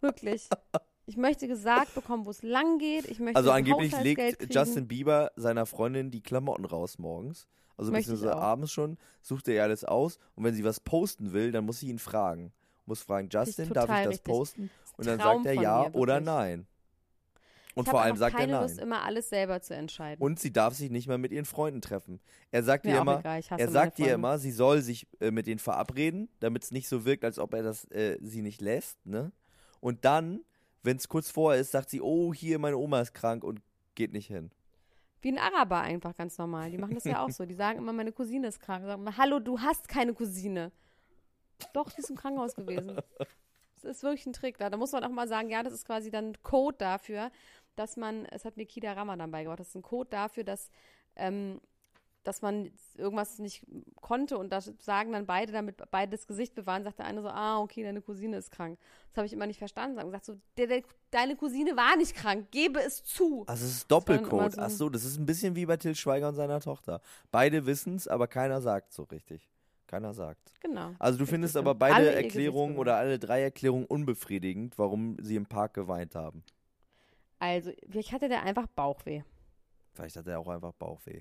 Wirklich. 0.00 0.48
Ich 1.06 1.16
möchte 1.16 1.46
gesagt 1.48 1.94
bekommen, 1.94 2.26
wo 2.26 2.30
es 2.30 2.42
lang 2.42 2.78
geht. 2.78 3.06
Ich 3.06 3.20
möchte 3.20 3.36
Also 3.38 3.52
angeblich 3.52 3.98
legt. 4.00 4.52
Justin 4.54 4.86
Bieber 4.88 5.30
seiner 5.36 5.64
Freundin 5.64 6.10
die 6.10 6.20
Klamotten 6.20 6.64
raus 6.64 6.98
morgens. 6.98 7.46
Also 7.78 7.92
ich 7.92 7.98
beziehungsweise 7.98 8.36
auch. 8.36 8.40
abends 8.42 8.72
schon, 8.72 8.96
sucht 9.22 9.48
er 9.48 9.54
ihr 9.54 9.62
alles 9.62 9.84
aus 9.84 10.18
und 10.34 10.44
wenn 10.44 10.54
sie 10.54 10.64
was 10.64 10.80
posten 10.80 11.32
will, 11.32 11.52
dann 11.52 11.64
muss 11.66 11.80
sie 11.80 11.88
ihn 11.88 11.98
fragen. 11.98 12.52
Muss 12.86 13.02
fragen, 13.02 13.28
Justin, 13.30 13.72
darf 13.72 13.84
ich 13.84 13.96
das 13.96 14.08
richtig. 14.08 14.24
posten? 14.24 14.70
Und 14.96 15.06
dann 15.06 15.18
Traum 15.18 15.44
sagt 15.44 15.56
er 15.56 15.62
ja 15.62 15.88
mir, 15.88 15.94
oder 15.94 16.20
nein. 16.20 16.66
Und 17.74 17.88
vor 17.88 18.00
allem 18.00 18.16
sagt 18.16 18.38
er 18.40 18.46
nein. 18.46 18.62
Lust, 18.62 18.78
immer 18.78 19.02
alles 19.02 19.28
selber 19.28 19.60
zu 19.60 19.74
entscheiden. 19.74 20.24
Und 20.24 20.40
sie 20.40 20.50
darf 20.50 20.72
sich 20.74 20.90
nicht 20.90 21.08
mal 21.08 21.18
mit 21.18 21.30
ihren 21.30 21.44
Freunden 21.44 21.82
treffen. 21.82 22.20
Er 22.50 22.62
sagt 22.62 22.86
Mir 22.86 22.94
ihr 22.94 23.00
immer, 23.02 23.18
egal, 23.18 23.42
er 23.58 23.68
sagt 23.68 23.98
ihr 23.98 24.14
immer, 24.14 24.38
sie 24.38 24.50
soll 24.50 24.80
sich 24.80 25.06
äh, 25.20 25.30
mit 25.30 25.46
denen 25.46 25.58
verabreden, 25.58 26.30
damit 26.40 26.62
es 26.64 26.70
nicht 26.70 26.88
so 26.88 27.04
wirkt, 27.04 27.22
als 27.22 27.38
ob 27.38 27.52
er 27.52 27.62
das 27.62 27.84
äh, 27.90 28.16
sie 28.22 28.40
nicht 28.40 28.62
lässt, 28.62 29.04
ne? 29.04 29.30
Und 29.80 30.06
dann, 30.06 30.40
wenn 30.82 30.96
es 30.96 31.06
kurz 31.06 31.30
vorher 31.30 31.60
ist, 31.60 31.70
sagt 31.70 31.90
sie, 31.90 32.00
oh, 32.00 32.32
hier 32.32 32.58
meine 32.58 32.78
Oma 32.78 33.02
ist 33.02 33.12
krank 33.12 33.44
und 33.44 33.60
geht 33.94 34.12
nicht 34.12 34.28
hin. 34.28 34.50
Wie 35.20 35.32
ein 35.32 35.38
Araber 35.38 35.80
einfach 35.80 36.16
ganz 36.16 36.38
normal. 36.38 36.70
Die 36.70 36.78
machen 36.78 36.94
das 36.94 37.04
ja 37.04 37.22
auch 37.22 37.30
so. 37.30 37.44
Die 37.44 37.54
sagen 37.54 37.78
immer, 37.78 37.92
meine 37.92 38.12
Cousine 38.12 38.48
ist 38.48 38.60
krank. 38.60 38.84
Sagen 38.84 39.02
immer, 39.02 39.16
hallo, 39.16 39.38
du 39.38 39.60
hast 39.60 39.88
keine 39.88 40.14
Cousine. 40.14 40.72
Doch, 41.72 41.90
die 41.90 42.00
ist 42.00 42.10
im 42.10 42.16
Krankenhaus 42.16 42.54
gewesen. 42.54 42.96
Das 43.82 43.96
ist 43.98 44.02
wirklich 44.02 44.26
ein 44.26 44.32
Trick. 44.32 44.58
Da, 44.58 44.70
da 44.70 44.76
muss 44.76 44.92
man 44.92 45.04
auch 45.04 45.10
mal 45.10 45.28
sagen, 45.28 45.48
ja, 45.50 45.62
das 45.62 45.72
ist 45.72 45.86
quasi 45.86 46.10
dann 46.10 46.30
ein 46.30 46.42
Code 46.42 46.76
dafür, 46.78 47.30
dass 47.76 47.96
man, 47.96 48.24
es 48.26 48.44
hat 48.44 48.56
mir 48.56 48.66
Kida 48.66 48.92
Ramadan 48.92 49.30
beigebracht, 49.30 49.60
das 49.60 49.68
ist 49.68 49.74
ein 49.74 49.82
Code 49.82 50.08
dafür, 50.10 50.44
dass, 50.44 50.70
ähm, 51.14 51.60
dass 52.24 52.42
man 52.42 52.72
irgendwas 52.96 53.38
nicht 53.38 53.64
konnte 54.00 54.36
und 54.38 54.50
das 54.50 54.72
sagen 54.80 55.12
dann 55.12 55.26
beide, 55.26 55.52
damit 55.52 55.80
beide 55.92 56.10
das 56.16 56.26
Gesicht 56.26 56.54
bewahren, 56.54 56.82
sagt 56.82 56.98
der 56.98 57.06
eine 57.06 57.22
so, 57.22 57.28
ah, 57.28 57.60
okay, 57.60 57.84
deine 57.84 58.00
Cousine 58.02 58.36
ist 58.38 58.50
krank. 58.50 58.78
Das 59.10 59.18
habe 59.18 59.26
ich 59.26 59.32
immer 59.32 59.46
nicht 59.46 59.58
verstanden. 59.58 60.00
Gesagt 60.04 60.24
so, 60.24 60.36
der, 60.56 60.66
der, 60.66 60.82
deine 61.12 61.36
Cousine 61.36 61.76
war 61.76 61.96
nicht 61.96 62.14
krank, 62.16 62.50
gebe 62.50 62.80
es 62.80 63.04
zu. 63.04 63.44
Also 63.46 63.64
es 63.66 63.72
ist 63.72 63.90
Doppelcode. 63.90 64.54
so- 64.54 64.60
Ach 64.60 64.70
so, 64.70 64.88
das 64.88 65.04
ist 65.04 65.18
ein 65.18 65.26
bisschen 65.26 65.54
wie 65.54 65.66
bei 65.66 65.76
Till 65.76 65.94
Schweiger 65.94 66.28
und 66.28 66.34
seiner 66.34 66.58
Tochter. 66.60 67.00
Beide 67.30 67.66
wissen's, 67.66 68.08
aber 68.08 68.26
keiner 68.26 68.60
sagt 68.60 68.92
so 68.92 69.04
richtig. 69.04 69.48
Keiner 69.86 70.12
sagt. 70.14 70.52
Genau. 70.60 70.94
Also 70.98 71.18
du 71.18 71.26
findest 71.26 71.56
aber 71.56 71.74
beide 71.74 71.94
alle 71.96 72.12
Erklärungen 72.14 72.76
oder 72.76 72.96
alle 72.96 73.18
drei 73.18 73.42
Erklärungen 73.42 73.86
unbefriedigend, 73.86 74.76
warum 74.78 75.16
sie 75.20 75.36
im 75.36 75.46
Park 75.46 75.74
geweint 75.74 76.14
haben. 76.14 76.42
Also, 77.38 77.70
vielleicht 77.88 78.12
hatte 78.12 78.28
der 78.28 78.42
einfach 78.42 78.66
Bauchweh. 78.66 79.22
Vielleicht 79.92 80.16
hat 80.16 80.26
er 80.26 80.38
auch 80.40 80.48
einfach 80.48 80.72
Bauchweh. 80.72 81.20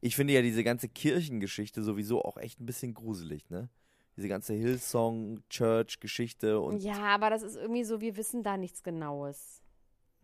Ich 0.00 0.16
finde 0.16 0.32
ja 0.34 0.42
diese 0.42 0.62
ganze 0.64 0.88
Kirchengeschichte 0.88 1.82
sowieso 1.82 2.22
auch 2.22 2.36
echt 2.36 2.60
ein 2.60 2.66
bisschen 2.66 2.94
gruselig, 2.94 3.48
ne? 3.50 3.68
Diese 4.16 4.28
ganze 4.28 4.54
Hillsong, 4.54 5.40
Church-Geschichte 5.48 6.60
und 6.60 6.82
Ja, 6.82 6.98
aber 7.14 7.30
das 7.30 7.42
ist 7.42 7.56
irgendwie 7.56 7.84
so, 7.84 8.00
wir 8.00 8.16
wissen 8.16 8.42
da 8.42 8.56
nichts 8.56 8.82
Genaues. 8.82 9.62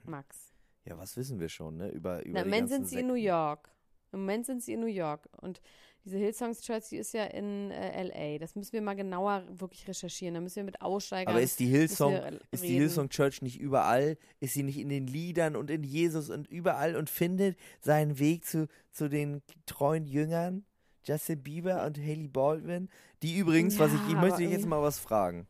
Max. 0.04 0.52
ja, 0.84 0.96
was 0.98 1.16
wissen 1.16 1.40
wir 1.40 1.48
schon, 1.48 1.76
ne? 1.78 1.88
Über, 1.90 2.24
über 2.24 2.34
Na, 2.34 2.42
Im 2.42 2.48
Moment 2.48 2.68
sind 2.68 2.86
sie 2.88 3.00
in. 3.00 3.06
New 3.08 3.14
York. 3.14 3.70
Im 4.12 4.20
Moment 4.20 4.46
sind 4.46 4.62
sie 4.62 4.72
in 4.72 4.80
New 4.80 4.86
York. 4.86 5.28
Und 5.40 5.60
diese 6.04 6.18
Hillsongs 6.18 6.60
Church, 6.60 6.88
die 6.90 6.98
ist 6.98 7.12
ja 7.14 7.24
in 7.24 7.72
äh, 7.72 7.90
L.A. 7.90 8.38
Das 8.38 8.54
müssen 8.54 8.72
wir 8.72 8.80
mal 8.80 8.94
genauer 8.94 9.42
wirklich 9.48 9.88
recherchieren. 9.88 10.34
Da 10.34 10.40
müssen 10.40 10.56
wir 10.56 10.64
mit 10.64 10.80
Aussteigern. 10.80 11.34
Aber 11.34 11.42
ist 11.42 11.58
die 11.58 11.66
Hillsong, 11.66 12.14
ist 12.52 12.62
die. 12.62 12.68
Hillsong 12.68 13.08
Church 13.08 13.42
nicht 13.42 13.58
überall? 13.58 14.16
Ist 14.38 14.54
sie 14.54 14.62
nicht 14.62 14.78
in 14.78 14.88
den 14.88 15.08
Liedern 15.08 15.56
und 15.56 15.68
in 15.68 15.82
Jesus 15.82 16.30
und 16.30 16.46
überall 16.48 16.94
und 16.94 17.10
findet 17.10 17.58
seinen 17.80 18.20
Weg 18.20 18.44
zu, 18.44 18.68
zu 18.92 19.08
den 19.08 19.42
treuen 19.66 20.06
Jüngern? 20.06 20.64
Justin 21.02 21.42
Bieber 21.42 21.84
und 21.84 21.98
Haley 21.98 22.28
Baldwin? 22.28 22.88
Die 23.22 23.36
übrigens, 23.36 23.78
was 23.78 23.92
ich, 23.92 24.00
ich 24.06 24.12
Ja, 24.12 24.20
möchte 24.20 24.38
dich 24.38 24.50
jetzt 24.50 24.66
mal 24.66 24.82
was 24.82 25.00
fragen. 25.00 25.48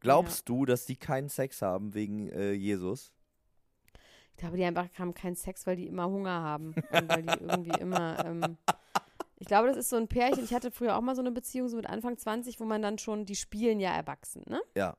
Glaubst 0.00 0.48
du, 0.48 0.64
dass 0.66 0.84
die 0.84 0.96
keinen 0.96 1.28
Sex 1.28 1.62
haben 1.62 1.94
wegen 1.94 2.28
äh, 2.28 2.52
Jesus? 2.52 3.12
Ich 4.36 4.40
glaube, 4.40 4.58
die 4.58 4.64
einfach 4.64 4.86
haben 4.98 5.14
keinen 5.14 5.34
Sex, 5.34 5.66
weil 5.66 5.76
die 5.76 5.86
immer 5.86 6.06
Hunger 6.10 6.42
haben. 6.42 6.74
Und 6.92 7.08
weil 7.08 7.22
die 7.22 7.40
irgendwie 7.40 7.80
immer, 7.80 8.22
ähm, 8.22 8.58
Ich 9.38 9.46
glaube, 9.46 9.68
das 9.68 9.78
ist 9.78 9.88
so 9.88 9.96
ein 9.96 10.08
Pärchen. 10.08 10.44
Ich 10.44 10.52
hatte 10.52 10.70
früher 10.70 10.96
auch 10.96 11.00
mal 11.00 11.14
so 11.14 11.22
eine 11.22 11.32
Beziehung, 11.32 11.68
so 11.68 11.76
mit 11.76 11.86
Anfang 11.86 12.18
20, 12.18 12.60
wo 12.60 12.64
man 12.64 12.82
dann 12.82 12.98
schon, 12.98 13.24
die 13.24 13.34
spielen 13.34 13.80
ja 13.80 13.94
erwachsen, 13.94 14.42
ne? 14.46 14.60
Ja. 14.74 14.94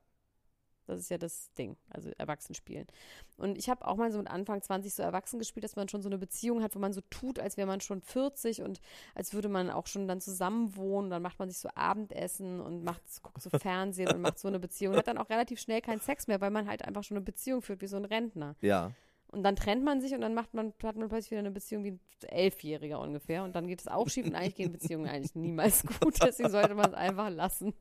Das 0.87 0.99
ist 0.99 1.09
ja 1.09 1.17
das 1.17 1.51
Ding, 1.53 1.75
also 1.89 2.09
erwachsen 2.17 2.55
spielen. 2.55 2.87
Und 3.35 3.57
ich 3.57 3.69
habe 3.69 3.85
auch 3.85 3.97
mal 3.97 4.09
so 4.11 4.17
mit 4.19 4.29
Anfang 4.29 4.61
20 4.61 4.93
so 4.93 5.03
erwachsen 5.03 5.37
gespielt, 5.37 5.65
dass 5.65 5.75
man 5.75 5.89
schon 5.89 6.01
so 6.01 6.07
eine 6.07 6.17
Beziehung 6.17 6.63
hat, 6.63 6.75
wo 6.75 6.79
man 6.79 6.93
so 6.93 7.01
tut, 7.09 7.39
als 7.39 7.57
wäre 7.57 7.67
man 7.67 7.81
schon 7.81 8.01
40 8.01 8.61
und 8.61 8.79
als 9.13 9.33
würde 9.33 9.49
man 9.49 9.69
auch 9.69 9.85
schon 9.85 10.07
dann 10.07 10.21
zusammen 10.21 10.75
wohnen. 10.77 11.09
Dann 11.09 11.21
macht 11.21 11.39
man 11.39 11.49
sich 11.49 11.59
so 11.59 11.69
Abendessen 11.75 12.61
und 12.61 12.83
macht, 12.83 13.01
guckt 13.21 13.41
so 13.41 13.49
Fernsehen 13.49 14.09
und 14.13 14.21
macht 14.21 14.39
so 14.39 14.47
eine 14.47 14.59
Beziehung. 14.59 14.93
Und 14.93 14.99
hat 14.99 15.07
dann 15.07 15.17
auch 15.17 15.29
relativ 15.29 15.59
schnell 15.59 15.81
keinen 15.81 15.99
Sex 15.99 16.27
mehr, 16.27 16.39
weil 16.39 16.51
man 16.51 16.67
halt 16.67 16.85
einfach 16.85 17.03
schon 17.03 17.17
eine 17.17 17.25
Beziehung 17.25 17.61
führt, 17.61 17.81
wie 17.81 17.87
so 17.87 17.97
ein 17.97 18.05
Rentner. 18.05 18.55
Ja. 18.61 18.93
Und 19.37 19.43
dann 19.43 19.55
trennt 19.55 19.83
man 19.83 20.01
sich 20.01 20.15
und 20.15 20.21
dann 20.21 20.33
macht 20.33 20.55
man, 20.55 20.73
hat 20.81 20.95
man 20.95 21.09
plötzlich 21.09 21.29
wieder 21.29 21.41
eine 21.41 21.51
Beziehung 21.51 21.83
wie 21.83 21.91
ein 21.91 21.99
Elfjähriger 22.23 22.99
ungefähr. 22.99 23.43
Und 23.43 23.55
dann 23.55 23.67
geht 23.67 23.79
es 23.79 23.87
auch 23.87 24.09
schief 24.09 24.25
und 24.25 24.33
eigentlich 24.33 24.55
gehen 24.55 24.71
Beziehungen 24.71 25.07
eigentlich 25.07 25.35
niemals 25.35 25.83
gut. 25.83 26.17
Deswegen 26.23 26.49
sollte 26.49 26.73
man 26.73 26.87
es 26.87 26.95
einfach 26.95 27.29
lassen. 27.29 27.75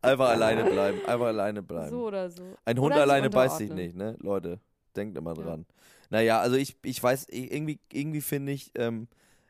Einfach 0.00 0.30
alleine 0.30 0.64
bleiben. 0.64 1.04
Einfach 1.04 1.26
alleine 1.26 1.62
bleiben. 1.62 1.90
So 1.90 2.06
oder 2.06 2.30
so. 2.30 2.56
Ein 2.64 2.78
Hund 2.78 2.94
Oder 2.94 3.02
alleine 3.02 3.28
beißt 3.28 3.58
sich 3.58 3.70
nicht, 3.70 3.94
ne? 3.94 4.16
Leute, 4.20 4.60
denkt 4.96 5.18
immer 5.18 5.34
dran. 5.34 5.66
Naja, 6.08 6.40
also 6.40 6.56
ich, 6.56 6.78
ich 6.84 7.02
weiß, 7.02 7.26
irgendwie, 7.28 7.78
irgendwie 7.92 8.22
finde 8.22 8.52
ich, 8.52 8.72
ähm, 8.74 9.08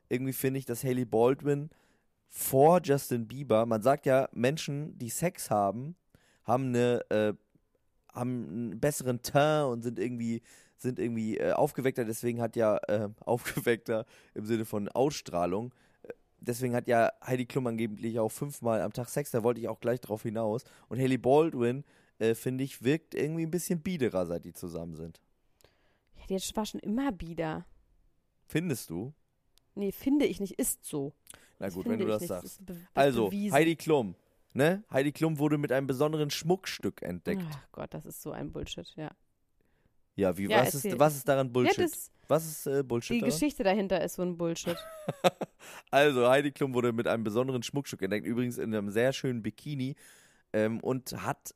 irgendwie 0.08 0.32
finde 0.32 0.58
ich, 0.58 0.66
dass 0.66 0.82
Haley 0.82 1.04
Baldwin 1.04 1.70
vor 2.26 2.80
Justin 2.82 3.28
Bieber, 3.28 3.64
man 3.64 3.82
sagt 3.82 4.06
ja, 4.06 4.28
Menschen, 4.32 4.98
die 4.98 5.08
Sex 5.08 5.52
haben, 5.52 5.94
haben 6.42 6.66
eine, 6.66 7.08
äh, 7.10 7.34
haben 8.12 8.48
einen 8.48 8.80
besseren 8.80 9.22
Teint 9.22 9.68
und 9.68 9.82
sind 9.82 10.00
irgendwie, 10.00 10.42
sind 10.82 10.98
irgendwie 10.98 11.38
äh, 11.38 11.52
aufgeweckter, 11.52 12.04
deswegen 12.04 12.40
hat 12.40 12.56
ja, 12.56 12.76
äh, 12.88 13.08
aufgeweckter 13.20 14.04
im 14.34 14.44
Sinne 14.44 14.64
von 14.64 14.88
Ausstrahlung, 14.88 15.72
äh, 16.02 16.12
deswegen 16.40 16.74
hat 16.74 16.88
ja 16.88 17.10
Heidi 17.24 17.46
Klum 17.46 17.66
angeblich 17.66 18.18
auch 18.18 18.30
fünfmal 18.30 18.82
am 18.82 18.92
Tag 18.92 19.08
Sex, 19.08 19.30
da 19.30 19.42
wollte 19.42 19.60
ich 19.60 19.68
auch 19.68 19.80
gleich 19.80 20.00
drauf 20.00 20.22
hinaus. 20.22 20.64
Und 20.88 20.98
Haley 20.98 21.18
Baldwin, 21.18 21.84
äh, 22.18 22.34
finde 22.34 22.64
ich, 22.64 22.82
wirkt 22.82 23.14
irgendwie 23.14 23.42
ein 23.46 23.50
bisschen 23.50 23.80
biederer, 23.80 24.26
seit 24.26 24.44
die 24.44 24.52
zusammen 24.52 24.94
sind. 24.96 25.20
Ja, 26.28 26.36
die 26.36 26.56
war 26.56 26.66
schon 26.66 26.80
immer 26.80 27.10
bieder. 27.12 27.64
Findest 28.46 28.90
du? 28.90 29.12
Nee, 29.74 29.92
finde 29.92 30.26
ich 30.26 30.38
nicht, 30.40 30.52
ist 30.58 30.84
so. 30.84 31.12
Na 31.58 31.66
Das 31.66 31.74
gut, 31.74 31.88
wenn 31.88 31.98
du 31.98 32.06
das 32.06 32.20
nicht. 32.20 32.28
sagst. 32.28 32.60
ist 32.60 32.80
Also, 32.94 33.26
bewiesen. 33.28 33.54
Heidi 33.54 33.76
Klum, 33.76 34.14
ne? 34.52 34.84
Heidi 34.90 35.12
Klum 35.12 35.38
wurde 35.38 35.56
mit 35.58 35.72
einem 35.72 35.86
besonderen 35.86 36.30
Schmuckstück 36.30 37.02
entdeckt. 37.02 37.42
Ach 37.50 37.68
Gott, 37.72 37.94
das 37.94 38.04
ist 38.04 38.20
so 38.22 38.32
ein 38.32 38.52
Bullshit, 38.52 38.86
ja. 38.96 39.10
Ja, 40.14 40.36
wie, 40.36 40.48
Ja, 40.48 40.60
was, 40.60 40.74
erzähl. 40.74 40.92
ist, 40.92 40.98
was 40.98 41.16
ist 41.16 41.28
daran 41.28 41.52
Bullshit? 41.52 41.78
Ja, 41.78 41.84
das, 41.84 42.10
was 42.28 42.46
ist 42.46 42.66
äh, 42.66 42.82
Bullshit 42.82 43.16
die 43.16 43.20
daran? 43.20 43.32
Geschichte 43.32 43.64
dahinter 43.64 44.02
ist 44.02 44.14
so 44.14 44.22
ein 44.22 44.36
Bullshit. 44.36 44.76
Also, 45.92 46.28
Heidi 46.28 46.50
Klum 46.50 46.74
wurde 46.74 46.92
mit 46.92 47.06
einem 47.06 47.22
besonderen 47.22 47.62
Schmuckstück 47.62 48.02
entdeckt, 48.02 48.26
übrigens 48.26 48.58
in 48.58 48.74
einem 48.74 48.90
sehr 48.90 49.12
schönen 49.12 49.42
Bikini 49.42 49.94
ähm, 50.52 50.80
und 50.80 51.12
hat 51.22 51.54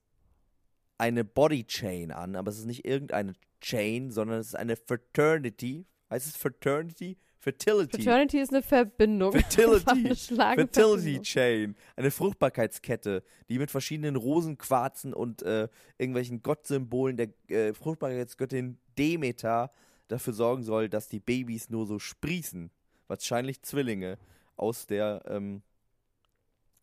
eine 0.98 1.24
Bodychain 1.24 2.12
an, 2.12 2.36
aber 2.36 2.50
es 2.50 2.58
ist 2.58 2.66
nicht 2.66 2.84
irgendeine 2.84 3.34
Chain, 3.60 4.10
sondern 4.12 4.38
es 4.38 4.48
ist 4.48 4.54
eine 4.54 4.76
Fraternity. 4.76 5.86
Heißt 6.08 6.26
es 6.26 6.36
Fraternity? 6.36 7.18
Fertility. 7.38 8.02
Fraternity 8.02 8.38
ist 8.40 8.52
eine 8.52 8.62
Verbindung. 8.62 9.32
Fertility. 9.32 10.14
Fertility. 10.34 11.20
Chain, 11.22 11.76
eine 11.94 12.10
Fruchtbarkeitskette, 12.10 13.22
die 13.48 13.58
mit 13.58 13.70
verschiedenen 13.70 14.16
Rosenquarzen 14.16 15.14
und 15.14 15.42
äh, 15.42 15.68
irgendwelchen 15.98 16.42
Gottsymbolen 16.42 17.16
der 17.16 17.28
äh, 17.48 17.72
Fruchtbarkeitsgöttin 17.72 18.78
Demeter 18.98 19.70
dafür 20.08 20.32
sorgen 20.32 20.62
soll, 20.62 20.88
dass 20.88 21.08
die 21.08 21.20
Babys 21.20 21.70
nur 21.70 21.86
so 21.86 21.98
sprießen. 21.98 22.70
Wahrscheinlich 23.08 23.62
Zwillinge 23.62 24.18
aus 24.56 24.86
der, 24.86 25.22
ähm, 25.28 25.62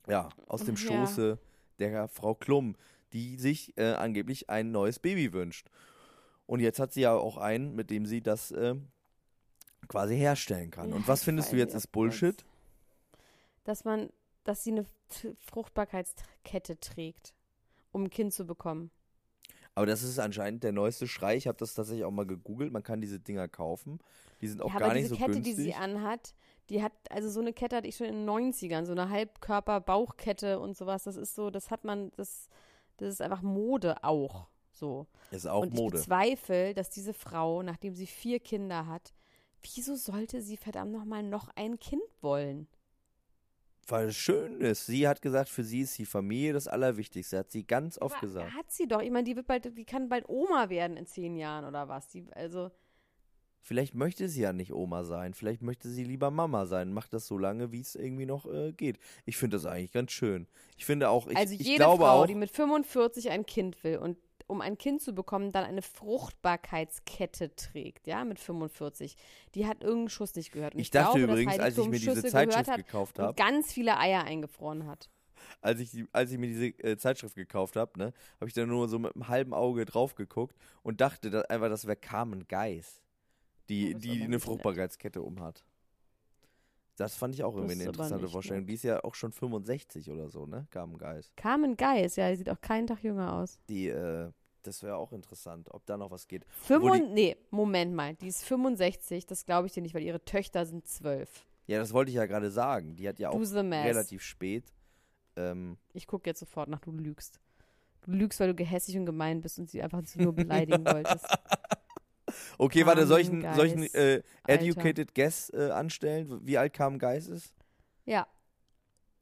ja, 0.08 0.30
aus 0.48 0.64
dem 0.64 0.76
Ja. 0.76 0.82
Schoße 0.82 1.40
der 1.80 2.08
Frau 2.08 2.36
Klum, 2.36 2.76
die 3.12 3.38
sich 3.38 3.78
äh, 3.78 3.94
angeblich 3.94 4.50
ein 4.50 4.72
neues 4.72 5.00
Baby 5.00 5.34
wünscht. 5.34 5.70
Und 6.46 6.60
jetzt 6.60 6.80
hat 6.80 6.94
sie 6.94 7.02
ja 7.02 7.14
auch 7.14 7.38
einen, 7.38 7.76
mit 7.76 7.90
dem 7.90 8.06
sie 8.06 8.22
das 8.22 8.52
äh, 8.52 8.76
quasi 9.88 10.16
herstellen 10.18 10.72
kann. 10.72 10.90
Ja, 10.90 10.96
Und 10.96 11.08
was 11.08 11.20
ich 11.20 11.26
findest 11.26 11.52
du 11.52 11.58
jetzt 11.58 11.74
ist 11.74 11.88
Bullshit? 11.88 12.44
Dass 13.64 13.86
man, 13.86 14.10
dass 14.44 14.64
sie 14.64 14.72
eine 14.72 14.86
Fruchtbarkeitskette 15.40 16.80
trägt, 16.80 17.34
um 17.92 18.04
ein 18.06 18.10
Kind 18.10 18.34
zu 18.34 18.46
bekommen. 18.46 18.92
Aber 19.76 19.86
das 19.86 20.04
ist 20.04 20.20
anscheinend 20.20 20.64
der 20.64 20.72
neueste 20.72 21.08
Schrei. 21.08 21.36
Ich 21.36 21.48
habe 21.48 21.58
das 21.58 21.74
tatsächlich 21.74 22.06
auch 22.06 22.12
mal 22.12 22.28
gegoogelt. 22.28 22.72
Man 22.72 22.84
kann 22.84 23.02
diese 23.02 23.20
Dinger 23.20 23.48
kaufen. 23.48 24.00
Die 24.42 24.48
sind 24.48 24.62
auch 24.62 24.72
ja, 24.74 24.80
gar 24.80 24.90
aber 24.90 24.94
nicht 24.94 25.06
diese 25.06 25.16
so 25.16 25.20
Kette, 25.20 25.32
günstig. 25.34 25.56
die 25.56 25.62
sie 25.62 25.74
anhat, 25.74 26.36
die 26.70 26.84
hat, 26.84 26.94
also 27.10 27.30
so 27.30 27.40
eine 27.40 27.54
Kette 27.54 27.78
hatte 27.78 27.88
ich 27.88 27.96
schon 27.96 28.08
in 28.08 28.26
den 28.26 28.30
90ern, 28.30 28.86
so 28.86 28.92
eine 28.92 29.10
Halbkörper-Bauchkette 29.10 30.60
und 30.60 30.78
sowas. 30.78 31.04
Das 31.04 31.16
ist 31.16 31.36
so, 31.36 31.50
das 31.50 31.72
hat 31.72 31.84
man, 31.84 32.12
das, 32.18 32.50
das 32.98 33.10
ist 33.10 33.22
einfach 33.22 33.42
Mode 33.42 34.04
auch. 34.04 34.48
So. 34.72 35.08
ist 35.32 35.46
auch 35.48 35.62
und 35.62 35.74
ich 35.74 35.80
Mode. 35.80 35.98
bezweifle, 35.98 36.74
dass 36.74 36.90
diese 36.90 37.14
Frau, 37.14 37.64
nachdem 37.64 37.96
sie 37.96 38.08
vier 38.08 38.40
Kinder 38.40 38.88
hat, 38.88 39.14
wieso 39.64 39.96
sollte 39.96 40.42
sie 40.42 40.58
verdammt 40.58 40.92
nochmal 40.92 41.24
noch 41.24 41.50
ein 41.56 41.80
Kind 41.80 42.04
wollen? 42.22 42.68
Weil 43.88 44.10
es 44.10 44.16
schön 44.16 44.62
ist. 44.62 44.86
Sie 44.86 45.08
hat 45.08 45.22
gesagt, 45.22 45.50
für 45.50 45.64
sie 45.64 45.82
ist 45.82 45.98
die 45.98 46.06
Familie 46.06 46.54
das 46.54 46.68
Allerwichtigste. 46.68 47.40
Hat 47.40 47.52
sie 47.52 47.66
ganz 47.66 47.98
oft 47.98 48.16
Aber 48.16 48.28
gesagt. 48.28 48.54
Hat 48.54 48.72
sie 48.72 48.88
doch. 48.88 49.02
Ich 49.02 49.12
meine, 49.12 49.26
die 49.26 49.36
wird 49.36 49.48
bald, 49.48 49.78
die 49.78 49.86
kann 49.86 50.08
bald 50.08 50.30
Oma 50.30 50.70
werden 50.70 50.96
in 50.96 51.06
zehn 51.06 51.36
Jahren 51.36 51.66
oder 51.66 51.90
was. 51.90 52.08
Die, 52.08 52.26
also, 52.34 52.72
Vielleicht 53.66 53.96
möchte 53.96 54.28
sie 54.28 54.42
ja 54.42 54.52
nicht 54.52 54.74
Oma 54.74 55.06
sein. 55.06 55.34
Vielleicht 55.34 55.62
möchte 55.62 55.88
sie 55.88 56.04
lieber 56.04 56.32
Mama 56.32 56.66
sein. 56.66 56.92
Macht 56.92 57.14
das 57.14 57.28
so 57.28 57.38
lange, 57.38 57.72
wie 57.72 57.80
es 57.80 57.96
irgendwie 57.96 58.26
noch 58.26 58.46
äh, 58.46 58.74
geht. 58.74 59.00
Ich 59.24 59.38
finde 59.38 59.56
das 59.56 59.66
eigentlich 59.66 59.94
ganz 59.94 60.12
schön. 60.12 60.48
Ich 60.78 60.84
finde 60.84 61.10
auch, 61.10 61.28
ich, 61.28 61.38
also 61.38 61.54
ich 61.54 61.62
jede 61.62 61.78
glaube 61.78 62.04
Frau, 62.04 62.24
auch, 62.24 62.28
die 62.28 62.36
mit 62.36 62.52
45 62.52 63.30
ein 63.30 63.46
Kind 63.46 63.82
will 63.86 64.00
und 64.00 64.18
um 64.54 64.62
ein 64.62 64.78
Kind 64.78 65.02
zu 65.02 65.14
bekommen, 65.14 65.52
dann 65.52 65.66
eine 65.66 65.82
Fruchtbarkeitskette 65.82 67.56
trägt, 67.56 68.08
ja, 68.08 68.24
mit 68.24 68.40
45. 68.40 69.18
Die 69.56 69.68
hat 69.68 69.82
irgendeinen 69.82 70.10
Schuss 70.10 70.36
nicht 70.36 70.52
gehört. 70.52 70.76
Und 70.76 70.80
ich 70.80 70.92
dachte 70.92 71.18
glaube, 71.18 71.34
übrigens, 71.34 71.60
als 71.60 71.78
ich 71.78 71.86
mir 71.86 72.00
diese 72.00 72.14
Schüsse 72.14 72.28
Zeitschrift 72.30 72.70
hat 72.70 72.78
gekauft 72.78 73.20
habe, 73.20 73.34
ganz 73.34 73.74
viele 73.74 73.98
Eier 73.98 74.24
eingefroren 74.24 74.86
hat. 74.88 75.10
als 75.62 75.80
ich, 75.80 75.92
die, 75.92 76.08
als 76.14 76.32
ich 76.32 76.38
mir 76.38 76.48
diese 76.48 76.68
äh, 76.68 76.98
Zeitschrift 76.98 77.36
gekauft 77.36 77.76
habe, 77.76 77.92
ne, 77.98 78.14
habe 78.40 78.48
ich 78.48 78.54
da 78.54 78.66
nur 78.66 78.88
so 78.88 79.00
mit 79.00 79.16
einem 79.16 79.28
halben 79.28 79.54
Auge 79.54 79.86
drauf 79.86 80.16
geguckt 80.16 80.56
und 80.84 81.02
dachte 81.02 81.30
dass 81.30 81.46
einfach, 81.46 81.70
das 81.70 81.86
wäre 81.86 81.98
Carmen 81.98 82.48
Geis, 82.48 83.02
die, 83.70 83.96
die 83.96 84.08
aber 84.08 84.12
eine 84.12 84.20
nicht 84.20 84.30
nett. 84.30 84.42
Fruchtbarkeitskette 84.42 85.22
umhat. 85.22 85.64
Das 86.96 87.16
fand 87.16 87.34
ich 87.34 87.44
auch 87.44 87.56
irgendwie 87.56 87.74
eine 87.74 87.86
interessante 87.86 88.28
Vorstellung. 88.28 88.66
Die 88.68 88.76
ist 88.76 88.84
ja 88.84 89.04
auch 89.04 89.16
schon 89.16 89.32
65 89.32 90.12
oder 90.12 90.30
so, 90.30 90.46
ne? 90.46 90.68
Carmen 90.70 90.98
Geis. 90.98 91.32
Carmen 91.36 91.76
Geis, 91.76 92.16
ja, 92.18 92.30
die 92.30 92.36
sieht 92.36 92.50
auch 92.50 92.62
keinen 92.62 92.86
Tag 92.86 93.04
jünger 93.04 93.34
aus. 93.34 93.60
Die, 93.68 93.88
äh, 93.88 94.30
das 94.64 94.82
wäre 94.84 94.96
auch 94.98 95.12
interessant, 95.14 95.70
ob 95.72 95.86
da 95.86 95.98
noch 95.98 96.12
was 96.12 96.28
geht. 96.28 96.46
Fünfund, 96.62 96.96
die- 97.10 97.14
nee, 97.14 97.38
Moment 97.52 97.94
mal, 97.94 98.16
die 98.16 98.28
ist 98.28 98.44
65, 98.46 99.26
das 99.26 99.46
glaube 99.46 99.68
ich 99.68 99.74
dir 99.74 99.82
nicht, 99.82 99.94
weil 99.94 100.04
ihre 100.04 100.24
Töchter 100.26 100.66
sind 100.66 100.88
zwölf. 100.88 101.46
Ja, 101.68 101.80
das 101.80 101.94
wollte 101.94 102.10
ich 102.10 102.16
ja 102.16 102.26
gerade 102.26 102.52
sagen. 102.52 102.96
Die 102.96 103.08
hat 103.08 103.20
ja 103.20 103.30
auch 103.30 103.34
Do 103.42 103.64
math. 103.64 103.86
relativ 103.86 104.22
spät. 104.24 104.66
Ähm, 105.36 105.78
Ich 105.94 106.08
gucke 106.08 106.30
jetzt 106.30 106.40
sofort 106.40 106.68
nach, 106.70 106.80
du 106.82 106.92
lügst. 106.92 107.40
Du 108.02 108.12
lügst, 108.12 108.40
weil 108.42 108.50
du 108.50 108.56
gehässig 108.56 108.98
und 108.98 109.06
gemein 109.06 109.40
bist 109.40 109.60
und 109.60 109.70
sie 109.70 109.82
einfach 109.82 110.02
nur 110.16 110.34
beleidigen 110.34 110.86
wolltest. 110.86 111.26
okay, 112.58 112.86
warte, 112.86 113.08
soll 113.08 113.22
ich, 113.22 113.30
einen- 113.30 113.44
äh, 113.44 114.22
Alter. 114.44 114.62
Educated 114.62 115.16
Guess 115.16 115.50
äh, 115.52 115.70
anstellen, 115.72 116.40
wie 116.46 116.58
alt 116.58 116.74
Carmen 116.74 117.00
Geis 117.00 117.28
ist? 117.28 117.54
Ja, 118.06 118.28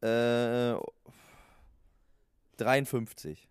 Äh, 0.01 0.75
53. 2.57 3.47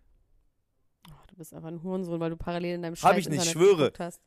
bist 1.41 1.55
einfach 1.55 1.69
ein 1.69 1.81
Hurensohn, 1.81 2.19
weil 2.19 2.29
du 2.29 2.37
parallel 2.37 2.75
in 2.75 2.83
deinem 2.83 2.93
Hab 2.93 2.99
Scheiß 2.99 3.17
ich 3.17 3.29
nicht, 3.29 3.47
Internet 3.47 3.53
schwöre. 3.53 3.93
hast. 3.97 4.21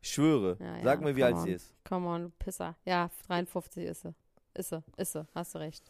Ich 0.00 0.10
schwöre. 0.10 0.56
Ja, 0.58 0.82
Sag 0.82 1.00
ja, 1.00 1.06
mir, 1.06 1.14
wie 1.14 1.22
alt 1.22 1.38
sie 1.38 1.50
on. 1.50 1.54
ist. 1.54 1.74
Come 1.84 2.08
on, 2.08 2.22
du 2.24 2.30
Pisser. 2.40 2.74
Ja, 2.84 3.08
53 3.28 3.84
ist 3.84 4.02
sie. 4.02 4.14
Ist 4.54 4.70
sie, 4.70 4.82
ist 4.96 5.12
sie, 5.12 5.24
hast 5.32 5.54
du 5.54 5.58
recht. 5.58 5.84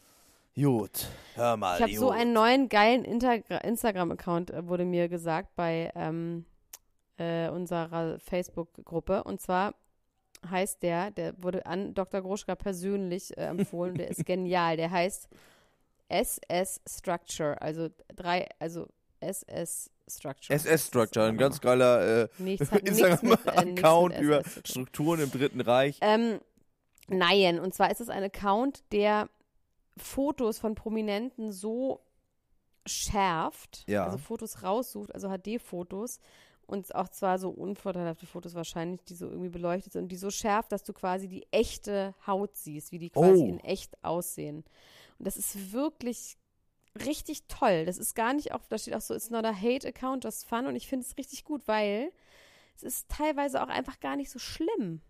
Gut, 0.55 1.07
hör 1.35 1.57
mal. 1.57 1.77
Ich 1.77 1.83
habe 1.83 1.95
so 1.95 2.11
einen 2.11 2.35
neuen 2.35 2.69
geilen 2.69 3.05
Instagram-Account, 3.07 4.51
äh, 4.51 4.69
wurde 4.69 4.85
mir 4.85 5.09
gesagt, 5.09 5.57
bei 5.57 5.91
ähm, 5.95 6.45
äh, 7.17 7.49
unserer 7.49 8.19
Facebook-Gruppe. 8.21 9.25
Und 9.25 9.41
zwar 9.41 9.75
heißt 10.47 10.83
der, 10.83 11.11
der 11.11 11.43
wurde 11.43 11.65
an 11.65 11.95
Dr. 11.95 12.21
Groschka 12.21 12.55
persönlich 12.55 13.35
äh, 13.39 13.47
empfohlen, 13.47 13.95
der 13.97 14.09
ist 14.09 14.25
genial. 14.27 14.77
Der 14.77 14.91
heißt 14.91 15.29
SS 16.09 16.83
Structure, 16.87 17.61
also 17.63 17.89
drei, 18.15 18.47
also 18.59 18.87
SS 19.21 19.91
Structure. 20.09 20.55
SS 20.57 20.87
Structure, 20.89 21.27
ein 21.27 21.37
ganz 21.39 21.61
geiler 21.61 22.23
äh, 22.25 22.29
mit, 22.39 22.61
äh, 22.61 22.79
Instagram-Account 22.79 24.19
über. 24.21 24.43
Strukturen 24.65 25.21
im 25.21 25.31
Dritten 25.31 25.61
Reich. 25.61 25.99
Ähm, 26.01 26.41
nein, 27.09 27.59
und 27.61 27.75
zwar 27.75 27.91
ist 27.91 28.01
es 28.01 28.09
ein 28.09 28.23
Account, 28.23 28.85
der 28.93 29.29
Fotos 29.97 30.59
von 30.59 30.75
Prominenten 30.75 31.53
so 31.53 32.01
schärft, 32.87 33.85
Ja. 33.89 34.05
also 34.05 34.19
Fotos 34.19 34.63
raussucht, 34.63 35.15
also 35.15 35.29
HD-Fotos 35.29 36.21
und 36.67 36.95
auch 36.95 37.09
zwar 37.09 37.39
so 37.39 37.51
unvorteilhafte 37.51 38.27
Fotos 38.27 38.55
wahrscheinlich, 38.55 39.03
die 39.05 39.15
so 39.15 39.27
irgendwie 39.29 39.49
beleuchtet 39.49 39.93
sind 39.93 40.03
und 40.05 40.09
die 40.09 40.17
so 40.17 40.31
schärf, 40.31 40.69
dass 40.69 40.85
du 40.85 40.93
quasi 40.93 41.29
die 41.29 41.47
echte 41.51 42.15
Haut 42.27 42.57
siehst, 42.57 42.93
wie 42.93 42.99
die 42.99 43.11
quasi 43.11 43.43
Oh. 43.43 43.49
in 43.49 43.61
echt 43.61 43.93
aussehen. 44.05 44.59
Und 45.19 45.27
das 45.27 45.37
ist 45.37 45.73
wirklich 45.73 46.37
richtig 47.05 47.45
toll. 47.49 47.85
Das 47.85 47.99
ist 47.99 48.15
gar 48.15 48.33
nicht 48.33 48.53
auch, 48.53 48.61
da 48.69 48.79
steht 48.79 48.95
auch 48.95 49.01
so, 49.01 49.15
it's 49.15 49.31
not 49.31 49.45
a 49.45 49.55
hate 49.55 49.87
account, 49.87 50.25
just 50.25 50.49
fun 50.49 50.67
und 50.67 50.77
ich 50.77 50.89
finde 50.89 51.07
es 51.07 51.17
richtig 51.17 51.45
gut, 51.45 51.67
weil 51.67 52.13
es 52.77 52.83
ist 52.83 53.09
teilweise 53.09 53.63
auch 53.63 53.69
einfach 53.69 54.01
gar 54.01 54.17
nicht 54.17 54.31
so 54.31 54.39
schlimm. 54.39 55.01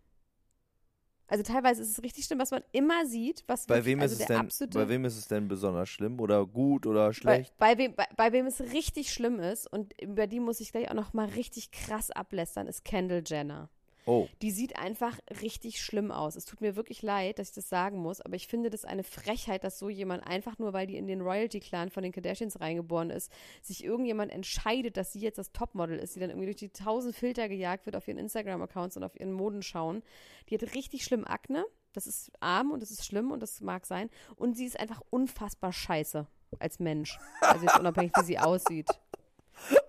Also 1.29 1.43
teilweise 1.43 1.83
ist 1.83 1.91
es 1.91 2.03
richtig 2.03 2.25
schlimm, 2.25 2.39
was 2.39 2.53
man 2.53 2.63
immer 2.71 3.05
sieht, 3.05 3.43
was 3.49 3.67
Bei 3.67 3.77
wirklich, 3.77 3.95
wem, 3.95 4.01
also 4.01 4.15
ist 4.15 4.21
es 4.21 4.27
denn, 4.27 4.37
absolute 4.37 4.79
bei 4.79 4.89
wem 4.89 5.05
ist 5.05 5.17
es 5.17 5.27
denn 5.27 5.49
besonders 5.49 5.89
schlimm 5.89 6.21
oder 6.21 6.47
gut 6.47 6.87
oder 6.87 7.13
schlecht? 7.13 7.57
bei, 7.59 7.75
bei, 7.75 7.79
wem, 7.79 7.95
bei, 7.97 8.07
bei 8.17 8.33
wem 8.33 8.47
es 8.47 8.61
richtig 8.61 9.13
schlimm 9.13 9.41
ist 9.41 9.67
und 9.67 10.01
über 10.01 10.29
die 10.29 10.39
muss 10.39 10.61
ich 10.61 10.71
gleich 10.71 10.89
auch 10.89 10.95
noch 10.95 11.15
mal 11.15 11.27
richtig 11.27 11.73
krass 11.73 12.13
ablästern, 12.13 12.69
ist 12.69 12.85
Kendall 12.85 13.25
Jenner. 13.27 13.71
Oh, 14.07 14.29
Die 14.43 14.51
sieht 14.51 14.77
einfach 14.77 15.19
richtig 15.43 15.81
schlimm 15.81 16.11
aus. 16.11 16.37
Es 16.37 16.45
tut 16.45 16.61
mir 16.61 16.77
wirklich 16.77 17.03
leid, 17.03 17.39
dass 17.39 17.51
ich 17.51 17.55
das 17.55 17.69
sagen 17.69 17.99
muss, 17.99 18.21
aber 18.21 18.37
ich 18.37 18.47
finde 18.47 18.71
das 18.71 18.85
eine 18.85 19.03
Frechheit, 19.03 19.65
dass 19.65 19.79
so 19.79 19.89
jemand 19.89 20.27
einfach 20.27 20.59
nur, 20.59 20.73
weil 20.73 20.87
die 20.87 20.97
in 20.97 21.07
den 21.07 21.21
Royalty-Clan 21.21 21.91
von 21.91 22.03
den 22.03 22.13
Kardashians 22.13 22.61
reingeboren 22.61 23.11
ist, 23.11 23.31
sich 23.63 23.85
irgendjemand 23.85 24.33
entscheidet, 24.33 24.97
dass 24.97 25.13
sie 25.13 25.21
jetzt 25.21 25.39
das 25.39 25.53
Topmodel 25.53 25.99
ist, 25.99 26.17
die 26.17 26.21
dann 26.21 26.31
irgendwie 26.31 26.47
durch 26.47 26.57
die 26.57 26.71
tausend 26.71 27.15
Filter 27.15 27.49
gejagt 27.49 27.87
wird 27.87 27.97
auf 27.97 28.09
ihren 28.09 28.19
Instagram-Accounts 28.19 28.97
und 28.97 29.05
auf 29.05 29.19
ihren 29.19 29.33
Modenschauen. 29.33 30.03
Die 30.49 30.55
hat 30.55 30.75
richtig 30.75 31.05
schlimm 31.05 31.25
Akne. 31.25 31.65
Das 31.93 32.07
ist 32.07 32.31
arm 32.41 32.73
und 32.73 32.83
das 32.83 32.91
ist 32.91 33.07
schlimm 33.07 33.31
und 33.31 33.41
das 33.41 33.63
mag 33.63 33.87
sein. 33.87 34.11
Und 34.37 34.55
sie 34.55 34.67
ist 34.67 34.79
einfach 34.79 35.01
unfassbar 35.09 35.73
scheiße 35.73 36.27
als 36.59 36.79
Mensch. 36.79 37.19
Also 37.41 37.65
jetzt 37.65 37.79
unabhängig, 37.79 38.13
wie 38.19 38.25
sie 38.25 38.39
aussieht. 38.39 38.89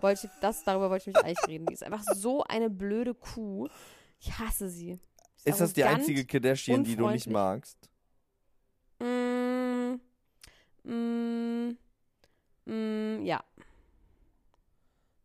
Wollte 0.00 0.26
ich, 0.26 0.32
das, 0.40 0.64
darüber 0.64 0.90
wollte 0.90 1.10
ich 1.10 1.16
mich 1.16 1.24
eigentlich 1.24 1.46
reden. 1.48 1.66
Die 1.66 1.74
ist 1.74 1.82
einfach 1.82 2.02
so 2.14 2.42
eine 2.44 2.70
blöde 2.70 3.14
Kuh. 3.14 3.68
Ich 4.20 4.38
hasse 4.38 4.68
sie. 4.68 4.98
Sie 5.36 5.50
ist 5.50 5.60
das 5.60 5.72
die 5.72 5.84
einzige 5.84 6.24
Kardashian, 6.24 6.84
die 6.84 6.96
du 6.96 7.08
nicht 7.08 7.28
magst? 7.28 7.78
Mm, 9.00 9.94
mm, 10.82 11.76
mm, 12.66 13.24
ja. 13.24 13.44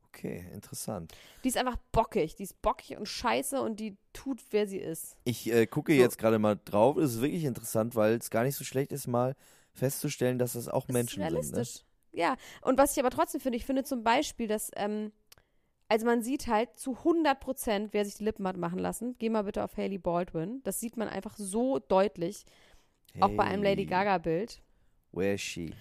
Okay, 0.10 0.46
interessant. 0.54 1.12
Die 1.44 1.50
ist 1.50 1.58
einfach 1.58 1.78
bockig. 1.91 2.36
Die 2.36 2.44
ist 2.44 2.62
bockig 2.62 2.98
und 2.98 3.08
scheiße 3.08 3.60
und 3.60 3.80
die 3.80 3.98
tut, 4.14 4.41
wer 4.52 4.68
sie 4.68 4.78
ist. 4.78 5.18
Ich 5.24 5.52
äh, 5.52 5.66
gucke 5.66 5.94
So. 5.94 6.00
jetzt 6.00 6.18
gerade 6.18 6.39
mal 6.39 6.58
drauf. 6.64 6.98
Es 6.98 7.16
ist 7.16 7.22
wirklich 7.22 7.44
interessant, 7.44 7.96
weil 7.96 8.14
es 8.14 8.30
gar 8.30 8.44
nicht 8.44 8.56
so 8.56 8.64
schlecht 8.64 8.91
ist, 8.91 9.08
mal 9.08 9.36
festzustellen, 9.74 10.38
dass 10.38 10.54
das 10.54 10.70
auch 10.70 10.88
Menschen 10.88 11.24
ist 11.24 11.30
sind. 11.30 11.36
Ne? 11.36 11.41
realistisch. 11.58 11.84
Ja, 12.12 12.38
und 12.62 12.78
was 12.78 12.91
ich 12.91 13.00
aber 13.00 13.10
trotzdem 13.10 13.41
finde, 13.41 13.58
ich 13.58 13.66
finde 13.66 13.84
zum 13.84 14.04
Beispiel, 14.04 14.48
dass, 14.48 14.70
ähm, 14.76 15.12
also 15.94 16.08
man 16.08 16.24
sieht 16.24 16.48
halt 16.48 16.76
zu 16.76 16.98
100 16.98 17.39
Prozent, 17.39 17.94
wer 17.94 18.04
sich 18.04 18.16
die 18.16 18.24
Lippen 18.24 18.48
hat 18.48 18.58
machen 18.58 18.80
lassen. 18.80 19.16
Geh 19.20 19.30
mal 19.30 19.44
bitte 19.44 19.64
auf 19.64 19.78
Hailey 19.78 20.00
Baldwin. 20.00 20.62
Das 20.64 20.80
sieht 20.80 20.98
man 20.98 21.08
einfach 21.08 21.36
so 21.38 21.78
deutlich, 21.78 22.46
auch 23.20 23.30
bei 23.30 23.44
einem 23.44 23.62
Lady 23.62 23.84
Hey, 23.84 23.91
Gaga-Bild. 23.91 24.60
Where 25.12 25.36
is 25.36 25.41
she? 25.41 25.72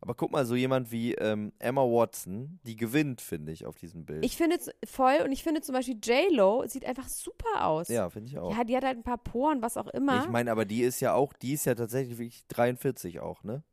Aber 0.00 0.14
guck 0.14 0.30
mal, 0.30 0.46
so 0.46 0.54
jemand 0.54 0.92
wie 0.92 1.14
ähm, 1.14 1.52
Emma 1.58 1.80
Watson, 1.82 2.60
die 2.62 2.76
gewinnt, 2.76 3.20
finde 3.20 3.50
ich, 3.50 3.66
auf 3.66 3.76
diesem 3.76 4.04
Bild. 4.04 4.24
Ich 4.24 4.36
finde 4.36 4.58
es 4.58 4.70
voll 4.88 5.16
und 5.24 5.32
ich 5.32 5.42
finde 5.42 5.60
zum 5.60 5.72
Beispiel 5.74 5.98
J-Lo 6.00 6.64
sieht 6.68 6.84
einfach 6.84 7.08
super 7.08 7.66
aus. 7.66 7.88
ja, 7.88 8.08
finde 8.08 8.30
ich 8.30 8.38
auch. 8.38 8.56
Ja, 8.56 8.62
die 8.62 8.76
hat 8.76 8.84
halt 8.84 8.96
ein 8.96 9.02
paar 9.02 9.18
Poren, 9.18 9.60
was 9.60 9.76
auch 9.76 9.88
immer. 9.88 10.20
Ich 10.22 10.28
meine, 10.28 10.52
aber 10.52 10.66
die 10.66 10.82
ist 10.82 11.00
ja 11.00 11.14
auch, 11.14 11.32
die 11.32 11.54
ist 11.54 11.64
ja 11.64 11.74
tatsächlich 11.74 12.16
wirklich 12.18 12.46
43 12.46 13.18
auch, 13.18 13.42
ne? 13.42 13.64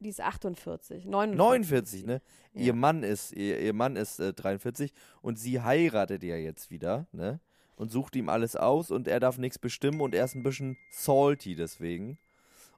Die 0.00 0.08
ist 0.08 0.20
48, 0.20 1.04
49. 1.04 1.38
49, 1.38 2.06
ne? 2.06 2.22
Ja. 2.54 2.62
Ihr 2.62 2.72
Mann 2.74 3.02
ist, 3.02 3.32
ihr, 3.32 3.60
ihr 3.60 3.72
Mann 3.74 3.96
ist 3.96 4.18
äh, 4.18 4.32
43 4.32 4.92
und 5.22 5.38
sie 5.38 5.60
heiratet 5.60 6.22
ja 6.24 6.36
jetzt 6.36 6.70
wieder, 6.70 7.06
ne? 7.12 7.40
Und 7.76 7.90
sucht 7.90 8.14
ihm 8.16 8.28
alles 8.28 8.56
aus 8.56 8.90
und 8.90 9.08
er 9.08 9.20
darf 9.20 9.38
nichts 9.38 9.58
bestimmen 9.58 10.00
und 10.00 10.14
er 10.14 10.24
ist 10.26 10.34
ein 10.34 10.42
bisschen 10.42 10.76
salty 10.90 11.54
deswegen. 11.54 12.18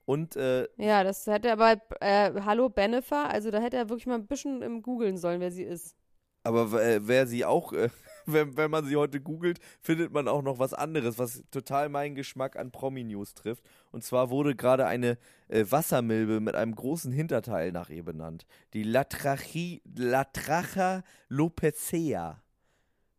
Und 0.04 0.36
äh, 0.36 0.68
Ja, 0.76 1.02
das 1.04 1.26
hätte 1.26 1.52
aber, 1.52 1.80
äh, 2.00 2.32
hallo 2.44 2.68
Benefer, 2.68 3.28
also 3.30 3.50
da 3.50 3.60
hätte 3.60 3.76
er 3.76 3.88
wirklich 3.88 4.06
mal 4.06 4.16
ein 4.16 4.26
bisschen 4.26 4.62
im 4.62 4.82
googeln 4.82 5.16
sollen, 5.16 5.40
wer 5.40 5.50
sie 5.50 5.64
ist. 5.64 5.96
aber 6.44 6.82
äh, 6.82 7.00
wer 7.06 7.26
sie 7.26 7.44
auch, 7.44 7.72
äh, 7.72 7.88
wenn, 8.26 8.56
wenn 8.56 8.70
man 8.70 8.84
sie 8.84 8.96
heute 8.96 9.20
googelt, 9.20 9.58
findet 9.80 10.12
man 10.12 10.28
auch 10.28 10.42
noch 10.42 10.58
was 10.58 10.74
anderes, 10.74 11.18
was 11.18 11.42
total 11.50 11.88
meinen 11.88 12.14
Geschmack 12.14 12.56
an 12.56 12.70
Promi-News 12.70 13.34
trifft. 13.34 13.64
Und 13.90 14.04
zwar 14.04 14.30
wurde 14.30 14.54
gerade 14.54 14.86
eine 14.86 15.18
äh, 15.48 15.64
Wassermilbe 15.68 16.40
mit 16.40 16.54
einem 16.54 16.74
großen 16.74 17.12
Hinterteil 17.12 17.72
nach 17.72 17.90
ihr 17.90 18.04
benannt. 18.04 18.46
Die 18.72 18.82
Latrachi, 18.82 19.82
Latracha 19.94 21.02
lopecea. 21.28 22.42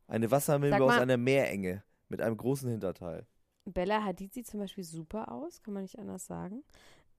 Eine 0.07 0.31
Wassermilbe 0.31 0.83
aus 0.83 0.97
einer 0.97 1.17
Meerenge 1.17 1.83
mit 2.09 2.21
einem 2.21 2.37
großen 2.37 2.69
Hinterteil. 2.69 3.25
Bella 3.65 4.03
Hadid 4.03 4.33
sieht 4.33 4.47
zum 4.47 4.59
Beispiel 4.59 4.83
super 4.83 5.31
aus, 5.31 5.63
kann 5.63 5.73
man 5.73 5.83
nicht 5.83 5.97
anders 5.97 6.25
sagen. 6.25 6.63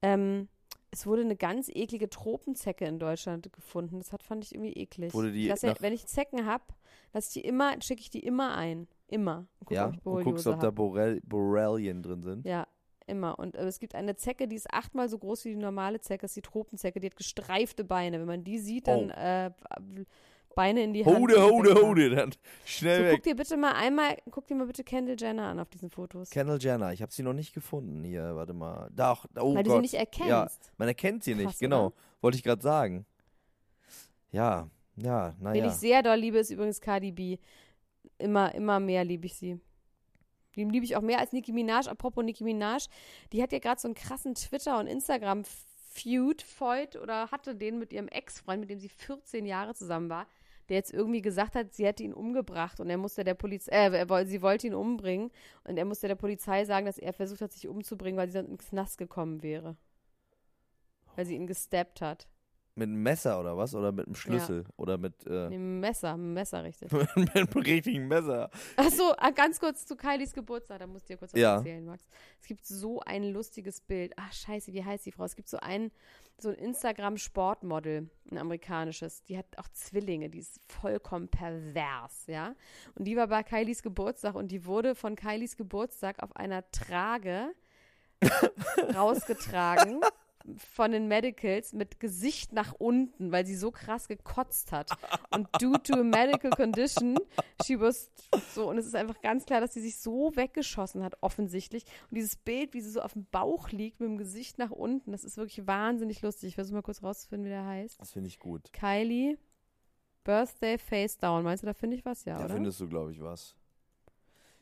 Ähm, 0.03 0.49
es 0.95 1.07
wurde 1.07 1.22
eine 1.22 1.36
ganz 1.36 1.68
eklige 1.68 2.09
Tropenzecke 2.09 2.84
in 2.84 2.99
Deutschland 2.99 3.53
gefunden. 3.53 3.99
Das 3.99 4.12
hat, 4.12 4.22
fand 4.22 4.45
ich 4.45 4.55
irgendwie 4.55 4.72
eklig. 4.74 5.12
Wurde 5.12 5.32
die 5.32 5.49
lass 5.49 5.62
ja, 5.62 5.74
wenn 5.80 5.92
ich 5.92 6.07
Zecken 6.07 6.47
hab, 6.47 6.74
lass 7.12 7.28
ich 7.28 7.42
die 7.42 7.49
immer, 7.49 7.74
schicke 7.82 8.01
ich 8.01 8.11
die 8.11 8.20
immer 8.20 8.57
ein. 8.57 8.86
Immer. 9.09 9.47
Und 9.59 9.66
guck, 9.66 9.72
ja, 9.72 9.92
ob 10.05 10.07
und 10.07 10.24
guckst, 10.24 10.47
ob 10.47 10.61
da 10.61 10.68
hab. 10.68 10.76
Borrel 10.76 11.20
Borrelien 11.24 12.03
drin 12.03 12.22
sind. 12.22 12.47
Ja, 12.47 12.66
immer. 13.07 13.38
Und 13.38 13.57
äh, 13.57 13.66
es 13.66 13.80
gibt 13.80 13.95
eine 13.95 14.14
Zecke, 14.16 14.47
die 14.47 14.57
ist 14.57 14.72
achtmal 14.72 15.09
so 15.09 15.18
groß 15.18 15.45
wie 15.45 15.51
die 15.51 15.57
normale 15.57 16.01
Zecke, 16.01 16.22
das 16.22 16.30
ist 16.30 16.36
die 16.36 16.42
Tropenzecke, 16.42 17.01
die 17.01 17.09
hat 17.09 17.16
gestreifte 17.16 17.84
Beine. 17.84 18.20
Wenn 18.20 18.26
man 18.26 18.45
die 18.45 18.59
sieht, 18.59 18.86
dann 18.86 19.11
Oh. 19.11 19.14
äh, 19.14 19.51
Beine 20.55 20.83
in 20.83 20.93
die 20.93 21.05
Hand. 21.05 21.17
Hode, 21.19 21.43
hode, 21.43 21.75
hode, 21.75 22.11
dann 22.11 22.35
schnell 22.65 22.99
So, 22.99 23.05
weg. 23.05 23.13
guck 23.15 23.23
dir 23.25 23.37
bitte 23.37 23.57
mal 23.57 23.73
einmal, 23.73 24.17
guck 24.31 24.47
dir 24.47 24.55
mal 24.55 24.67
bitte 24.67 24.85
Kendall 24.85 25.17
Jenner 25.19 25.45
an 25.49 25.59
auf 25.61 25.69
diesen 25.71 25.91
Fotos. 25.91 26.31
Kendall 26.31 26.59
Jenner, 26.61 26.93
ich 26.93 27.03
habe 27.03 27.13
sie 27.13 27.23
noch 27.23 27.33
nicht 27.33 27.53
gefunden 27.55 28.03
hier, 28.05 28.35
warte 28.37 28.53
mal. 28.55 28.91
Da, 28.95 29.19
oh 29.41 29.55
weil 29.55 29.63
du 29.63 29.71
Gott. 29.71 29.79
sie 29.79 29.83
nicht 29.83 29.95
erkennst. 29.95 30.29
Ja, 30.29 30.49
man 30.79 30.89
erkennt 30.89 31.25
sie 31.25 31.35
nicht, 31.35 31.47
Krass, 31.47 31.59
genau. 31.59 31.87
oder? 31.87 31.95
Wollte 32.21 32.37
ich 32.39 32.43
gerade 32.45 32.63
sagen. 32.63 33.05
Ja, 34.33 34.69
ja, 34.97 35.35
Wen 35.39 35.43
naja. 35.45 35.67
ich 35.67 35.73
sehr 35.75 36.03
doll 36.03 36.17
liebe, 36.17 36.39
ist 36.39 36.51
übrigens 36.51 36.81
Cardi 36.81 37.13
B. 37.13 37.39
Immer, 38.19 38.55
immer 38.55 38.81
mehr 38.81 39.05
liebe 39.05 39.27
ich 39.27 39.35
sie. 39.35 39.61
Die 40.57 40.65
liebe 40.65 40.85
ich 40.85 40.95
auch 40.97 41.01
mehr 41.03 41.19
als 41.19 41.33
Nicki 41.33 41.53
Minaj. 41.53 41.89
Apropos 41.89 42.25
Nicki 42.25 42.45
Minaj, 42.45 42.87
die 43.33 43.43
hat 43.43 43.53
ja 43.53 43.59
gerade 43.59 43.81
so 43.81 43.89
einen 43.89 43.95
krassen 43.97 44.35
Twitter- 44.37 44.79
und 44.79 44.87
Instagram-Feud, 44.87 46.43
Feud 46.43 46.97
oder 46.97 47.31
hatte 47.33 47.57
den 47.57 47.79
mit 47.79 47.93
ihrem 47.93 48.07
Ex-Freund, 48.09 48.61
mit 48.61 48.71
dem 48.71 48.79
sie 48.79 48.89
14 48.89 49.47
Jahre 49.47 49.75
zusammen 49.75 50.09
war, 50.09 50.27
der 50.69 50.77
jetzt 50.77 50.93
irgendwie 50.93 51.23
gesagt 51.23 51.55
hat, 51.55 51.73
sie 51.75 51.87
hätte 51.87 52.03
ihn 52.03 52.12
umgebracht 52.15 52.81
und 52.81 52.89
er 52.91 52.99
musste 52.99 53.25
der 53.25 53.35
Polizei, 53.35 53.87
äh, 53.87 54.27
sie 54.27 54.43
wollte 54.43 54.67
ihn 54.67 54.75
umbringen 54.75 55.31
und 55.65 55.77
er 55.77 55.85
musste 55.85 56.09
der 56.09 56.15
Polizei 56.15 56.65
sagen, 56.65 56.87
dass 56.87 56.99
er 56.99 57.12
versucht 57.12 57.41
hat, 57.41 57.53
sich 57.53 57.69
umzubringen, 57.69 58.19
weil 58.19 58.29
sie 58.29 58.35
dann 58.35 58.47
ins 58.49 58.69
Knast 58.69 58.99
gekommen 58.99 59.43
wäre. 59.43 59.77
Weil 61.17 61.27
sie 61.27 61.37
ihn 61.37 61.47
gestappt 61.47 62.01
hat. 62.01 62.29
Mit 62.77 62.89
einem 62.89 63.05
Messer 63.05 63.39
oder 63.39 63.57
was? 63.57 63.73
Oder 63.77 63.93
mit 63.93 64.07
einem 64.07 64.17
Schlüssel? 64.17 64.65
Oder 64.77 64.99
mit, 64.99 65.25
äh, 65.29 65.45
Mit 65.45 65.53
dem 65.53 65.79
Messer, 65.79 66.17
mit 66.17 66.25
dem 66.27 66.35
Messer, 66.35 66.65
richtig. 66.65 66.91
mit 67.15 67.37
einem 67.37 67.47
richtigen 67.53 68.09
Messer. 68.09 68.51
Achso, 68.77 69.12
ganz 69.37 69.61
kurz 69.61 69.87
zu 69.87 69.95
Kylies 69.95 70.33
Geburtstag, 70.33 70.81
da 70.81 70.89
musst 70.89 71.09
du 71.09 71.12
dir 71.12 71.19
kurz 71.19 71.33
was 71.33 71.41
Ja. 71.41 71.59
erzählen, 71.59 71.85
Max. 71.85 72.05
Es 72.41 72.49
gibt 72.49 72.67
so 72.67 72.99
ein 73.03 73.23
lustiges 73.33 73.81
Bild. 73.81 74.12
Ach, 74.17 74.33
scheiße, 74.33 74.73
wie 74.73 74.85
heißt 74.85 75.07
die 75.07 75.12
Frau? 75.12 75.23
Es 75.23 75.37
gibt 75.37 75.49
so 75.49 75.59
ein, 75.59 75.93
so 76.39 76.49
ein 76.51 76.57
Instagram-Sportmodel, 76.57 78.11
ein 78.30 78.39
amerikanisches. 78.39 79.22
Die 79.24 79.39
hat 79.39 79.47
auch 79.57 79.68
Zwillinge, 79.68 80.28
die 80.30 80.41
ist 80.41 80.61
vollkommen 80.68 81.28
pervers, 81.28 82.26
ja. 82.26 82.55
Und 82.95 83.05
die 83.07 83.16
war 83.16 83.28
bei 83.28 83.43
Kylies 83.43 83.82
Geburtstag 83.82 84.35
und 84.35 84.51
die 84.51 84.64
wurde 84.64 84.95
von 84.95 85.16
Kylies 85.16 85.57
Geburtstag 85.57 86.22
auf 86.22 86.35
einer 86.37 86.70
Trage 86.70 87.55
rausgetragen 88.95 90.01
von 90.57 90.92
den 90.92 91.09
Medicals 91.09 91.72
mit 91.72 92.01
Gesicht 92.01 92.53
nach 92.53 92.74
unten, 92.78 93.32
weil 93.32 93.47
sie 93.47 93.57
so 93.57 93.70
krass 93.70 94.09
gekotzt 94.09 94.72
hat. 94.72 94.90
Und 95.30 95.49
due 95.61 95.82
to 95.82 95.95
a 95.95 96.03
medical 96.03 96.51
condition, 96.51 97.16
she 97.64 97.80
was 97.80 98.11
so, 98.53 98.68
und 98.68 98.76
es 98.76 98.84
ist 98.86 98.95
einfach 98.95 99.20
ganz 99.22 99.47
klar, 99.47 99.61
dass 99.62 99.72
sie 99.72 99.80
sich 99.80 99.97
so 99.99 100.32
weggeschossen 100.36 101.03
hat, 101.03 101.16
offensichtlich. 101.22 101.84
Und 102.11 102.16
dieses 102.16 102.36
Bild, 102.36 102.74
wie 102.74 102.82
sie 102.82 102.90
so 102.90 103.01
auf 103.01 103.14
dem 103.14 103.26
Bauch 103.30 103.70
liegt, 103.70 104.01
mit 104.01 104.09
dem 104.11 104.18
Gesicht 104.18 104.59
nach 104.59 104.70
unten, 104.70 105.12
das 105.12 105.24
ist 105.24 105.36
wirklich 105.38 105.66
wahnsinnig 105.66 106.20
lustig. 106.20 106.49
Ich 106.49 106.55
versuche 106.57 106.74
mal 106.74 106.82
kurz 106.82 107.03
rauszufinden, 107.03 107.47
wie 107.47 107.51
der 107.51 107.64
heißt. 107.64 108.01
Das 108.01 108.12
finde 108.12 108.28
ich 108.28 108.38
gut. 108.38 108.70
Kylie 108.72 109.38
Birthday 110.24 110.78
Face 110.78 111.16
Down. 111.16 111.45
Meinst 111.45 111.62
du, 111.62 111.66
da 111.66 111.74
finde 111.74 111.97
ich 111.97 112.05
was? 112.05 112.24
Ja, 112.24 112.38
Da 112.38 112.45
oder? 112.47 112.55
findest 112.55 112.80
du, 112.80 112.88
glaube 112.88 113.12
ich, 113.12 113.20
was. 113.22 113.57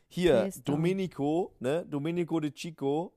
Hier, 0.07 0.41
Face 0.41 0.63
down. 0.63 0.75
Domenico, 0.75 1.53
ne? 1.59 1.85
Domenico 1.85 2.39
de 2.39 2.51
Chico. 2.51 3.13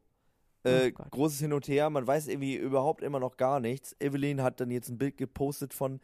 Äh, 0.67 0.93
Oh 0.99 1.05
großes 1.11 1.41
Hin 1.41 1.53
und 1.53 1.69
Her, 1.69 1.91
man 1.91 2.07
weiß 2.07 2.29
irgendwie 2.29 2.57
überhaupt 2.57 3.03
immer 3.03 3.21
noch 3.21 3.37
gar 3.37 3.61
nichts. 3.61 3.97
Evelyn 4.01 4.43
hat 4.43 4.61
dann 4.61 4.71
jetzt 4.71 4.89
ein 4.89 4.99
Bild 4.99 5.17
gepostet 5.17 5.73
von, 5.73 6.01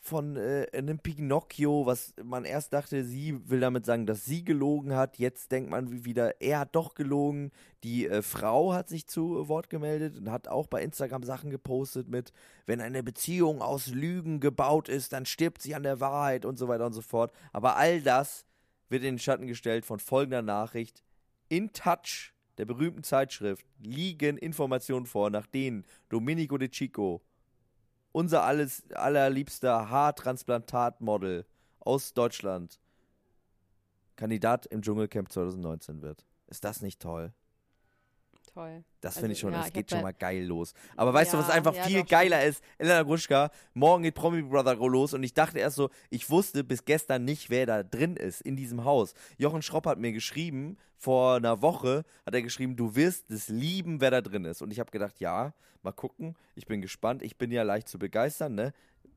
von 0.00 0.36
äh, 0.36 0.66
einem 0.72 0.98
Pinocchio, 0.98 1.84
was 1.84 2.14
man 2.22 2.44
erst 2.44 2.72
dachte, 2.72 3.04
sie 3.04 3.38
will 3.48 3.60
damit 3.60 3.84
sagen, 3.84 4.06
dass 4.06 4.24
sie 4.24 4.44
gelogen 4.44 4.94
hat. 4.94 5.18
Jetzt 5.18 5.52
denkt 5.52 5.70
man 5.70 6.04
wieder, 6.04 6.40
er 6.40 6.60
hat 6.60 6.74
doch 6.74 6.94
gelogen. 6.94 7.50
Die 7.84 8.06
äh, 8.06 8.22
Frau 8.22 8.72
hat 8.72 8.88
sich 8.88 9.06
zu 9.06 9.48
Wort 9.48 9.68
gemeldet 9.68 10.16
und 10.18 10.30
hat 10.30 10.48
auch 10.48 10.66
bei 10.66 10.82
Instagram 10.82 11.22
Sachen 11.22 11.50
gepostet 11.50 12.08
mit, 12.08 12.32
wenn 12.66 12.80
eine 12.80 13.02
Beziehung 13.02 13.60
aus 13.60 13.88
Lügen 13.88 14.40
gebaut 14.40 14.88
ist, 14.88 15.12
dann 15.12 15.26
stirbt 15.26 15.60
sie 15.62 15.74
an 15.74 15.82
der 15.82 16.00
Wahrheit 16.00 16.44
und 16.44 16.58
so 16.58 16.68
weiter 16.68 16.86
und 16.86 16.94
so 16.94 17.02
fort. 17.02 17.32
Aber 17.52 17.76
all 17.76 18.00
das 18.00 18.46
wird 18.88 19.02
in 19.02 19.14
den 19.14 19.18
Schatten 19.18 19.46
gestellt 19.46 19.84
von 19.86 20.00
folgender 20.00 20.42
Nachricht. 20.42 21.02
In 21.48 21.72
Touch, 21.72 22.32
der 22.58 22.64
berühmten 22.64 23.02
Zeitschrift, 23.02 23.66
liegen 23.80 24.36
Informationen 24.36 25.06
vor, 25.06 25.30
nach 25.30 25.46
denen 25.46 25.84
Domenico 26.08 26.58
De 26.58 26.68
Chico 26.68 27.22
unser 28.12 28.42
alles 28.42 28.90
allerliebster 28.92 29.88
Haartransplantatmodel 29.88 31.46
aus 31.78 32.12
Deutschland 32.12 32.80
Kandidat 34.16 34.66
im 34.66 34.82
Dschungelcamp 34.82 35.32
2019 35.32 36.02
wird. 36.02 36.26
Ist 36.46 36.64
das 36.64 36.82
nicht 36.82 37.00
toll? 37.00 37.32
Toll. 38.52 38.82
Das 39.00 39.12
Also, 39.12 39.20
finde 39.20 39.32
ich 39.34 39.38
schon, 39.40 39.52
ja, 39.52 39.60
das 39.62 39.72
geht 39.72 39.90
schon 39.90 40.02
mal 40.02 40.12
geil 40.12 40.44
los. 40.44 40.74
Aber 40.96 41.14
weißt 41.14 41.32
du, 41.32 41.38
was 41.38 41.48
Ja, 41.48 41.54
einfach 41.54 41.74
ja, 41.74 41.82
viel 41.84 42.00
doch, 42.02 42.08
geiler 42.08 42.44
ist? 42.44 42.62
Elena 42.78 43.02
Gruschka, 43.02 43.50
morgen 43.74 44.02
geht 44.02 44.14
Promi 44.14 44.42
Brother 44.42 44.74
los 44.74 45.14
und 45.14 45.22
ich 45.22 45.34
dachte 45.34 45.58
erst 45.60 45.76
so, 45.76 45.88
ich 46.10 46.28
wusste 46.30 46.64
bis 46.64 46.84
gestern 46.84 47.24
nicht, 47.24 47.48
wer 47.50 47.66
da 47.66 47.82
drin 47.84 48.16
ist 48.16 48.40
in 48.40 48.56
diesem 48.56 48.84
Haus. 48.84 49.14
Jochen 49.38 49.62
Schropp 49.62 49.86
hat 49.86 49.98
mir 49.98 50.12
geschrieben, 50.12 50.76
vor 50.96 51.36
einer 51.36 51.62
Woche 51.62 52.04
hat 52.26 52.34
er 52.34 52.42
geschrieben, 52.42 52.76
du 52.76 52.96
wirst 52.96 53.30
es 53.30 53.48
lieben, 53.48 54.00
wer 54.00 54.10
da 54.10 54.20
drin 54.20 54.44
ist. 54.44 54.62
Und 54.62 54.72
ich 54.72 54.80
habe 54.80 54.90
gedacht, 54.90 55.20
ja, 55.20 55.54
mal 55.82 55.92
gucken, 55.92 56.34
ich 56.56 56.66
bin 56.66 56.82
gespannt, 56.82 57.22
ich 57.22 57.38
bin 57.38 57.52
ja 57.52 57.62
leicht 57.62 57.88
zu 57.88 57.98
begeistern, 57.98 58.54
ne? 58.54 58.72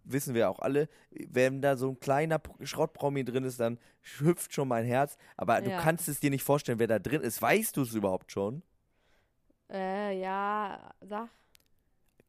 Wissen 0.06 0.36
wir 0.36 0.50
auch 0.50 0.60
alle, 0.60 0.90
wenn 1.12 1.62
da 1.62 1.78
so 1.78 1.90
ein 1.90 2.00
kleiner 2.00 2.42
Schrottpromi 2.62 3.24
drin 3.24 3.46
ist, 3.46 3.60
dann 3.60 3.80
hüpft 4.20 4.54
schon 4.54 4.68
mein 4.68 4.86
Herz. 4.86 5.18
Aber 5.38 5.62
du 5.62 5.72
Ja. 5.72 5.80
kannst 5.80 6.08
es 6.10 6.20
dir 6.20 6.30
nicht 6.30 6.44
vorstellen, 6.44 6.78
wer 6.80 6.88
da 6.88 7.00
drin 7.00 7.22
ist. 7.22 7.42
Weißt 7.42 7.78
du 7.78 7.82
es 7.82 7.94
überhaupt 7.94 8.32
schon? 8.32 8.64
Äh, 9.74 10.22
ja, 10.22 10.94
sag. 11.02 11.30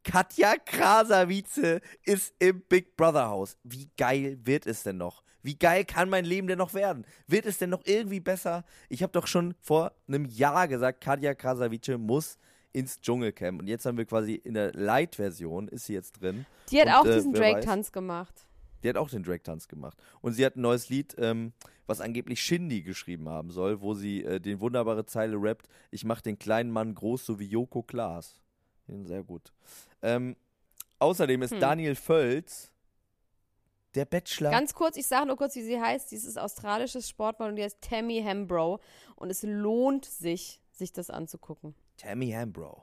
Katja 0.03 0.57
Krasavice 0.57 1.81
ist 2.03 2.35
im 2.39 2.63
Big 2.63 2.97
Brother 2.97 3.29
Haus. 3.29 3.57
Wie 3.63 3.91
geil 3.97 4.39
wird 4.43 4.67
es 4.67 4.83
denn 4.83 4.97
noch? 4.99 5.23
Wie 5.43 5.59
geil 5.59 5.85
kann 5.85 6.09
mein 6.09 6.25
Leben 6.25 6.47
denn 6.47 6.59
noch 6.59 6.73
werden? 6.73 7.07
Wird 7.27 7.45
es 7.47 7.59
denn 7.59 7.71
noch 7.71 7.83
irgendwie 7.85 8.21
besser? 8.21 8.65
Ich 8.89 9.03
habe 9.03 9.13
doch 9.13 9.27
schon 9.27 9.55
vor 9.61 9.93
einem 10.09 10.25
Jahr 10.25 10.69
gesagt, 10.69 11.03
Katja 11.03 11.35
Krasavice 11.35 11.99
muss 11.99 12.39
ins 12.73 13.01
Dschungelcamp. 13.01 13.61
Und 13.61 13.69
jetzt 13.69 13.85
haben 13.87 13.99
wir 13.99 14.07
quasi 14.07 14.35
in 14.35 14.55
der 14.55 14.73
Light-Version, 14.73 15.69
ist 15.69 15.87
sie 15.87 15.95
jetzt 15.95 16.21
drin. 16.21 16.47
Die 16.71 16.81
hat 16.81 16.89
Und, 16.89 16.95
auch 16.95 17.07
äh, 17.07 17.15
diesen? 17.15 17.33
Drake-Tanz 17.35 17.93
gemacht. 17.93 18.35
Die 18.83 18.89
hat 18.89 18.97
auch 18.97 19.09
den 19.09 19.23
Drag-Tanz 19.23 19.69
gemacht. 19.69 19.97
Und 20.21 20.33
sie 20.33 20.45
hat 20.45 20.57
ein 20.57 20.63
neues 20.63 20.89
Lied, 20.91 21.15
ähm, 21.19 21.53
was 21.87 22.01
angeblich 22.01 22.41
Shindy 22.41 22.83
geschrieben 22.83 23.29
haben 23.29 23.51
soll, 23.51 23.81
wo 23.81 23.95
sie 23.95 24.25
äh, 24.25 24.41
den 24.41 24.61
wunderbare 24.61 25.05
Zeile 25.07 25.37
rappt, 25.41 25.69
ich 25.91 26.05
mach 26.05 26.21
den 26.21 26.39
kleinen 26.39 26.71
Mann 26.71 26.95
groß, 26.95 27.25
so 27.27 27.39
wie 27.39 27.47
Joko 27.47 27.83
Klaas. 27.83 28.41
Sehr 28.87 29.23
gut. 29.23 29.53
Ähm, 30.03 30.37
außerdem 30.99 31.43
ist 31.43 31.53
Hm. 31.53 31.61
Daniel 31.61 31.95
Völz 31.95 32.71
der 33.95 34.05
Bachelor. 34.05 34.51
Ganz 34.51 34.75
kurz, 34.75 34.97
ich 34.97 35.07
sage 35.07 35.27
nur 35.27 35.37
kurz, 35.37 35.55
wie 35.57 35.63
sie 35.63 35.81
heißt. 35.81 36.09
Sie 36.11 36.17
ist 36.17 36.39
australisches 36.39 37.09
Sportmodel 37.09 37.53
und 37.53 37.57
die 37.57 37.63
heißt 37.63 37.81
Tammy 37.81 38.23
Hambro. 38.23 38.81
Und 39.17 39.31
es 39.31 39.43
lohnt 39.43 40.05
sich, 40.05 40.61
sich 40.73 40.93
das 40.93 41.11
anzugucken. 41.11 41.75
Tammy 41.97 42.31
Hambro. 42.31 42.83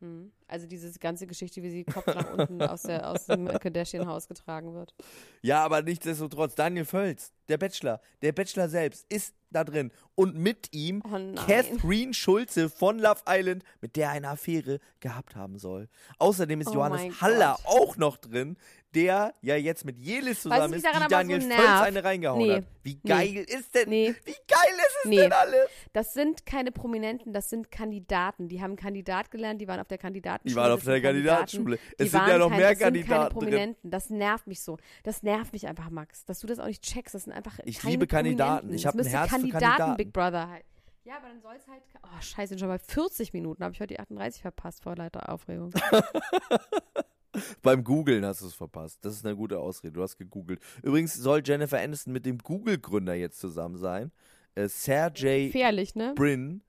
Hm. 0.00 0.30
Also 0.48 0.66
diese 0.66 0.90
ganze 0.98 1.26
Geschichte, 1.26 1.62
wie 1.62 1.70
sie 1.70 1.84
Kopf 1.84 2.06
nach 2.06 2.32
unten 2.32 2.62
aus, 2.62 2.82
der, 2.82 3.08
aus 3.10 3.26
dem 3.26 3.46
Kardashian-Haus 3.60 4.28
getragen 4.28 4.74
wird. 4.74 4.94
Ja, 5.42 5.62
aber 5.64 5.82
nichtsdestotrotz, 5.82 6.54
Daniel 6.54 6.84
Völz, 6.86 7.32
der 7.48 7.58
Bachelor, 7.58 8.00
der 8.22 8.32
Bachelor 8.32 8.68
selbst 8.68 9.06
ist 9.12 9.34
da 9.50 9.64
drin. 9.64 9.90
Und 10.14 10.36
mit 10.36 10.74
ihm 10.74 11.02
Oh. 11.04 11.34
Catherine 11.46 12.12
Schulze 12.12 12.68
von 12.68 12.98
Love 12.98 13.22
Island, 13.28 13.62
mit 13.80 13.96
der 13.96 14.06
er 14.08 14.12
eine 14.12 14.28
Affäre 14.30 14.78
gehabt 15.00 15.36
haben 15.36 15.58
soll. 15.58 15.88
Außerdem 16.18 16.60
ist 16.60 16.68
Oh 16.68 16.74
Johannes 16.74 17.20
Haller 17.20 17.56
Gott. 17.62 17.66
auch 17.66 17.96
noch 17.96 18.16
drin, 18.18 18.56
der 18.94 19.34
ja 19.42 19.56
jetzt 19.56 19.84
mit 19.84 19.98
Jelis 19.98 20.42
zusammen 20.42 20.72
ist, 20.74 20.84
die 20.86 20.98
so 20.98 21.08
Daniel 21.08 21.38
nervt? 21.46 21.62
Völz 21.62 21.80
eine 21.82 22.04
reingehauen 22.04 22.42
Nee. 22.46 22.54
hat. 22.56 22.64
Wie 22.82 22.94
Nee. 23.02 23.08
geil 23.08 23.36
ist 23.48 23.74
denn, 23.74 23.88
Nee. 23.88 24.14
wie 24.24 24.32
geil 24.48 24.74
ist 24.76 24.96
es 25.04 25.10
Nee. 25.10 25.16
denn 25.16 25.32
alles? 25.32 25.68
Das 25.92 26.12
sind 26.14 26.44
keine 26.46 26.72
Prominenten, 26.72 27.32
das 27.32 27.48
sind 27.48 27.70
Kandidaten. 27.70 28.48
Die 28.48 28.60
haben 28.60 28.76
Kandidat 28.76 29.30
gelernt, 29.30 29.60
die 29.60 29.68
waren 29.68 29.80
auf 29.80 29.88
der 29.88 29.98
Kandidatenschule. 30.44 30.48
Die 30.48 30.56
waren 30.56 30.72
auf 30.72 30.84
der 30.84 31.00
Kandidatenschule. 31.00 31.76
Kandidaten, 31.78 32.02
Es 32.04 32.10
sind 32.10 32.26
ja 32.28 32.38
noch 32.38 32.48
kein- 32.48 32.58
mehr 32.58 32.68
das 32.70 32.78
sind 32.78 32.84
keine 32.84 32.98
Kandidaten 32.98 33.34
drin. 33.38 33.48
Prominenten. 33.50 33.90
Das 33.90 34.10
nervt 34.10 34.46
mich 34.46 34.60
so. 34.62 34.78
Das 35.02 35.22
nervt 35.22 35.52
mich 35.52 35.66
einfach, 35.66 35.90
Max, 35.90 36.24
dass 36.24 36.40
du 36.40 36.46
das 36.46 36.58
auch 36.58 36.66
nicht 36.66 36.82
checkst. 36.82 37.14
Das 37.14 37.24
sind 37.24 37.32
einfach 37.32 37.58
Ich 37.64 37.78
keine 37.78 37.92
liebe 37.92 38.06
Kandidaten. 38.06 38.72
Ich 38.72 38.82
Das 38.82 38.94
hab 38.94 39.00
ein 39.00 39.06
Herz 39.06 39.24
für 39.30 39.36
Kandidaten 39.36 39.64
Kandidaten. 39.64 39.96
Big 39.96 40.12
Brother 40.12 40.48
halt. 40.48 40.64
Ja, 41.04 41.16
aber 41.16 41.28
dann 41.28 41.40
soll 41.40 41.54
es 41.56 41.66
halt. 41.66 41.82
Oh, 42.02 42.20
scheiße, 42.20 42.48
sind 42.50 42.58
schon 42.58 42.68
mal 42.68 42.78
40 42.78 43.32
Minuten. 43.32 43.64
Habe 43.64 43.72
ich 43.72 43.80
heute 43.80 43.94
die 43.94 44.00
38 44.00 44.42
verpasst 44.42 44.82
vor 44.82 44.94
lauter 44.96 45.28
Aufregung. 45.32 45.72
Beim 47.62 47.84
Googlen 47.84 48.24
hast 48.24 48.40
du 48.42 48.46
es 48.46 48.54
verpasst. 48.54 49.04
Das 49.04 49.14
ist 49.14 49.24
eine 49.24 49.36
gute 49.36 49.58
Ausrede. 49.58 49.92
Du 49.92 50.02
hast 50.02 50.16
gegoogelt. 50.16 50.60
Übrigens 50.82 51.14
soll 51.14 51.42
Jennifer 51.44 51.78
Aniston 51.78 52.12
mit 52.12 52.26
dem 52.26 52.38
Google-Gründer 52.38 53.14
jetzt 53.14 53.38
zusammen 53.38 53.76
sein. 53.76 54.10
Äh, 54.54 54.68
Sergey 54.68 55.46
Gefährlich, 55.46 55.94
ne? 55.94 56.14
Brin. 56.16 56.62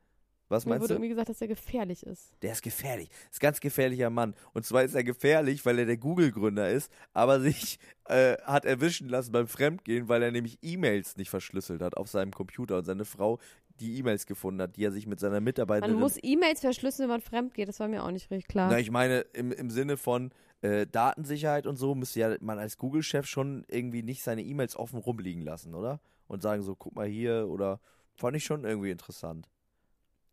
Was 0.49 0.65
Mir 0.65 0.71
meinst 0.71 0.81
wurde 0.83 0.87
du? 0.89 0.93
irgendwie 0.95 1.09
gesagt, 1.09 1.29
dass 1.29 1.37
der 1.37 1.47
gefährlich 1.47 2.05
ist. 2.05 2.33
Der 2.41 2.51
ist 2.51 2.61
gefährlich. 2.63 3.09
Ist 3.31 3.37
ein 3.37 3.39
ganz 3.39 3.59
gefährlicher 3.59 4.09
Mann. 4.09 4.33
Und 4.53 4.65
zwar 4.65 4.83
ist 4.83 4.95
er 4.95 5.03
gefährlich, 5.03 5.65
weil 5.65 5.79
er 5.79 5.85
der 5.85 5.97
Google-Gründer 5.97 6.69
ist, 6.69 6.91
aber 7.13 7.39
sich 7.39 7.79
äh, 8.05 8.35
hat 8.43 8.65
erwischen 8.65 9.07
lassen 9.09 9.31
beim 9.31 9.47
Fremdgehen, 9.47 10.09
weil 10.09 10.23
er 10.23 10.31
nämlich 10.31 10.57
E-Mails 10.61 11.17
nicht 11.17 11.29
verschlüsselt 11.29 11.81
hat 11.81 11.95
auf 11.95 12.09
seinem 12.09 12.31
Computer 12.31 12.79
und 12.79 12.85
seine 12.85 13.05
Frau 13.05 13.39
die 13.79 13.97
E-Mails 13.97 14.25
gefunden 14.25 14.61
hat, 14.61 14.75
die 14.75 14.83
er 14.83 14.91
sich 14.91 15.07
mit 15.07 15.19
seiner 15.19 15.39
Mitarbeiterin. 15.39 15.93
Man 15.93 16.01
muss 16.01 16.17
E-Mails 16.21 16.59
verschlüsseln, 16.59 17.07
wenn 17.07 17.15
man 17.15 17.21
fremd 17.21 17.53
geht. 17.53 17.69
Das 17.69 17.79
war 17.79 17.87
mir 17.87 18.03
auch 18.03 18.11
nicht 18.11 18.29
richtig 18.31 18.47
klar. 18.49 18.69
Na, 18.69 18.79
ich 18.79 18.91
meine, 18.91 19.21
im, 19.33 19.51
im 19.51 19.69
Sinne 19.69 19.97
von 19.97 20.31
äh, 20.61 20.85
Datensicherheit 20.87 21.65
und 21.67 21.77
so 21.77 21.95
müsste 21.95 22.19
ja 22.19 22.35
man 22.41 22.59
als 22.59 22.77
Google-Chef 22.77 23.25
schon 23.25 23.65
irgendwie 23.67 24.03
nicht 24.03 24.23
seine 24.23 24.43
E-Mails 24.43 24.75
offen 24.75 24.99
rumliegen 24.99 25.43
lassen, 25.43 25.75
oder? 25.75 26.01
Und 26.27 26.41
sagen 26.41 26.61
so, 26.61 26.75
guck 26.75 26.95
mal 26.95 27.07
hier 27.07 27.47
oder 27.49 27.79
fand 28.15 28.35
ich 28.35 28.43
schon 28.43 28.65
irgendwie 28.65 28.91
interessant. 28.91 29.47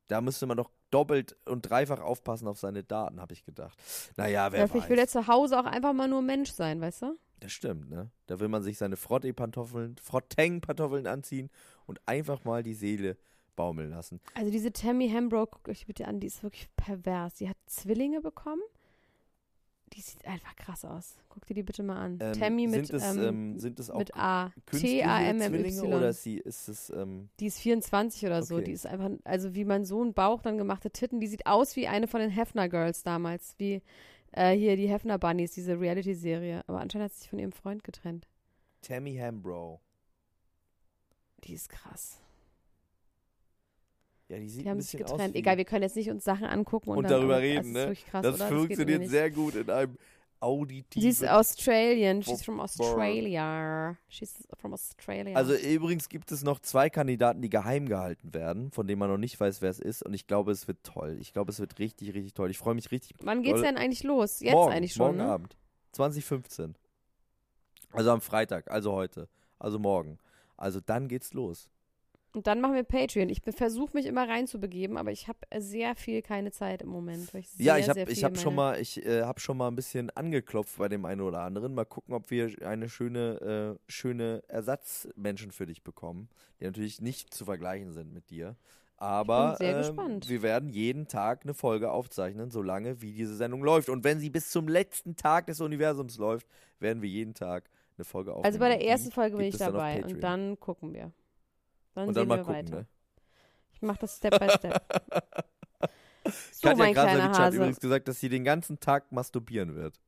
Da 0.09 0.21
müsste 0.21 0.47
man 0.47 0.57
doch 0.57 0.71
doppelt 0.91 1.37
und 1.47 1.69
dreifach 1.69 2.01
aufpassen 2.01 2.47
auf 2.47 2.59
seine 2.59 2.85
Daten, 2.85 3.21
habe 3.21 3.33
ich 3.33 3.45
gedacht. 3.45 3.77
Naja, 4.17 4.53
wer 4.53 4.61
ja, 4.61 4.65
weiß. 4.65 4.71
vielleicht 4.71 4.89
will 4.89 4.99
er 4.99 5.09
zu 5.09 5.27
Hause 5.27 5.59
auch 5.59 5.65
einfach 5.65 5.93
mal 5.93 6.09
nur 6.09 6.23
Mensch 6.23 6.53
sein, 6.53 6.81
weißt 6.81 7.03
du? 7.03 7.19
Das 7.41 7.53
stimmt, 7.53 7.91
ne? 7.91 8.11
Da 8.27 8.41
will 8.41 8.49
man 8.49 8.63
sich 8.63 8.79
seine 8.79 8.97
Frottee-Pantoffeln, 8.97 9.97
Frotteng-Pantoffeln 9.99 11.07
anziehen 11.07 11.51
und 11.87 12.01
einfach 12.07 12.45
mal 12.45 12.63
die 12.63 12.75
Seele 12.75 13.17
baumeln 13.57 13.91
lassen. 13.91 14.21
Also 14.35 14.51
diese 14.51 14.73
Tammy 14.73 15.11
Hambro, 15.11 15.47
guckt 15.47 15.69
euch 15.69 15.87
bitte 15.87 16.07
an, 16.07 16.21
die 16.21 16.29
ist 16.29 16.43
wirklich 16.43 16.69
pervers. 16.77 17.35
Die 17.35 17.49
hat 17.49 17.57
Zwillinge 17.67 18.21
bekommen. 18.21 18.63
Die 19.93 20.01
sieht 20.01 20.27
einfach 20.27 20.57
krass 20.57 20.85
aus. 20.85 21.17
Guck 21.29 21.47
dir 21.47 21.55
die 21.55 21.63
bitte 21.63 21.83
mal 21.83 21.97
an. 21.97 22.19
Ähm, 22.21 22.33
Tammy 22.33 22.67
mit, 22.67 22.87
sind, 22.87 22.97
es, 22.97 23.17
ähm, 23.17 23.23
ähm, 23.23 23.59
sind 23.59 23.79
es 23.79 23.89
auch 23.89 23.99
mit 23.99 24.15
A. 24.15 24.47
oder 24.47 24.79
T-A-M-M-Y. 24.79 26.03
ist, 26.03 26.23
sie, 26.23 26.39
ist 26.39 26.69
es 26.69 26.91
ähm, 26.91 27.29
Die 27.39 27.47
ist 27.47 27.61
24 27.61 28.27
oder 28.27 28.43
so. 28.43 28.57
Okay. 28.57 28.65
Die 28.65 28.73
ist 28.73 28.87
einfach, 28.87 29.11
also 29.25 29.55
wie 29.55 29.65
mein 29.65 29.85
Sohn 29.85 30.13
Bauch 30.13 30.43
dann 30.43 30.59
gemachte 30.59 30.91
Titten. 30.91 31.21
Die 31.21 31.29
sieht 31.29 31.47
aus 31.47 31.77
wie 31.77 31.87
eine 31.87 32.09
von 32.09 32.21
den 32.21 32.31
Hefner 32.31 32.69
Girls 32.69 33.05
damals. 33.05 33.55
Wie 33.59 33.83
äh, 34.33 34.57
hier 34.57 34.77
die 34.77 34.89
Hefner 34.89 35.19
Bunnies, 35.19 35.53
diese 35.53 35.79
Reality-Serie. 35.79 36.63
Aber 36.67 36.81
anscheinend 36.81 37.07
hat 37.07 37.13
sie 37.13 37.21
sich 37.21 37.31
von 37.31 37.39
ihrem 37.39 37.53
Freund 37.53 37.85
getrennt. 37.85 38.27
Tammy 38.83 39.17
Hambro? 39.17 39.81
Die 41.45 41.55
ist 41.55 41.69
krass. 41.69 42.21
Ja, 44.29 44.39
die 44.39 44.49
sieht 44.49 44.63
Die 44.63 44.67
ein 44.67 44.71
haben 44.73 44.81
sich 44.81 44.93
bisschen 44.93 45.07
getrennt. 45.07 45.31
aus 45.35 45.39
Egal, 45.39 45.57
wir 45.57 45.65
können 45.65 45.83
jetzt 45.83 45.97
nicht 45.97 46.11
uns 46.11 46.25
Sachen 46.25 46.47
angucken 46.47 46.91
und, 46.91 46.99
und 46.99 47.11
darüber 47.11 47.37
auch- 47.37 47.41
reden, 47.41 47.75
das 47.75 47.91
ist 47.93 48.05
ne? 48.05 48.11
krass, 48.11 48.23
das 48.23 48.35
oder? 48.35 48.49
geht 48.49 48.59
funktioniert 48.59 49.09
sehr 49.09 49.31
gut 49.31 49.55
in 49.55 49.71
einem 49.71 49.97
auditiven. 50.41 51.01
Sie 51.03 51.09
ist 51.09 51.27
Australian. 51.27 52.23
She's 52.23 52.45
from 52.45 52.61
Australia. 52.61 53.97
She's 54.09 54.35
from 54.59 54.75
Australia. 54.75 55.35
Also 55.37 55.55
übrigens 55.55 56.09
gibt 56.09 56.31
es 56.33 56.43
noch 56.43 56.59
zwei 56.61 56.91
Kandidaten, 56.91 57.41
die 57.41 57.49
geheim 57.49 57.89
gehalten 57.89 58.35
werden, 58.35 58.71
von 58.71 58.87
denen 58.87 58.99
man 58.99 59.09
noch 59.11 59.17
nicht 59.17 59.39
weiß, 59.41 59.63
wer 59.63 59.71
es 59.71 59.79
ist. 59.81 60.03
Und 60.03 60.13
ich 60.13 60.27
glaube, 60.27 60.53
es 60.53 60.69
wird 60.69 60.79
toll. 60.83 61.17
Ich 61.21 61.33
glaube, 61.33 61.51
es 61.53 61.59
wird 61.59 61.79
richtig, 61.79 62.13
richtig 62.13 62.35
toll. 62.35 62.51
Ich 62.51 62.59
freue 62.59 62.75
mich 62.75 62.91
richtig. 62.91 63.17
Wann 63.23 63.43
geht's 63.43 63.55
doll. 63.57 63.63
denn 63.63 63.77
eigentlich 63.79 64.03
los? 64.03 64.41
Jetzt 64.41 64.53
morgen, 64.53 64.73
eigentlich 64.73 64.93
schon, 64.93 65.07
Morgen 65.17 65.19
ne? 65.19 65.25
Abend. 65.33 65.57
2015. 65.93 66.75
Also 67.93 68.11
am 68.11 68.21
Freitag, 68.21 68.71
also 68.71 68.93
heute. 68.93 69.29
Also 69.59 69.79
morgen. 69.79 70.19
Also 70.59 70.81
dann 70.81 71.09
geht's 71.09 71.33
los. 71.33 71.71
Und 72.37 72.47
dann 72.47 72.61
machen 72.61 72.75
wir 72.75 72.83
Patreon. 72.83 73.31
Ich 73.31 73.41
versuche 73.41 73.95
mich 73.95 74.05
immer 74.05 74.29
reinzubegeben, 74.29 74.99
aber 74.99 75.11
ich 75.11 75.27
habe 75.27 75.39
sehr 75.57 75.97
viel 75.97 76.21
keine 76.21 76.53
Zeit 76.53 76.83
im 76.83 76.91
Moment. 76.91 77.33
Ich 77.33 77.49
sehr, 77.49 77.65
ja, 77.65 77.79
ich 77.79 77.89
habe 77.89 78.03
ich 78.03 78.25
hab 78.25 78.37
schon 78.37 78.55
mal 78.55 78.79
ich 78.79 79.03
äh, 79.07 79.23
habe 79.23 79.41
schon 79.41 79.57
mal 79.57 79.69
ein 79.69 79.75
bisschen 79.75 80.11
angeklopft 80.11 80.77
bei 80.77 80.91
dem 80.91 81.07
einen 81.07 81.23
oder 81.23 81.41
anderen. 81.41 81.75
Mal 81.75 81.87
gucken, 81.87 82.13
ob 82.13 82.31
wir 82.31 82.55
eine 82.63 82.91
schöne 82.91 83.79
äh, 83.79 83.91
schöne 83.91 84.43
Ersatzmenschen 84.49 85.51
für 85.51 85.65
dich 85.65 85.83
bekommen, 85.83 86.29
die 86.61 86.67
natürlich 86.67 87.01
nicht 87.01 87.33
zu 87.33 87.47
vergleichen 87.47 87.95
sind 87.95 88.13
mit 88.13 88.29
dir. 88.29 88.55
Aber 88.99 89.57
ähm, 89.61 89.79
gespannt. 89.79 90.29
wir 90.29 90.43
werden 90.43 90.69
jeden 90.69 91.09
Tag 91.09 91.41
eine 91.45 91.55
Folge 91.55 91.91
aufzeichnen, 91.91 92.51
solange 92.51 93.01
wie 93.01 93.15
diese 93.15 93.35
Sendung 93.35 93.65
läuft. 93.65 93.89
Und 93.89 94.05
wenn 94.05 94.21
sie 94.21 94.29
bis 94.29 94.51
zum 94.51 94.69
letzten 94.69 95.17
Tag 95.17 95.47
des 95.47 95.63
Universums 95.63 96.19
läuft, 96.19 96.47
werden 96.81 97.01
wir 97.01 97.09
jeden 97.09 97.33
Tag 97.33 97.71
eine 97.97 98.05
Folge 98.05 98.33
aufnehmen. 98.33 98.45
Also 98.45 98.59
bei 98.59 98.69
der 98.69 98.87
ersten 98.87 99.11
Folge 99.11 99.39
bin 99.39 99.47
ich 99.47 99.57
dabei 99.57 100.05
und 100.05 100.23
dann 100.23 100.61
gucken 100.61 100.93
wir. 100.93 101.13
Dann 101.97 102.09
Und 102.09 102.15
sehen 102.15 102.21
dann 102.21 102.29
mal 102.29 102.39
wir 102.39 102.45
gucken, 102.45 102.55
weiter. 102.67 102.77
ne? 102.81 102.87
Ich 103.73 103.83
mache 103.83 103.99
das 104.01 104.17
Step 104.19 104.39
by 104.39 104.49
Step. 104.51 104.85
so, 106.53 106.69
Katja 106.69 106.77
mein 106.77 106.93
kleiner 106.93 106.93
Krasavitsch 106.95 107.39
hat 107.39 107.39
Hase. 107.39 107.57
übrigens 107.57 107.81
gesagt, 107.81 108.09
dass 108.09 108.21
sie 108.21 108.29
den 108.29 108.45
ganzen 108.45 108.79
Tag 108.81 109.11
masturbieren 109.13 109.75
wird. 109.75 109.99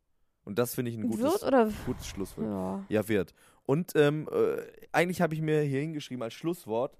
Und 0.45 0.59
das 0.59 0.74
finde 0.74 0.91
ich 0.91 0.97
ein 0.99 1.09
gutes, 1.09 1.45
gutes 1.86 2.07
Schlusswort. 2.07 2.47
Ja. 2.47 2.84
Ja, 2.89 3.09
wird. 3.09 3.34
Und 3.66 3.93
ähm, 3.97 4.28
äh, 4.32 4.62
eigentlich 4.93 5.20
habe 5.20 5.34
ich 5.34 5.41
mir 5.41 5.62
hier 5.62 5.80
hingeschrieben 5.80 6.22
als 6.22 6.34
Schlusswort, 6.34 6.99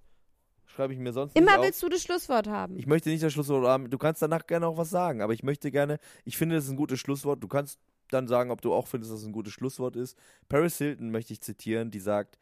schreibe 0.67 0.93
ich 0.93 0.99
mir 0.99 1.13
sonst 1.13 1.37
Immer 1.37 1.59
auf. 1.59 1.65
willst 1.65 1.83
du 1.83 1.89
das 1.89 2.03
Schlusswort 2.03 2.47
haben. 2.47 2.77
Ich 2.79 2.87
möchte 2.87 3.09
nicht 3.11 3.23
das 3.23 3.33
Schlusswort 3.33 3.67
haben. 3.67 3.89
Du 3.91 3.99
kannst 3.99 4.21
danach 4.23 4.47
gerne 4.47 4.67
auch 4.67 4.77
was 4.77 4.91
sagen, 4.91 5.21
aber 5.23 5.33
ich 5.35 5.43
möchte 5.43 5.71
gerne, 5.71 5.99
ich 6.25 6.37
finde, 6.39 6.57
das 6.57 6.65
ist 6.65 6.71
ein 6.71 6.77
gutes 6.77 6.99
Schlusswort. 7.01 7.43
Du 7.43 7.49
kannst 7.49 7.79
dann 8.11 8.27
sagen, 8.29 8.51
ob 8.51 8.61
du 8.63 8.73
auch 8.73 8.87
findest, 8.87 9.13
dass 9.13 9.21
es 9.21 9.27
ein 9.27 9.33
gutes 9.33 9.53
Schlusswort 9.53 9.97
ist. 9.97 10.19
Paris 10.49 10.79
Hilton 10.79 11.11
möchte 11.11 11.33
ich 11.35 11.41
zitieren, 11.43 11.91
die 11.91 12.01
sagt, 12.01 12.39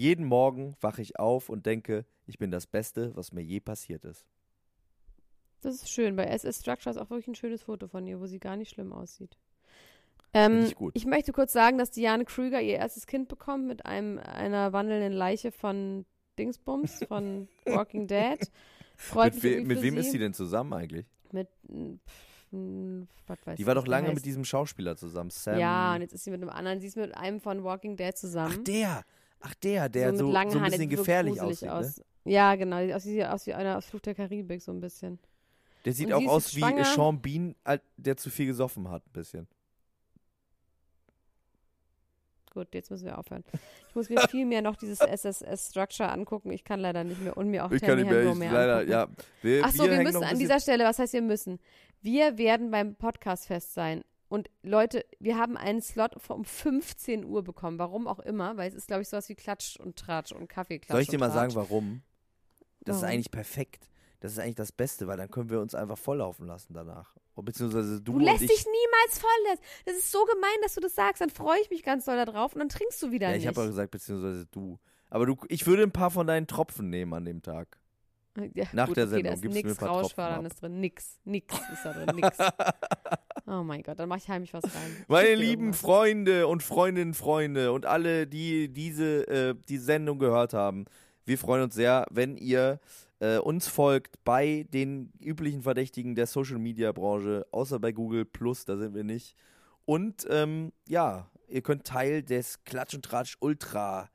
jeden 0.00 0.24
Morgen 0.24 0.76
wache 0.80 1.02
ich 1.02 1.18
auf 1.18 1.48
und 1.50 1.66
denke, 1.66 2.06
ich 2.26 2.38
bin 2.38 2.50
das 2.50 2.66
Beste, 2.66 3.14
was 3.16 3.32
mir 3.32 3.42
je 3.42 3.60
passiert 3.60 4.04
ist. 4.04 4.24
Das 5.60 5.74
ist 5.74 5.90
schön. 5.90 6.16
Bei 6.16 6.24
SS 6.24 6.60
Structure 6.60 6.90
ist 6.90 6.96
auch 6.96 7.10
wirklich 7.10 7.28
ein 7.28 7.34
schönes 7.34 7.62
Foto 7.64 7.86
von 7.86 8.06
ihr, 8.06 8.18
wo 8.18 8.26
sie 8.26 8.38
gar 8.38 8.56
nicht 8.56 8.70
schlimm 8.70 8.92
aussieht. 8.92 9.36
Ähm, 10.32 10.72
ich 10.94 11.04
möchte 11.06 11.32
kurz 11.32 11.52
sagen, 11.52 11.76
dass 11.76 11.90
Diane 11.90 12.24
Krüger 12.24 12.62
ihr 12.62 12.76
erstes 12.76 13.06
Kind 13.06 13.28
bekommt 13.28 13.66
mit 13.66 13.84
einem 13.84 14.18
einer 14.18 14.72
wandelnden 14.72 15.12
Leiche 15.12 15.52
von 15.52 16.06
Dingsbums, 16.38 17.04
von 17.06 17.48
Walking 17.66 18.06
Dead. 18.06 18.38
Freut 18.96 19.34
Mit, 19.34 19.42
mich 19.42 19.54
we 19.54 19.64
mit 19.66 19.82
wem 19.82 19.94
sie. 19.94 20.00
ist 20.00 20.12
sie 20.12 20.18
denn 20.18 20.32
zusammen 20.32 20.72
eigentlich? 20.72 21.06
Mit, 21.32 21.48
was 23.26 23.38
weiß 23.46 23.56
Die 23.58 23.66
war 23.66 23.74
doch 23.74 23.86
lange 23.86 24.06
heißt. 24.06 24.14
mit 24.14 24.24
diesem 24.24 24.44
Schauspieler 24.44 24.96
zusammen, 24.96 25.30
Sam. 25.30 25.58
Ja, 25.58 25.94
und 25.94 26.00
jetzt 26.00 26.14
ist 26.14 26.24
sie 26.24 26.30
mit 26.30 26.40
einem 26.40 26.50
anderen. 26.50 26.80
Sie 26.80 26.86
ist 26.86 26.96
mit 26.96 27.14
einem 27.14 27.40
von 27.40 27.62
Walking 27.64 27.96
Dead 27.96 28.16
zusammen. 28.16 28.56
Ach, 28.58 28.64
der. 28.64 29.04
Ach, 29.40 29.54
der, 29.54 29.88
der 29.88 30.10
so, 30.12 30.26
so, 30.26 30.32
so 30.32 30.36
ein 30.36 30.48
Haaren, 30.48 30.64
bisschen 30.64 30.90
so 30.90 30.96
gefährlich 30.96 31.40
aussieht. 31.40 31.68
Ne? 31.68 31.74
aus. 31.74 32.02
Ja, 32.24 32.54
genau. 32.54 32.80
Die 32.84 33.00
sieht 33.00 33.24
aus 33.24 33.46
wie 33.46 33.54
einer 33.54 33.78
aus 33.78 33.86
Fluch 33.86 34.00
der 34.00 34.14
Karibik, 34.14 34.60
so 34.62 34.72
ein 34.72 34.80
bisschen. 34.80 35.18
Der 35.84 35.92
sieht 35.94 36.08
Und 36.08 36.12
auch 36.12 36.26
aus 36.32 36.54
wie 36.54 36.60
schwanger. 36.60 36.84
Sean 36.84 37.20
Bean, 37.22 37.54
der 37.96 38.16
zu 38.16 38.28
viel 38.28 38.46
gesoffen 38.46 38.90
hat, 38.90 39.06
ein 39.06 39.12
bisschen. 39.12 39.48
Gut, 42.52 42.74
jetzt 42.74 42.90
müssen 42.90 43.06
wir 43.06 43.16
aufhören. 43.16 43.44
Ich 43.88 43.94
muss 43.94 44.08
mir 44.08 44.20
viel 44.28 44.44
mehr 44.44 44.60
noch 44.60 44.74
dieses 44.76 45.00
SSS 45.00 45.68
Structure 45.70 46.10
angucken. 46.10 46.50
Ich 46.50 46.64
kann 46.64 46.80
leider 46.80 47.04
nicht 47.04 47.20
mehr 47.22 47.36
und 47.36 47.48
mir 47.48 47.64
auch 47.64 47.70
Ich 47.70 47.80
kann 47.80 47.90
Tammy 47.90 48.02
nicht 48.02 48.38
mehr, 48.38 48.52
leider, 48.52 48.74
angucken. 48.78 48.90
ja. 48.90 49.08
Wir, 49.40 49.62
Ach 49.64 49.70
so, 49.70 49.84
wir 49.84 49.92
hängen 49.92 50.02
müssen 50.02 50.24
an 50.24 50.38
dieser 50.38 50.58
Stelle, 50.58 50.84
was 50.84 50.98
heißt 50.98 51.12
wir 51.12 51.22
müssen? 51.22 51.60
Wir 52.02 52.38
werden 52.38 52.70
beim 52.72 52.96
Podcastfest 52.96 53.72
sein. 53.72 54.02
Und 54.30 54.48
Leute, 54.62 55.04
wir 55.18 55.36
haben 55.36 55.56
einen 55.56 55.82
Slot 55.82 56.14
um 56.30 56.44
15 56.44 57.24
Uhr 57.24 57.42
bekommen. 57.42 57.80
Warum 57.80 58.06
auch 58.06 58.20
immer, 58.20 58.56
weil 58.56 58.68
es 58.68 58.76
ist, 58.76 58.86
glaube 58.86 59.02
ich, 59.02 59.08
sowas 59.08 59.28
wie 59.28 59.34
Klatsch 59.34 59.76
und 59.76 59.96
Tratsch 59.96 60.30
und 60.30 60.48
Kaffeeklatsch. 60.48 60.94
Soll 60.94 61.02
ich 61.02 61.08
dir 61.08 61.18
mal 61.18 61.32
sagen, 61.32 61.52
warum? 61.56 62.02
Das 62.84 62.96
ist 62.96 63.02
Warum? 63.02 63.12
eigentlich 63.12 63.32
perfekt. 63.32 63.90
Das 64.20 64.30
ist 64.30 64.38
eigentlich 64.38 64.54
das 64.54 64.70
Beste, 64.70 65.08
weil 65.08 65.16
dann 65.16 65.30
können 65.30 65.50
wir 65.50 65.60
uns 65.60 65.74
einfach 65.74 65.98
volllaufen 65.98 66.46
lassen 66.46 66.74
danach. 66.74 67.16
Beziehungsweise 67.34 68.00
du, 68.00 68.12
Du 68.12 68.18
lässt 68.20 68.42
dich 68.42 68.66
niemals 68.66 69.18
voll. 69.18 69.58
Das 69.84 69.96
ist 69.96 70.12
so 70.12 70.24
gemein, 70.26 70.56
dass 70.62 70.74
du 70.74 70.80
das 70.80 70.94
sagst. 70.94 71.20
Dann 71.20 71.30
freue 71.30 71.58
ich 71.62 71.70
mich 71.70 71.82
ganz 71.82 72.04
doll 72.04 72.16
darauf 72.16 72.52
und 72.52 72.60
dann 72.60 72.68
trinkst 72.68 73.02
du 73.02 73.10
wieder 73.10 73.30
ja, 73.30 73.36
ich 73.36 73.48
habe 73.48 73.60
auch 73.60 73.66
gesagt, 73.66 73.90
beziehungsweise 73.90 74.46
du. 74.46 74.78
Aber 75.08 75.26
du, 75.26 75.36
ich 75.48 75.66
würde 75.66 75.82
ein 75.82 75.90
paar 75.90 76.12
von 76.12 76.28
deinen 76.28 76.46
Tropfen 76.46 76.88
nehmen 76.88 77.14
an 77.14 77.24
dem 77.24 77.42
Tag. 77.42 77.79
Ja, 78.54 78.64
Nach 78.72 78.86
gut, 78.86 78.96
der 78.96 79.04
okay, 79.04 79.14
Sendung 79.14 79.32
ist 79.34 79.44
du 79.44 79.48
mir 79.48 79.54
nix 79.54 79.82
Rauschförderndes 79.82 80.52
ab. 80.54 80.60
drin. 80.60 80.80
Nix. 80.80 81.18
Nix 81.24 81.54
ist 81.72 81.84
da 81.84 81.92
drin. 81.92 82.16
Nix. 82.16 82.38
oh 83.46 83.62
mein 83.64 83.82
Gott, 83.82 83.98
dann 83.98 84.08
mache 84.08 84.20
ich 84.20 84.28
heimlich 84.28 84.54
was 84.54 84.64
rein. 84.64 84.96
Meine 85.08 85.34
lieben 85.34 85.62
irgendwas. 85.62 85.80
Freunde 85.80 86.46
und 86.46 86.62
Freundinnen, 86.62 87.14
Freunde 87.14 87.72
und 87.72 87.86
alle, 87.86 88.26
die 88.26 88.68
diese 88.72 89.26
äh, 89.26 89.54
die 89.68 89.78
Sendung 89.78 90.18
gehört 90.18 90.54
haben, 90.54 90.84
wir 91.24 91.38
freuen 91.38 91.64
uns 91.64 91.74
sehr, 91.74 92.06
wenn 92.10 92.36
ihr 92.36 92.80
äh, 93.18 93.38
uns 93.38 93.66
folgt 93.66 94.22
bei 94.24 94.66
den 94.72 95.12
üblichen 95.20 95.62
Verdächtigen 95.62 96.14
der 96.14 96.26
Social 96.26 96.58
Media 96.58 96.92
Branche, 96.92 97.46
außer 97.50 97.78
bei 97.78 97.92
Google 97.92 98.24
Plus, 98.24 98.64
da 98.64 98.76
sind 98.76 98.94
wir 98.94 99.04
nicht. 99.04 99.36
Und 99.84 100.26
ähm, 100.30 100.72
ja, 100.88 101.28
ihr 101.48 101.62
könnt 101.62 101.84
Teil 101.84 102.22
des 102.22 102.62
Klatsch 102.64 102.94
und 102.94 103.04
Tratsch 103.04 103.36
Ultra 103.40 104.08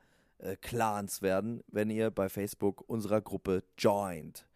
äh, 0.46 0.56
Clans 0.58 1.22
werden, 1.22 1.64
wenn 1.68 1.90
ihr 1.90 2.12
bei 2.12 2.30
Facebook 2.30 2.84
unserer 2.88 3.22
Gruppe 3.22 3.64
joint. 3.78 4.48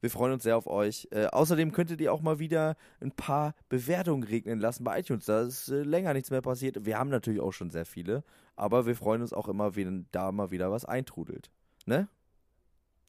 Wir 0.00 0.10
freuen 0.10 0.34
uns 0.34 0.42
sehr 0.42 0.56
auf 0.56 0.66
euch. 0.66 1.08
Äh, 1.10 1.26
außerdem 1.26 1.72
könntet 1.72 2.00
ihr 2.00 2.12
auch 2.12 2.20
mal 2.20 2.38
wieder 2.38 2.76
ein 3.00 3.12
paar 3.12 3.54
Bewertungen 3.68 4.22
regnen 4.22 4.60
lassen 4.60 4.84
bei 4.84 5.00
iTunes. 5.00 5.24
Da 5.24 5.42
ist 5.42 5.68
äh, 5.68 5.82
länger 5.82 6.12
nichts 6.12 6.30
mehr 6.30 6.42
passiert. 6.42 6.84
Wir 6.84 6.98
haben 6.98 7.08
natürlich 7.10 7.40
auch 7.40 7.52
schon 7.52 7.70
sehr 7.70 7.86
viele, 7.86 8.22
aber 8.56 8.86
wir 8.86 8.94
freuen 8.94 9.22
uns 9.22 9.32
auch 9.32 9.48
immer, 9.48 9.74
wenn 9.74 10.06
da 10.12 10.32
mal 10.32 10.50
wieder 10.50 10.70
was 10.70 10.84
eintrudelt. 10.84 11.50
Ne? 11.86 12.08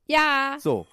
Ja. 0.07 0.55
So. 0.59 0.87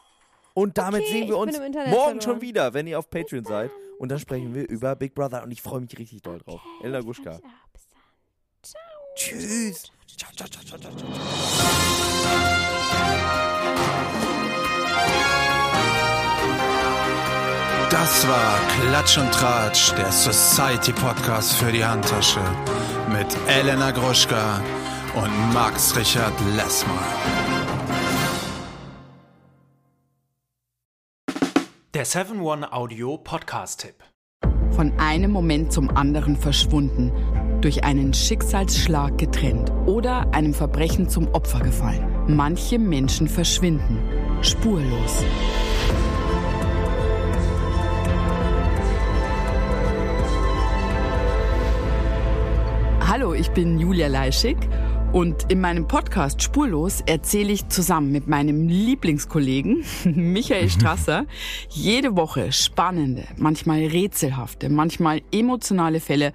Und 0.53 0.79
damit 0.79 1.03
Okay, 1.03 1.13
sehen 1.13 1.29
wir 1.29 1.37
uns 1.39 1.57
morgen 1.59 1.73
verloren. 1.73 2.21
schon 2.21 2.41
wieder, 2.41 2.75
wenn 2.75 2.87
ihr 2.87 2.99
auf 2.99 3.09
Patreon 3.11 3.45
seid. 3.45 3.71
Und 3.99 4.11
dann 4.11 4.19
sprechen 4.19 4.55
wir 4.55 4.69
über 4.69 4.97
Big 4.97 5.15
Brother. 5.15 5.43
Und 5.45 5.51
ich 5.53 5.63
freue 5.63 5.81
mich 5.81 5.97
richtig 5.99 6.23
doll 6.23 6.39
drauf. 6.39 6.61
Elena 6.83 7.01
Guschka. 7.01 7.33
Ja, 7.35 7.41
bis 7.73 7.89
dann. 7.89 8.01
Ciao. 8.63 9.04
Tschüss. 9.17 9.85
Ciao, 10.17 10.31
ciao, 10.37 10.49
ciao, 10.49 10.63
ciao, 10.65 10.79
ciao, 10.79 10.93
ciao. 10.97 11.09
Das 17.91 18.27
war 18.27 18.59
Klatsch 18.81 19.19
und 19.19 19.31
Tratsch, 19.33 19.93
der 19.95 20.11
Society 20.11 20.93
Podcast 20.93 21.55
für 21.55 21.71
die 21.71 21.85
Handtasche 21.85 22.41
mit 23.09 23.27
Elena 23.47 23.93
Gruschka 23.93 24.61
und 25.15 25.55
Max 25.55 25.97
Richard 25.97 26.35
Lessmann. 26.57 26.99
Der 31.95 32.05
7-One 32.05 32.73
Audio 32.73 33.17
Podcast-Tipp. 33.19 33.95
Von 34.73 34.99
einem 34.99 35.31
Moment 35.31 35.73
zum 35.73 35.97
anderen 35.97 36.37
verschwunden, 36.37 37.13
durch 37.65 37.83
einen 37.83 38.13
Schicksalsschlag 38.13 39.17
getrennt 39.17 39.73
oder 39.87 40.35
einem 40.35 40.53
Verbrechen 40.53 41.09
zum 41.09 41.29
Opfer 41.29 41.61
gefallen. 41.61 42.07
Manche 42.29 42.79
Menschen 42.79 43.27
verschwinden 43.27 43.99
spurlos. 44.43 45.25
Hallo, 53.01 53.33
ich 53.33 53.49
bin 53.53 53.79
Julia 53.79 54.09
Leischig 54.09 54.59
und 55.15 55.51
in 55.51 55.63
meinem 55.63 55.89
Podcast 55.89 56.43
Spurlos 56.43 57.01
erzähle 57.07 57.53
ich 57.53 57.69
zusammen 57.69 58.13
mit 58.13 58.27
meinem 58.27 58.69
Lieblingskollegen 58.69 59.85
Michael 60.05 60.69
Strasser 60.69 61.25
jede 61.71 62.15
Woche 62.15 62.53
spannende, 62.53 63.25
manchmal 63.39 63.79
rätselhafte, 63.87 64.69
manchmal 64.69 65.23
emotionale 65.33 66.01
Fälle 66.01 66.35